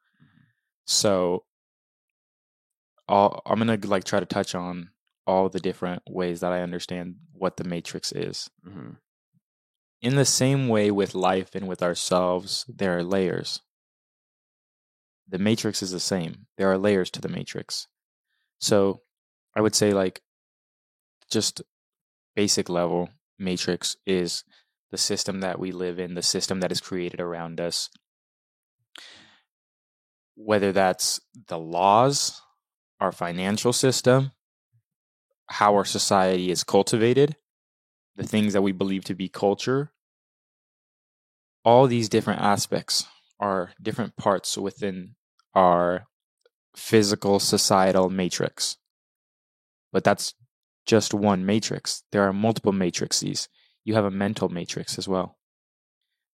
[0.85, 1.47] So,
[3.09, 4.90] all, I'm gonna like try to touch on
[5.27, 8.51] all the different ways that I understand what the matrix is.
[8.62, 8.93] hmm
[10.01, 13.60] in the same way with life and with ourselves, there are layers.
[15.28, 16.48] The matrix is the same.
[16.56, 17.86] There are layers to the matrix.
[18.59, 19.05] So
[19.55, 20.20] I would say, like,
[21.31, 21.62] just
[22.35, 23.10] basic level
[23.43, 24.44] matrix is
[24.90, 27.90] the system that we live in, the system that is created around us.
[30.35, 32.40] Whether that's the laws,
[33.01, 34.32] our financial system,
[35.47, 37.36] how our society is cultivated,
[38.16, 39.93] the things that we believe to be culture,
[41.64, 43.06] all these different aspects
[43.39, 45.14] are different parts within
[45.55, 46.06] our
[46.77, 48.77] physical societal matrix.
[49.93, 50.35] But that's
[50.86, 52.02] just one matrix.
[52.12, 53.48] There are multiple matrices.
[53.84, 55.38] You have a mental matrix as well.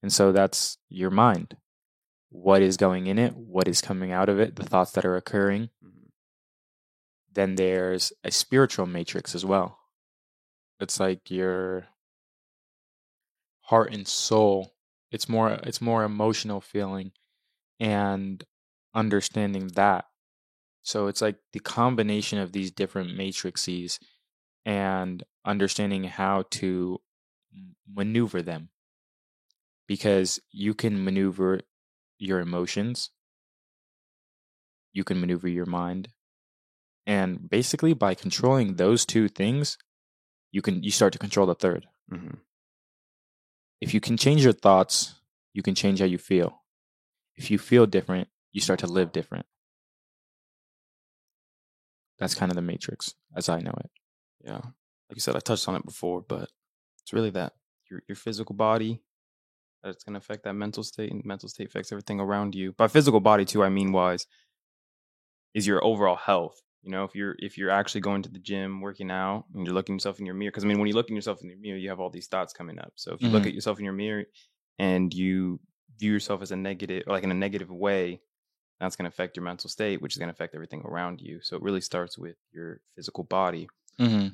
[0.03, 1.57] And so that's your mind.
[2.31, 3.37] What is going in it?
[3.37, 4.57] What is coming out of it?
[4.57, 5.71] The thoughts that are occurring.
[5.83, 6.11] Mhm.
[7.33, 9.79] Then there's a spiritual matrix as well.
[10.81, 11.89] It's like your
[13.63, 14.75] heart and soul
[15.11, 17.13] it's more it's more emotional feeling
[17.81, 18.45] and
[18.95, 20.07] understanding that.
[20.83, 24.01] So it's like the combination of these different matrices
[24.65, 27.01] and understanding how to
[27.93, 28.71] maneuver them.
[29.87, 31.61] Because you can maneuver
[32.19, 33.11] your emotions,
[34.93, 36.09] you can maneuver your mind.
[37.07, 39.77] And basically by controlling those two things,
[40.53, 42.37] you can you start to control the 3rd hmm
[43.81, 45.21] If you can change your thoughts,
[45.53, 46.63] you can change how you feel.
[47.37, 49.47] If you feel different, you start to live different.
[52.19, 53.91] That's kind of the matrix as I know it.
[54.45, 54.61] Yeah.
[54.63, 56.49] Like you said, I touched on it before, but
[57.03, 57.55] it's really that
[57.91, 59.03] your your physical body
[59.83, 62.73] that's gonna affect that mental state, and mental state affects everything around you.
[62.73, 64.27] By physical body too, I mean wise
[65.55, 66.61] is your overall health.
[66.83, 69.75] You know, if you're if you're actually going to the gym, working out, and you're
[69.75, 71.59] looking yourself in your mirror, because I mean, when you look in yourself in your
[71.59, 72.93] mirror, you have all these thoughts coming up.
[72.97, 73.49] So if you look Mhm.
[73.49, 74.25] at yourself in your mirror
[74.79, 75.61] and you
[75.99, 78.21] view yourself as a negative, like in a negative way,
[78.81, 81.41] that's going to affect your mental state, which is going to affect everything around you.
[81.43, 83.69] So it really starts with your physical body.
[84.01, 84.29] Mm-hmm.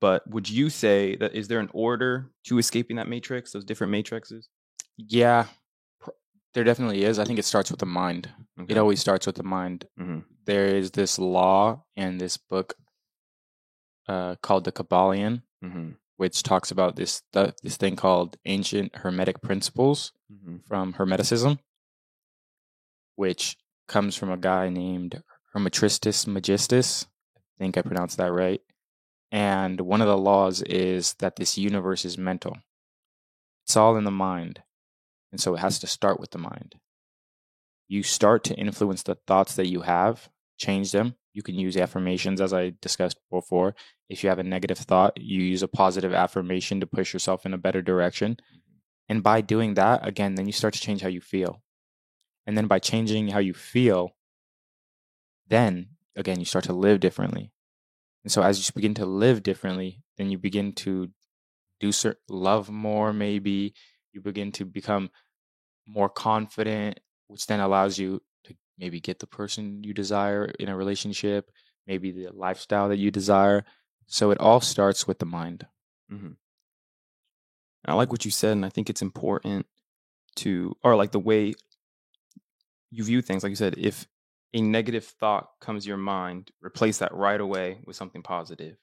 [0.00, 3.92] But would you say that is there an order to escaping that matrix, those different
[3.92, 4.48] matrices?
[4.96, 5.46] Yeah,
[6.00, 6.10] pr-
[6.54, 7.18] there definitely is.
[7.18, 8.28] I think it starts with the mind.
[8.60, 8.72] Okay.
[8.72, 9.86] It always starts with the mind.
[9.98, 10.24] Mhm.
[10.44, 12.74] There is this law in this book
[14.08, 15.94] uh, called the Kybalion, Mhm.
[16.16, 20.64] which talks about this th- this thing called ancient hermetic principles Mhm.
[20.66, 21.60] from Hermeticism,
[23.14, 23.56] which
[23.86, 25.22] comes from a guy named
[25.54, 27.06] Hermetristus Magistus.
[27.62, 28.60] I think I pronounced that right.
[29.30, 32.56] And one of the laws is that this universe is mental.
[33.64, 34.64] It's all in the mind.
[35.30, 36.74] And so it has to start with the mind.
[37.86, 40.28] You start to influence the thoughts that you have,
[40.58, 41.14] change them.
[41.34, 43.76] You can use affirmations, as I discussed before.
[44.08, 47.54] If you have a negative thought, you use a positive affirmation to push yourself in
[47.54, 48.32] a better direction.
[48.32, 48.78] Mm-hmm.
[49.08, 51.62] And by doing that, again, then you start to change how you feel.
[52.44, 54.16] And then by changing how you feel,
[55.46, 57.51] then again, you start to live differently.
[58.24, 61.08] And so as you begin to live differently, then you begin to
[61.80, 63.74] do certain love more, maybe
[64.12, 65.10] you begin to become
[65.86, 70.76] more confident, which then allows you to maybe get the person you desire in a
[70.76, 71.50] relationship,
[71.86, 73.64] maybe the lifestyle that you desire.
[74.06, 75.66] So it all starts with the mind.
[76.12, 76.36] Mhm.
[77.84, 79.66] I like what you said, and I think it's important
[80.36, 81.54] to, or like the way
[82.90, 83.42] you view things.
[83.42, 84.06] Like you said, if
[84.54, 88.76] a negative thought comes to your mind, replace that right away with something positive.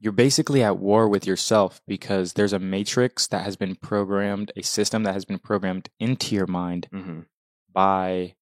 [0.00, 4.62] You're basically at war with yourself because there's a matrix that has been programmed, a
[4.62, 7.20] system that has been programmed into your mind Mm-hmm.
[7.72, 8.34] by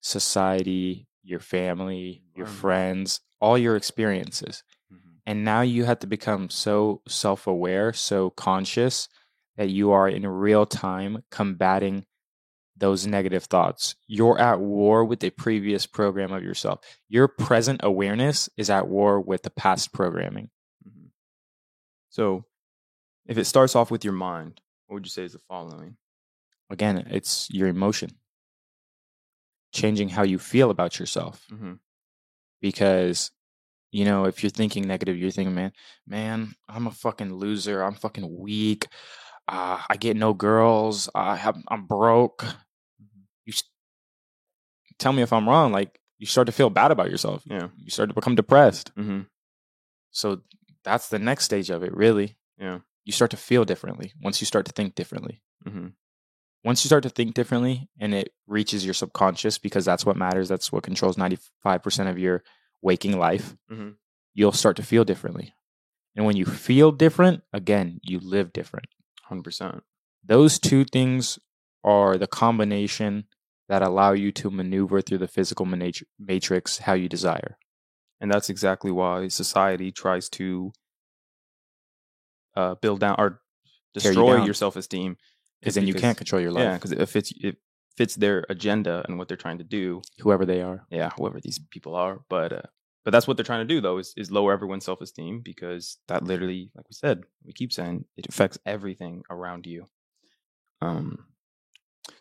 [0.00, 2.60] society, your family, your Environment.
[2.60, 4.62] friends, all your experiences.
[4.92, 5.10] Mm-hmm.
[5.26, 9.08] And now you have to become so self aware, so conscious
[9.56, 12.04] that you are in real time combating
[12.82, 13.94] those negative thoughts.
[14.08, 16.80] You're at war with the previous program of yourself.
[17.08, 20.50] Your present awareness is at war with the past programming.
[20.86, 21.06] Mm-hmm.
[22.10, 22.44] So,
[23.24, 25.96] if it starts off with your mind, what would you say is the following?
[26.70, 28.10] Again, it's your emotion,
[29.72, 31.46] changing how you feel about yourself.
[31.52, 31.74] Mm-hmm.
[32.60, 33.30] because
[33.92, 35.72] you know if you're thinking negative you're thinking man
[36.06, 38.88] man i'm a fucking loser i'm fucking weak
[39.48, 42.44] uh, i get no girls i have i'm broke
[44.98, 47.68] tell me if i'm wrong like you start to feel bad about yourself Yeah.
[47.76, 49.20] you start to become depressed Mm-hmm.
[50.10, 50.40] so
[50.84, 52.80] that's the next stage of it really Yeah.
[53.04, 55.88] you start to feel differently once you start to think differently Mm-hmm.
[56.64, 60.48] once you start to think differently and it reaches your subconscious because that's what matters
[60.48, 62.42] that's what controls 95% of your
[62.82, 63.94] waking life Mhm.
[64.34, 65.54] you'll start to feel differently
[66.16, 68.86] and when you feel different again you live different
[69.24, 69.82] Hundred percent.
[70.24, 71.38] those two things
[71.84, 73.24] are the combination
[73.68, 75.66] that allow you to maneuver through the physical
[76.18, 77.56] matrix how you desire
[78.20, 80.72] And that's exactly why society tries to
[82.54, 83.40] uh, build down or
[83.94, 84.44] destroy down.
[84.44, 85.16] your self esteem.
[85.60, 87.56] because then you can't control your life Yeah, because it fits it
[87.96, 90.02] fits their agenda and what they're trying to do.
[90.20, 92.62] whoever they are Yeah, whoever these people are, but uh,
[93.04, 95.98] but that's what they're trying to do though is is lower everyone's self esteem because
[96.08, 99.86] that literally, like we said, we keep saying it affects everything around you.
[100.80, 101.26] Um,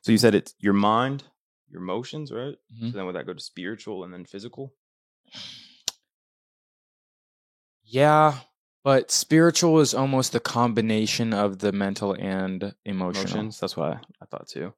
[0.01, 1.23] so you said it's your mind,
[1.69, 2.55] your emotions, right?
[2.73, 2.91] Mhm.
[2.91, 4.73] So then would that go to spiritual and then physical?
[7.83, 8.39] yeah
[8.83, 13.59] but spiritual is almost the combination of the mental and emotional Emotions.
[13.59, 14.73] That's why I, thought too.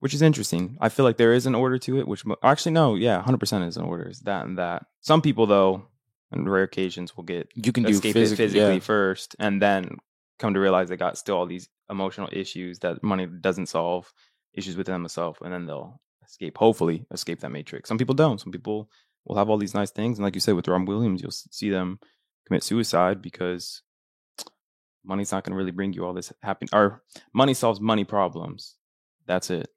[0.00, 0.76] Which is interesting.
[0.80, 2.06] I feel like there is an order to it.
[2.06, 4.04] Which actually no, yeah, hundred percent is an order.
[4.04, 4.84] It's that and that.
[5.00, 5.86] Some people though,
[6.30, 8.80] on rare occasions, will get you can do escape physic- it physically yeah.
[8.80, 9.96] first and then
[10.38, 14.12] come to realize they got still all these emotional issues that money doesn't solve,
[14.54, 16.58] issues within themselves, and then they'll escape.
[16.58, 17.88] Hopefully, escape that matrix.
[17.88, 18.40] Some people don't.
[18.40, 18.88] Some people
[19.24, 21.70] will have all these nice things, and like you said with Robin Williams, you'll see
[21.70, 21.98] them
[22.46, 23.82] commit suicide because
[25.04, 26.72] money's not going to really bring you all this happiness.
[26.72, 27.02] Or
[27.32, 28.76] money solves money problems.
[29.26, 29.68] That's it.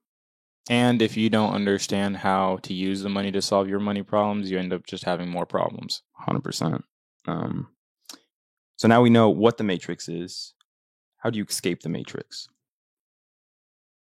[0.70, 4.52] And if you don't understand how to use the money to solve your money problems,
[4.52, 6.04] you end up just having more problems.
[6.14, 6.84] Hundred percent.
[7.28, 7.70] Um,
[8.80, 10.54] so now we know what the matrix is.
[11.18, 12.48] How do you escape the matrix?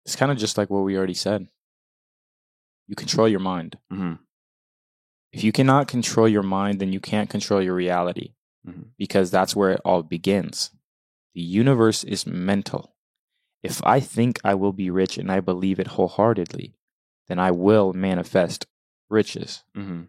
[0.07, 1.49] It's kind of just like what we already said.
[2.86, 3.77] You control your mind.
[3.93, 4.15] Mm-hmm.
[5.32, 8.32] If you cannot control your mind, then you can't control your reality
[8.66, 8.93] Mhm.
[8.97, 10.70] because that's where it all begins.
[11.35, 12.97] The universe is mental.
[13.62, 16.74] If I think I will be rich and I believe it wholeheartedly,
[17.28, 18.66] then I will manifest
[19.11, 19.62] riches.
[19.77, 20.05] Mm-hmm.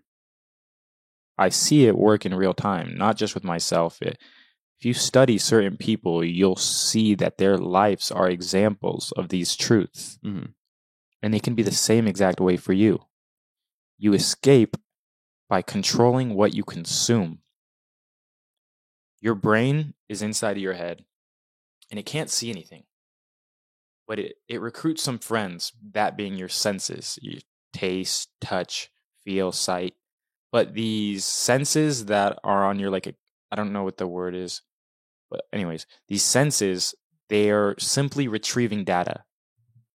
[1.38, 4.02] I see it work in real time, not just with myself.
[4.02, 4.18] It,
[4.80, 10.20] if you study certain people, you'll see that their lives are examples of these truths.
[10.24, 10.54] Mhm.
[11.22, 13.06] And they can be the same exact way for you.
[13.98, 14.76] You escape
[15.48, 17.42] by controlling what you consume.
[19.22, 21.06] Your brain is inside of your head
[21.90, 22.84] and it can't see anything.
[24.08, 27.42] But it, it recruits some friends, that being your senses, your
[27.74, 28.92] taste, touch,
[29.24, 29.96] feel, sight.
[30.52, 33.16] But these senses that are on your like a,
[33.52, 34.62] I don't know what the word is.
[35.30, 36.96] But anyways, these senses,
[37.30, 39.24] they are simply retrieving data.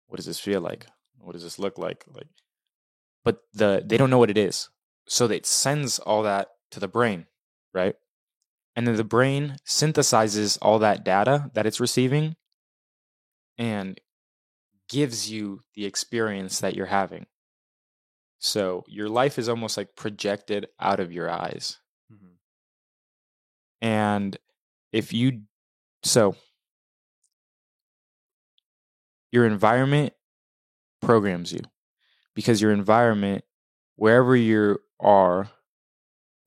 [0.08, 0.88] What does this feel like?
[1.20, 2.04] What does this look like?
[2.12, 2.28] Like
[3.24, 4.70] but the they don't know what it is.
[5.08, 7.28] So it sends all that to the brain,
[7.74, 7.96] right?
[8.76, 12.36] And then the brain synthesizes all that data that it's receiving
[13.58, 14.00] and
[14.88, 17.26] gives you the experience that you're having.
[18.40, 21.80] So your life is almost like projected out of your eyes.
[23.82, 24.38] And
[24.92, 25.42] if you,
[26.04, 26.36] so
[29.32, 30.14] your environment
[31.02, 31.62] programs you
[32.36, 33.44] because your environment,
[33.96, 35.50] wherever you are,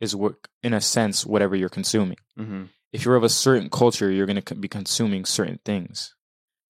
[0.01, 2.17] is what, in a sense, whatever you're consuming.
[2.39, 2.65] Mm-hmm.
[2.93, 6.15] If you're of a certain culture, you're going to be consuming certain things,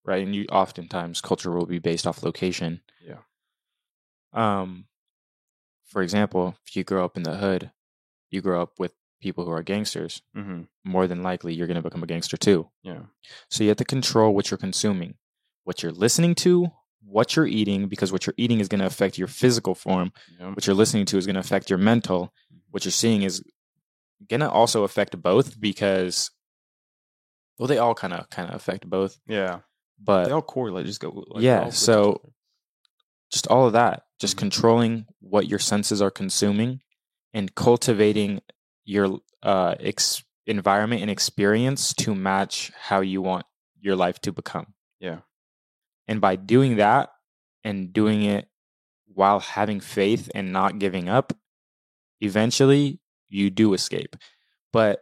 [0.05, 0.23] right?
[0.23, 2.81] And you oftentimes culture will be based off location.
[3.05, 3.17] Yeah.
[4.33, 4.85] Um,
[5.85, 7.71] for example, if you grow up in the hood,
[8.29, 8.93] you grow up with
[9.23, 10.21] people who are gangsters.
[10.37, 10.61] Mm-hmm.
[10.83, 12.69] More than likely, you're going to become a gangster too.
[12.83, 13.03] Yeah.
[13.49, 15.15] So you have to control what you're consuming,
[15.63, 16.67] what you're listening to,
[17.05, 20.11] what you're eating, because what you're eating is going to affect your physical form.
[20.39, 20.49] Yeah.
[20.53, 22.33] What you're listening to is going to affect your mental.
[22.71, 23.41] What you're seeing is
[24.29, 26.29] going to also affect both because,
[27.57, 29.19] well, they all kind of kind of affect both.
[29.27, 29.59] Yeah.
[29.99, 30.85] But They all correlate.
[30.85, 31.09] Just go.
[31.09, 32.33] Like, Yeah, they're all with each so-
[33.31, 34.39] just all of that, just Mhm.
[34.39, 36.81] controlling what your senses are consuming
[37.33, 38.41] and cultivating
[38.85, 43.45] your uh, ex- environment and experience to match how you want
[43.79, 44.73] your life to become.
[44.99, 45.19] Yeah.
[46.07, 47.09] And by doing that
[47.63, 48.47] and doing it
[49.07, 51.33] while having faith and not giving up,
[52.21, 52.99] eventually
[53.29, 54.15] you do escape.
[54.71, 55.01] But,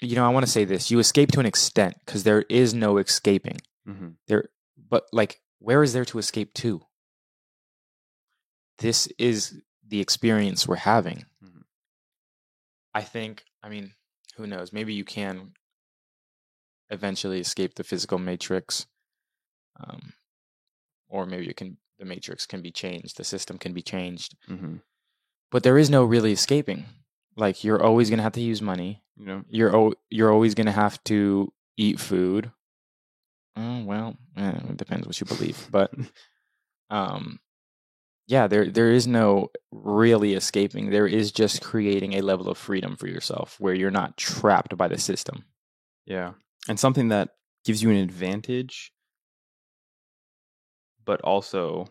[0.00, 2.74] you know, I want to say this you escape to an extent because there is
[2.74, 3.58] no escaping.
[3.88, 4.14] Mhm.
[4.28, 4.48] There,
[4.88, 6.80] but like, where is there to escape to?
[8.78, 11.24] This is the experience we're having.
[11.44, 11.49] Mhm.
[12.94, 13.92] I think, I mean,
[14.36, 14.72] who knows?
[14.72, 15.52] Maybe you can
[16.90, 18.86] eventually escape the physical matrix.
[19.78, 20.12] Um,
[21.08, 24.36] or maybe you can, the matrix can be changed, the system can be changed.
[24.48, 24.82] Mhm.
[25.50, 26.86] But there is no really escaping.
[27.36, 29.02] Like, you're always going to have to use money.
[29.16, 29.44] You know.
[29.48, 32.52] You're, al- you're always going to have to eat food.
[33.56, 35.68] Oh, well, eh, it depends what you believe.
[35.70, 35.92] But
[36.90, 37.38] um
[38.30, 42.96] yeah there there is no really escaping there is just creating a level of freedom
[42.96, 45.44] for yourself where you're not trapped by the system
[46.06, 46.32] Yeah.
[46.68, 47.30] And something that
[47.64, 48.92] gives you an advantage,
[51.04, 51.86] but also,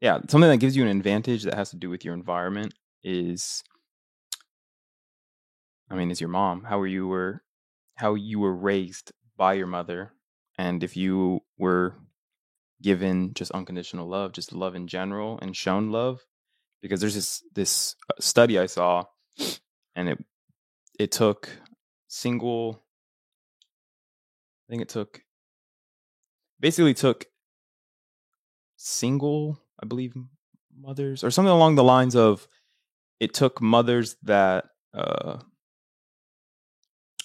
[0.00, 3.62] yeah, something that gives you an advantage that has to do with your environment is,
[5.90, 7.42] I mean, is your mom, how you were,
[7.96, 10.12] how you were raised by your mother.
[10.58, 11.96] And if you were
[12.84, 16.20] given just unconditional love, just love in general and shown love,
[16.82, 19.04] because there's this, this uh, study I saw
[19.96, 20.18] and it,
[20.98, 21.48] it took
[22.08, 22.82] single
[24.66, 25.22] I think it took
[26.60, 27.26] basically took
[28.76, 30.14] single, I believe,
[30.76, 32.48] mothers or something along the lines of
[33.20, 35.38] it took mothers that uh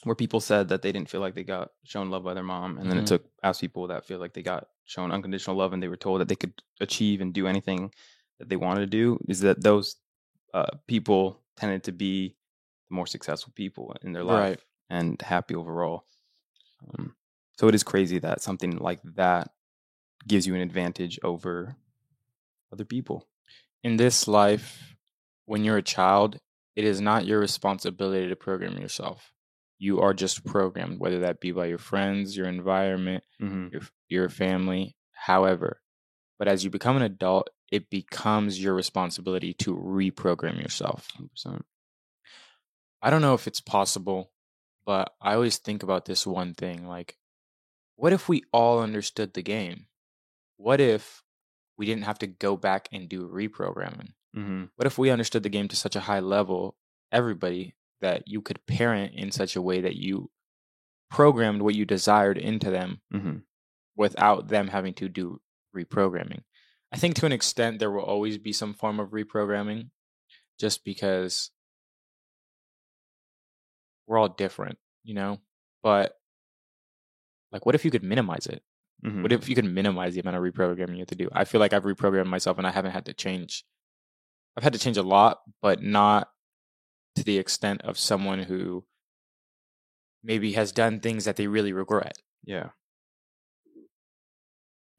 [0.03, 2.77] where people said that they didn't feel like they got shown love by their mom
[2.77, 3.01] and then Mhm.
[3.01, 6.03] it took asked people that feel like they got shown unconditional love and they were
[6.07, 7.91] told that they could achieve and do anything
[8.39, 9.87] that they wanted to do is that those
[10.53, 12.35] uh people tended to be
[12.89, 14.59] the more successful people in their life Right.
[14.89, 16.03] and happy overall
[16.87, 17.15] um,
[17.59, 19.51] So it is crazy that something like that
[20.27, 21.75] gives you an advantage over
[22.73, 23.27] other people.
[23.83, 24.95] In this life,
[25.45, 26.39] when you're a child,
[26.75, 29.31] it is not your responsibility to program yourself.
[29.79, 33.67] You are just programmed, whether that be by your friends, your environment, Mm-hmm.
[33.71, 35.81] your your family, however.
[36.37, 41.07] But as you become an adult, it becomes your responsibility to reprogram yourself.
[41.19, 41.61] 100%.
[43.01, 44.31] I don't know if it's possible,
[44.85, 47.17] but I always think about this one thing like,
[47.95, 49.85] what if we all understood the game?
[50.57, 51.23] What if
[51.77, 54.13] we didn't have to go back and do reprogramming?
[54.35, 54.63] Mm-hmm.
[54.75, 56.75] What if we understood the game to such a high level,
[57.11, 60.29] everybody, that you could parent in such a way that you
[61.09, 63.37] programmed what you desired into them Mm-hmm.
[63.95, 65.41] without them having to do
[65.75, 66.41] reprogramming?
[66.91, 69.89] I think to an extent there will always be some form of reprogramming
[70.59, 71.51] just because
[74.07, 75.39] we're all different, you know?
[75.83, 76.13] But
[77.51, 78.63] like what if you could minimize it?
[79.05, 79.21] Mm-hmm.
[79.21, 81.29] What if you could minimize the amount of reprogramming you have to do?
[81.31, 83.63] I feel like I've reprogrammed myself and I haven't had to change.
[84.57, 86.29] I've had to change a lot, but not
[87.15, 88.85] to the extent of someone who
[90.23, 92.17] maybe has done things that they really regret.
[92.45, 92.69] yeah.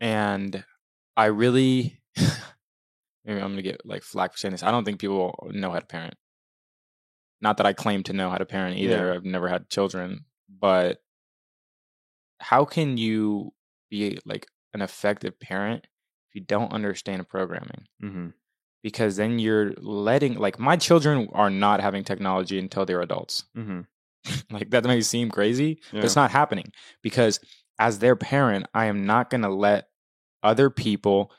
[0.00, 0.64] And
[1.16, 4.62] I really, maybe I'm gonna get like flack for saying this.
[4.62, 6.14] I don't think people know how to parent.
[7.42, 9.08] Not that I claim to know how to parent either.
[9.08, 9.14] Yeah.
[9.14, 10.98] I've never had children, but
[12.38, 13.52] how can you
[13.90, 15.86] be like an effective parent
[16.28, 17.86] if you don't understand programming?
[18.02, 18.28] Mm-hmm.
[18.82, 23.44] Because then you're letting like my children are not having technology until they're adults.
[24.22, 24.54] Mm-hmm.
[24.54, 27.40] like that may seem crazy, but it's not happening because
[27.78, 29.88] as their parent, I am not going to let
[30.42, 31.32] other people,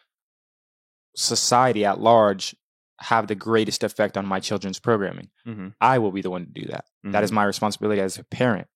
[1.15, 2.55] society at large,
[2.99, 5.29] have the greatest effect on my children's programming.
[5.45, 5.69] Mm-hmm.
[5.79, 6.85] I will be the one to do that.
[7.03, 8.67] That is my responsibility as a parent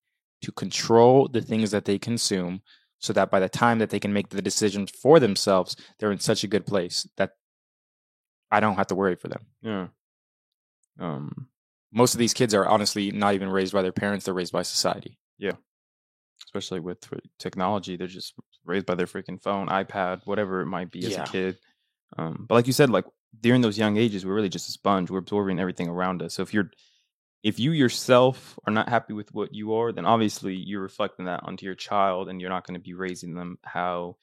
[0.42, 2.62] to control the things that they consume
[2.98, 6.20] so that by the time that they can make the decisions for themselves, they're in
[6.20, 7.32] such a good place that
[8.50, 9.46] I don't have to worry for them.
[9.62, 9.86] Yeah.
[10.98, 11.48] Um.
[11.92, 14.62] Most of these kids are honestly not even raised by their parents, they're raised by
[14.62, 15.18] society.
[15.38, 15.52] Yeah.
[16.44, 16.98] Especially with
[17.38, 21.22] technology, they're just raised by their freaking phone, iPad, whatever it might be as Yeah.
[21.22, 21.58] a kid.
[22.18, 22.46] Um.
[22.48, 23.04] But like you said, like
[23.40, 25.10] during those young ages, we're really just a sponge.
[25.10, 26.34] We're absorbing everything around us.
[26.34, 26.70] So if you're
[27.42, 31.44] if you yourself are not happy with what you are, then obviously you're reflecting that
[31.44, 34.16] onto your child, and you're not going to be raising them how.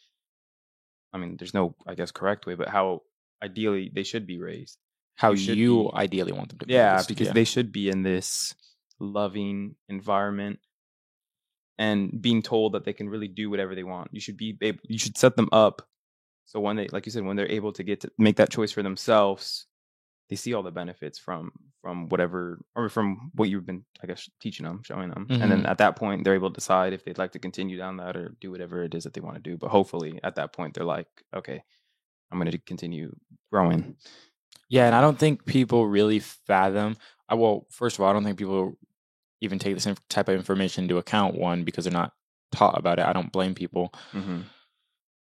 [1.14, 3.04] I mean, there's no, I guess, correct way, but how
[3.42, 4.78] ideally they should be raised.
[5.16, 6.74] How You ideally want them to be.
[6.74, 7.08] Yeah, raised.
[7.08, 7.34] because Yeah.
[7.34, 8.54] they should be in this
[9.00, 10.60] loving environment
[11.78, 14.10] and being told that they can really do whatever they want.
[14.14, 15.82] You should be able, you should set them up
[16.46, 18.72] so when they like you said when they're able to get to make that choice
[18.72, 19.66] for themselves,
[20.30, 21.52] they see all the benefits from
[21.82, 25.28] from whatever or from what you've been I guess teaching them, showing them.
[25.30, 25.70] And then Mhm.
[25.70, 28.36] at that point they're able to decide if they'd like to continue down that or
[28.42, 29.58] do whatever it is that they want to do.
[29.58, 31.64] But hopefully at that point they're like, okay,
[32.34, 33.16] I'm going to continue
[33.52, 33.96] growing.
[34.70, 36.98] Yeah, and I don't think people really fathom.
[37.30, 38.76] I well, first of all, I don't think people
[39.40, 41.36] even take this type of information into account.
[41.36, 42.14] One, because they're not
[42.52, 43.06] taught about it.
[43.06, 43.94] I don't blame people.
[44.14, 44.42] Mm-hmm.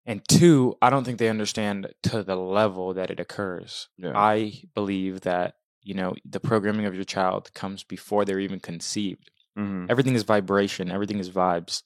[0.04, 3.88] And two, I don't think they understand to the level that it occurs.
[3.96, 4.12] Yeah.
[4.14, 9.30] I believe that you know the programming of your child comes before they're even conceived.
[9.58, 9.86] mm-hmm.
[9.88, 10.90] Everything is vibration.
[10.90, 11.82] Everything is vibes.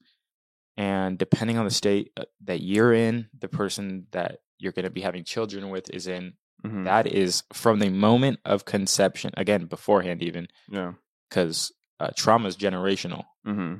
[0.76, 4.90] And depending on the state uh, that you're in, the person that you're going to
[4.90, 6.34] be having children with is in.
[6.64, 6.84] Mm-hmm.
[6.84, 9.32] That is from the moment of conception.
[9.36, 10.92] Again, beforehand, even yeah.
[11.28, 13.24] because uh, trauma is generational.
[13.46, 13.74] Mm-hmm.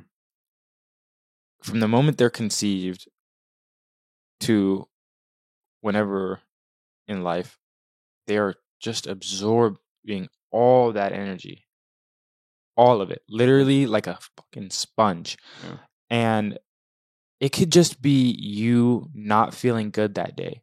[1.61, 3.07] From the moment they're conceived
[4.41, 4.87] to
[5.79, 6.41] whenever
[7.07, 7.57] in life,
[8.27, 11.65] they are just absorbing all that energy,
[12.75, 15.37] all of it, literally like a fucking sponge.
[15.63, 15.77] Yeah.
[16.09, 16.59] And
[17.43, 20.61] it could just be you not feeling good that day.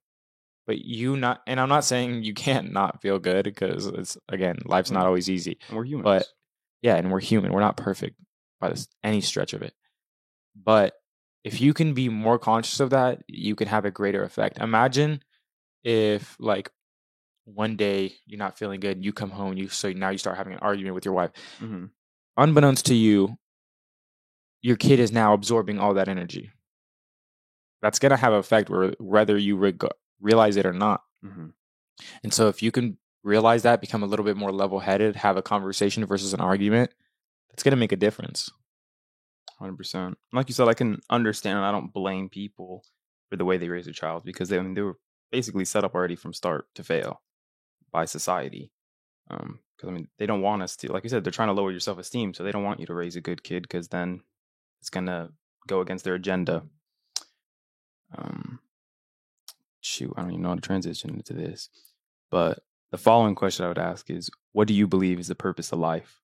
[0.66, 4.61] But you not, and I'm not saying you can't not feel good because it's again,
[4.65, 5.59] life's not always easy.
[5.69, 6.27] And we're human But
[6.81, 7.52] yeah, and we're human.
[7.52, 8.16] We're not perfect
[8.62, 9.74] by this, any stretch of it.
[10.57, 10.94] But
[11.44, 14.59] if you can be more conscious of that, you can have a greater effect.
[14.59, 15.23] Imagine
[15.85, 16.70] if like
[17.44, 20.55] one day you're not feeling good, you come home, you so now you start having
[20.55, 21.32] an argument with your wife.
[21.61, 21.86] mm-hmm.
[22.39, 23.36] Unbeknownst to you,
[24.62, 26.51] your kid is now absorbing all that energy.
[27.82, 29.85] That's gonna have an effect where whether you reg-
[30.20, 31.02] realize it or not.
[31.24, 31.48] Mm-hmm.
[32.23, 35.36] And so if you can realize that, become a little bit more level headed, have
[35.36, 36.93] a conversation versus an argument,
[37.52, 38.51] it's going to make a difference.
[39.59, 40.16] Hundred percent.
[40.32, 42.82] Like you said, I can understand, and I don't blame people
[43.28, 44.97] for the way they raise a child because they, I mean, they were
[45.31, 47.20] basically set up already from start to fail
[47.93, 48.73] by society.
[49.31, 51.55] Um, because I mean, they don't want us to, like you said, they're trying to
[51.55, 53.89] lower your self esteem, so they don't want you to raise a good kid because
[53.89, 54.20] then
[54.81, 55.31] it's gonna
[55.66, 56.65] go against their agenda.
[58.16, 58.61] Um,
[59.81, 61.69] shoot, I don't even know how to transition into this.
[62.31, 62.61] But
[62.91, 65.78] the following question I would ask is, what do you believe is the purpose of
[65.78, 66.20] life?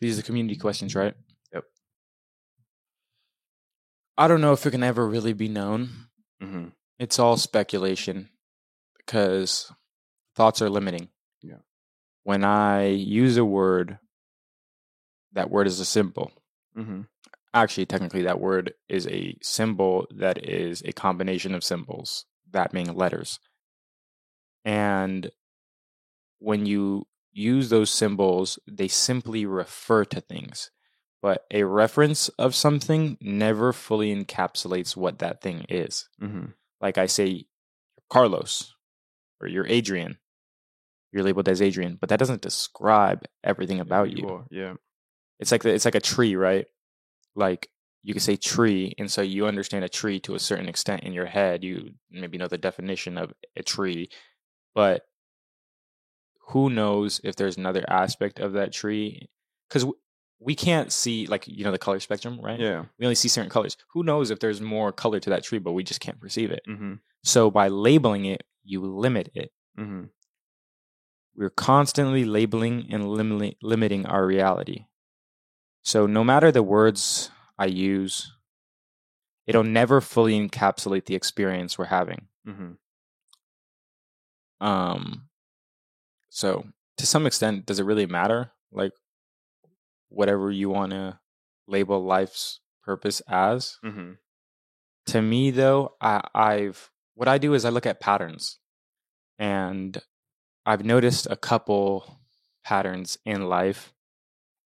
[0.00, 1.14] These are the community questions, right?
[1.52, 1.64] Yep.
[4.16, 5.90] I don't know if it can ever really be known.
[6.42, 6.68] Mm-hmm.
[6.98, 8.28] It's all speculation
[8.96, 9.72] because
[10.34, 11.08] thoughts are limiting.
[11.42, 11.58] Yeah.
[12.24, 13.98] When I use a word,
[15.32, 16.32] that word is a symbol.
[16.76, 17.02] Mm-hmm.
[17.54, 22.94] Actually, technically, that word is a symbol that is a combination of symbols, that being
[22.94, 23.40] letters.
[24.64, 25.30] And
[26.40, 30.70] when you use those symbols, they simply refer to things.
[31.20, 36.08] But a reference of something never fully encapsulates what that thing is.
[36.22, 36.46] Mm-hmm.
[36.80, 37.46] Like I say,
[38.08, 38.74] Carlos
[39.40, 40.18] or you're Adrian.
[41.12, 44.28] You're labeled as Adrian, but that doesn't describe everything about you.
[44.28, 44.74] are, Yeah.
[45.40, 46.66] It's like the, it's like a tree, right?
[47.38, 47.70] Like
[48.02, 51.12] you could say tree, and so you understand a tree to a certain extent in
[51.12, 51.64] your head.
[51.64, 54.10] You maybe know the definition of a tree,
[54.74, 55.02] but
[56.48, 59.28] who knows if there's another aspect of that tree?
[59.68, 59.86] Because
[60.40, 62.58] we can't see like you know the color spectrum, right?
[62.58, 62.84] Yeah.
[62.98, 63.76] We only see certain colors.
[63.92, 66.62] Who knows if there's more color to that tree, but we just can't perceive it.
[66.68, 66.94] Mm-hmm.
[67.24, 69.52] So by labeling it, you limit it.
[69.78, 70.04] Mm-hmm.
[71.36, 74.86] We're constantly labeling and limiting, limiting our reality.
[75.88, 78.30] So no matter the words I use,
[79.46, 82.26] it'll never fully encapsulate the experience we're having.
[82.46, 82.72] Mm-hmm.
[84.66, 85.30] Um,
[86.28, 86.66] so
[86.98, 88.50] to some extent, does it really matter?
[88.70, 88.92] Like
[90.10, 91.20] whatever you want to
[91.66, 93.78] label life's purpose as.
[93.82, 94.10] Mm-hmm.
[95.06, 98.58] To me, though, I, I've what I do is I look at patterns,
[99.38, 99.96] and
[100.66, 102.20] I've noticed a couple
[102.62, 103.94] patterns in life,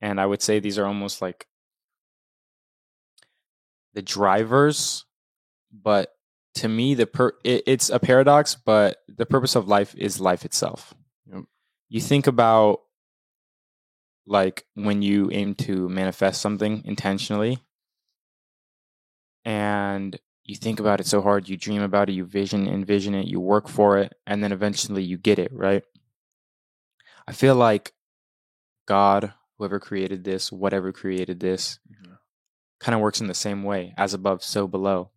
[0.00, 1.46] and I would say these are almost like
[3.94, 5.04] the drivers,
[5.72, 6.12] but
[6.56, 10.44] to me, the per it, it's a paradox, but the purpose of life is life
[10.44, 10.94] itself.
[11.30, 11.44] Yep.
[11.88, 12.80] You think about
[14.26, 17.58] like when you aim to manifest something intentionally
[19.44, 23.26] and you think about it so hard, you dream about it, you vision, envision it,
[23.26, 25.82] you work for it, and then eventually you get it, right?
[27.26, 27.92] I feel like
[28.86, 32.14] God, whoever created this, whatever created this, Mm-hmm.
[32.80, 35.10] kind of works in the same way as above, so below.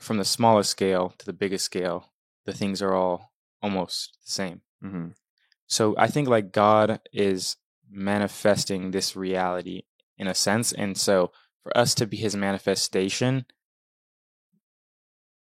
[0.00, 2.12] From the smallest scale to the biggest scale,
[2.44, 3.32] the things are all
[3.62, 4.60] almost the same.
[4.84, 5.08] Mm-hmm.
[5.66, 7.56] So I think like God is
[7.90, 9.82] manifesting this reality
[10.18, 10.72] in a sense.
[10.72, 11.30] And so
[11.62, 13.46] for us to be his manifestation,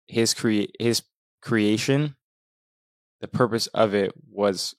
[0.06, 1.02] his crea- his
[1.42, 2.16] creation,
[3.20, 4.74] the purpose of it was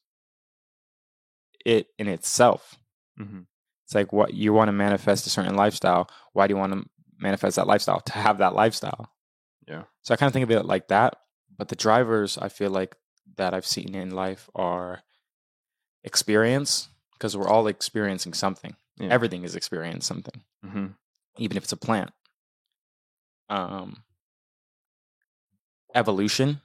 [1.70, 2.78] it in itself.
[3.20, 3.42] Mm-hmm.
[3.86, 6.10] It's like what you want to manifest a certain lifestyle.
[6.34, 6.86] Why do you want to
[7.20, 8.00] manifest that lifestyle?
[8.02, 9.12] To have that lifestyle.
[9.68, 9.84] Yeah.
[10.04, 11.16] So I kind of think of it like that.
[11.58, 12.96] But the drivers I feel like
[13.38, 15.02] that I've seen in life are
[16.04, 18.76] experience because we're all experiencing something.
[18.98, 19.10] Yeah.
[19.10, 20.88] Everything is experiencing something, Mm-hmm.
[21.38, 22.12] even if it's a plant.
[23.50, 24.04] Um,
[25.96, 26.62] evolution,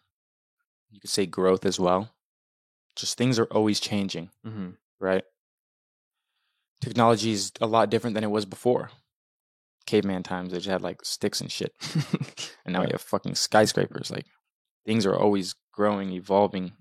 [0.90, 2.10] you could say growth as well.
[2.96, 4.70] Just things are always changing, Mm-hmm.
[5.00, 5.24] Right?
[6.80, 8.90] Technology is a lot different than it was before.
[9.86, 11.72] Caveman times, they just had like sticks and shit.
[12.66, 12.88] And now Right.
[12.88, 14.10] you have fucking skyscrapers.
[14.10, 14.24] Like
[14.86, 16.72] things are always growing, evolving.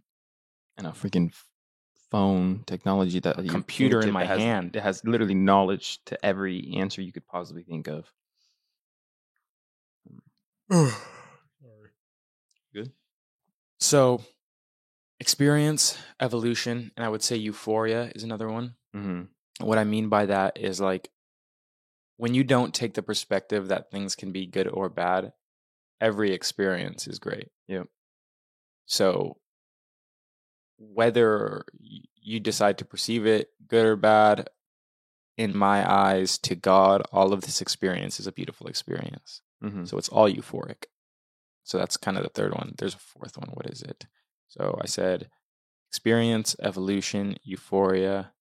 [0.78, 1.34] and a freaking
[2.10, 4.76] phone technology that A computer in my has, hand.
[4.78, 8.06] It has literally knowledge to every answer you could possibly think of.
[10.72, 10.92] Sorry.
[12.74, 12.92] Good.
[13.80, 14.22] So,
[15.20, 18.76] experience, evolution, and I would say euphoria is another one.
[18.96, 19.66] Mm-hmm.
[19.66, 21.10] What I mean by that is like
[22.18, 25.34] when you don't take the perspective that things can be good or bad,
[26.00, 27.50] every experience is great.
[27.68, 27.88] Yep.
[28.86, 29.38] So,
[30.78, 34.50] whether you decide to perceive it good or bad,
[35.38, 39.42] in my eyes, to God, all of this experience is a beautiful experience.
[39.64, 39.86] Mm-hmm.
[39.86, 40.86] So it's all euphoric.
[41.64, 42.76] So that's kind of the third one.
[42.78, 43.50] There's a fourth one.
[43.54, 44.06] What is it?
[44.54, 45.30] So I said
[45.90, 48.32] experience, evolution, euphoria.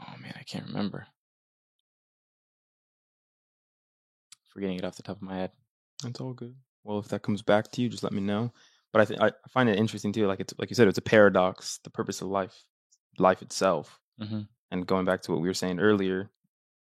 [0.00, 1.06] Oh man, I can't remember.
[4.52, 5.52] Forgetting it off the top of my head.
[6.02, 6.56] That's all good.
[6.82, 8.52] Well, if that comes back to you, just let me know.
[8.92, 10.26] But I think I find it interesting too.
[10.26, 11.78] Like it's like you said, it's a paradox.
[11.84, 12.64] The purpose of life,
[13.18, 14.40] life itself, Mm-hmm.
[14.72, 16.28] and going back to what we were saying earlier,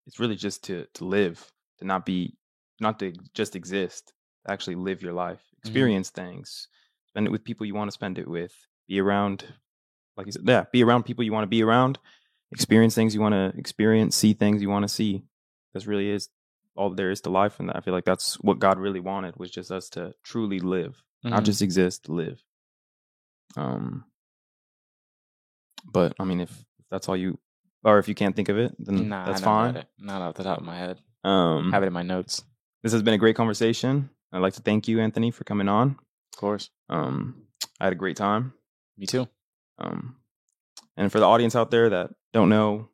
[0.08, 2.36] it's really just to to live, to not be,
[2.80, 4.14] not to just exist,
[4.46, 6.68] to actually live your life, experience things,
[7.08, 8.54] spend it with people you want to spend it with,
[8.88, 9.46] be around,
[10.16, 12.00] like you said, yeah, be around people you want to be around,
[12.52, 15.24] experience things you want to experience, see things you want to see.
[15.74, 16.30] This really is
[16.76, 17.60] all there is to life.
[17.60, 21.02] And I feel like that's what God really wanted was just us to truly live,
[21.24, 21.46] not Mhm.
[21.46, 22.42] just exist, live.
[23.56, 24.06] Um,
[25.92, 27.40] but I mean, if, if that's all you,
[27.84, 29.84] or if you can't think of it, then Nah, that's fine.
[29.98, 31.00] Not off the top of my head.
[31.24, 32.44] Um, Have it in my notes.
[32.84, 34.10] this has been a great conversation.
[34.32, 35.98] I'd like to thank you, Antony, for coming on.
[36.34, 36.70] Of course.
[36.90, 37.44] Um,
[37.80, 38.54] I had a great time.
[38.98, 39.28] Me too.
[39.78, 40.18] Um,
[40.96, 42.90] and for the audience out there that don't know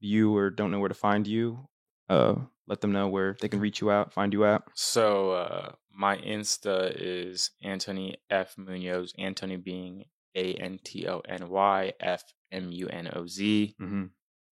[0.00, 1.68] you or don't know where to find you,
[2.08, 2.34] uh,
[2.66, 4.62] let them know where they can reach you out, find you at.
[4.74, 9.14] So uh, my Insta is Antony F Munoz.
[9.18, 10.04] Antony being
[10.34, 12.22] A N T O N Y F
[12.52, 13.74] M U N O Z.
[13.80, 14.04] Mm-hmm.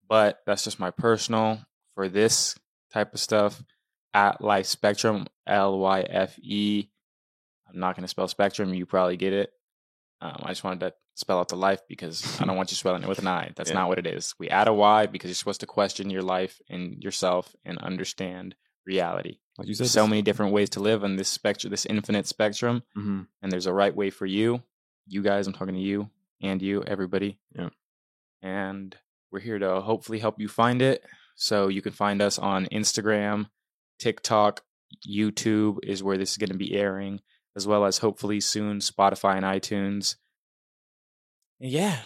[0.09, 1.61] But that's just my personal.
[1.95, 2.57] For this
[2.93, 3.63] type of stuff,
[4.15, 6.89] at Lyfe Spectrum L Y F E.
[7.69, 8.73] I'm not going to spell spectrum.
[8.73, 9.51] You probably get it.
[10.21, 13.03] Um, I just wanted to spell out the life because I don't want you spelling
[13.03, 13.53] it with an I.
[13.57, 13.75] That's Yeah.
[13.77, 14.35] not what it is.
[14.39, 18.55] We add a Y because you're supposed to question your life and yourself and understand
[18.87, 19.39] reality.
[19.59, 22.83] Like you said, so many different ways to live on this spectrum, this infinite spectrum,
[22.95, 24.63] hmm and there's a right way for you.
[25.07, 26.11] You guys, I'm talking to you
[26.43, 27.39] and you, everybody.
[27.55, 27.69] Yeah.
[28.43, 28.97] And
[29.31, 31.03] we're here to hopefully help you find it.
[31.37, 33.49] So you can find us on Instagram,
[33.99, 34.63] TikTok,
[35.09, 37.21] YouTube is where this is going to be airing,
[37.57, 40.17] as well as hopefully soon Spotify and iTunes.
[41.61, 41.99] Yeah.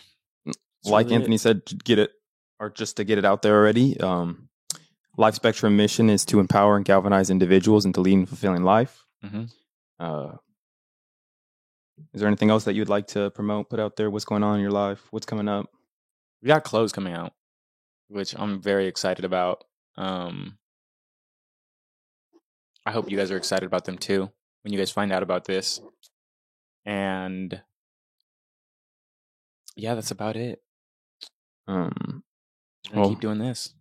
[0.47, 1.19] That's Like really it.
[1.20, 2.10] Antony said, get it
[2.60, 3.98] or just to get it out there already.
[4.01, 4.48] Um,
[5.19, 9.05] Lyfe Spectrum mission is to empower and galvanize individuals into leading fulfilling life.
[9.24, 9.51] Mhm.
[9.98, 10.36] Uh,
[12.15, 14.10] is there anything else that you'd like to promote, put out there?
[14.10, 15.06] What's going on in your life?
[15.10, 15.66] What's coming up?
[16.40, 17.32] we got clothes coming out,
[18.06, 19.65] which I'm very excited about.
[19.97, 20.58] Um,
[22.89, 24.31] I hope you guys are excited about them too
[24.62, 25.78] when you guys find out about this.
[26.86, 27.60] And
[29.77, 30.62] yeah, that's about it.
[31.66, 32.24] Um,
[32.94, 33.74] Well- keep doing this.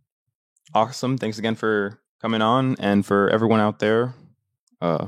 [0.74, 1.18] awesome.
[1.18, 4.14] Thanks again for coming on and for everyone out there.
[4.82, 5.08] Uh,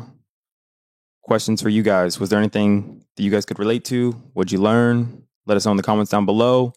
[1.22, 2.22] questions for you guys.
[2.22, 4.12] Was there anything that you guys could relate to?
[4.34, 5.28] What'd you learn?
[5.46, 6.72] Let us know in the comments down below.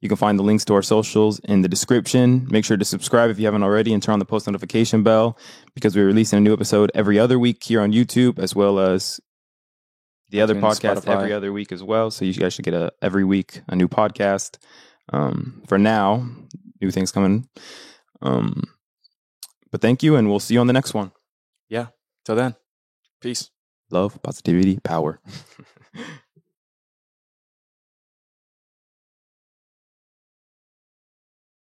[0.00, 2.46] You can find the links to our socials in the description.
[2.50, 5.36] Make sure to subscribe if you haven't already and turn on the post notification bell
[5.74, 9.20] because we're releasing a new episode every other week here on YouTube as well as
[10.30, 11.16] the other podcast Spotify.
[11.16, 12.10] every other week as well.
[12.10, 14.58] So you guys should get a every week a new podcast.
[15.12, 16.28] Um, for now,
[16.80, 17.48] new things coming.
[18.20, 18.64] Um,
[19.70, 21.12] but thank you, and we'll see you on the next one.
[21.68, 21.86] Yeah.
[22.24, 22.54] Till then,
[23.20, 23.50] peace.
[23.90, 25.20] Love, positivity, power.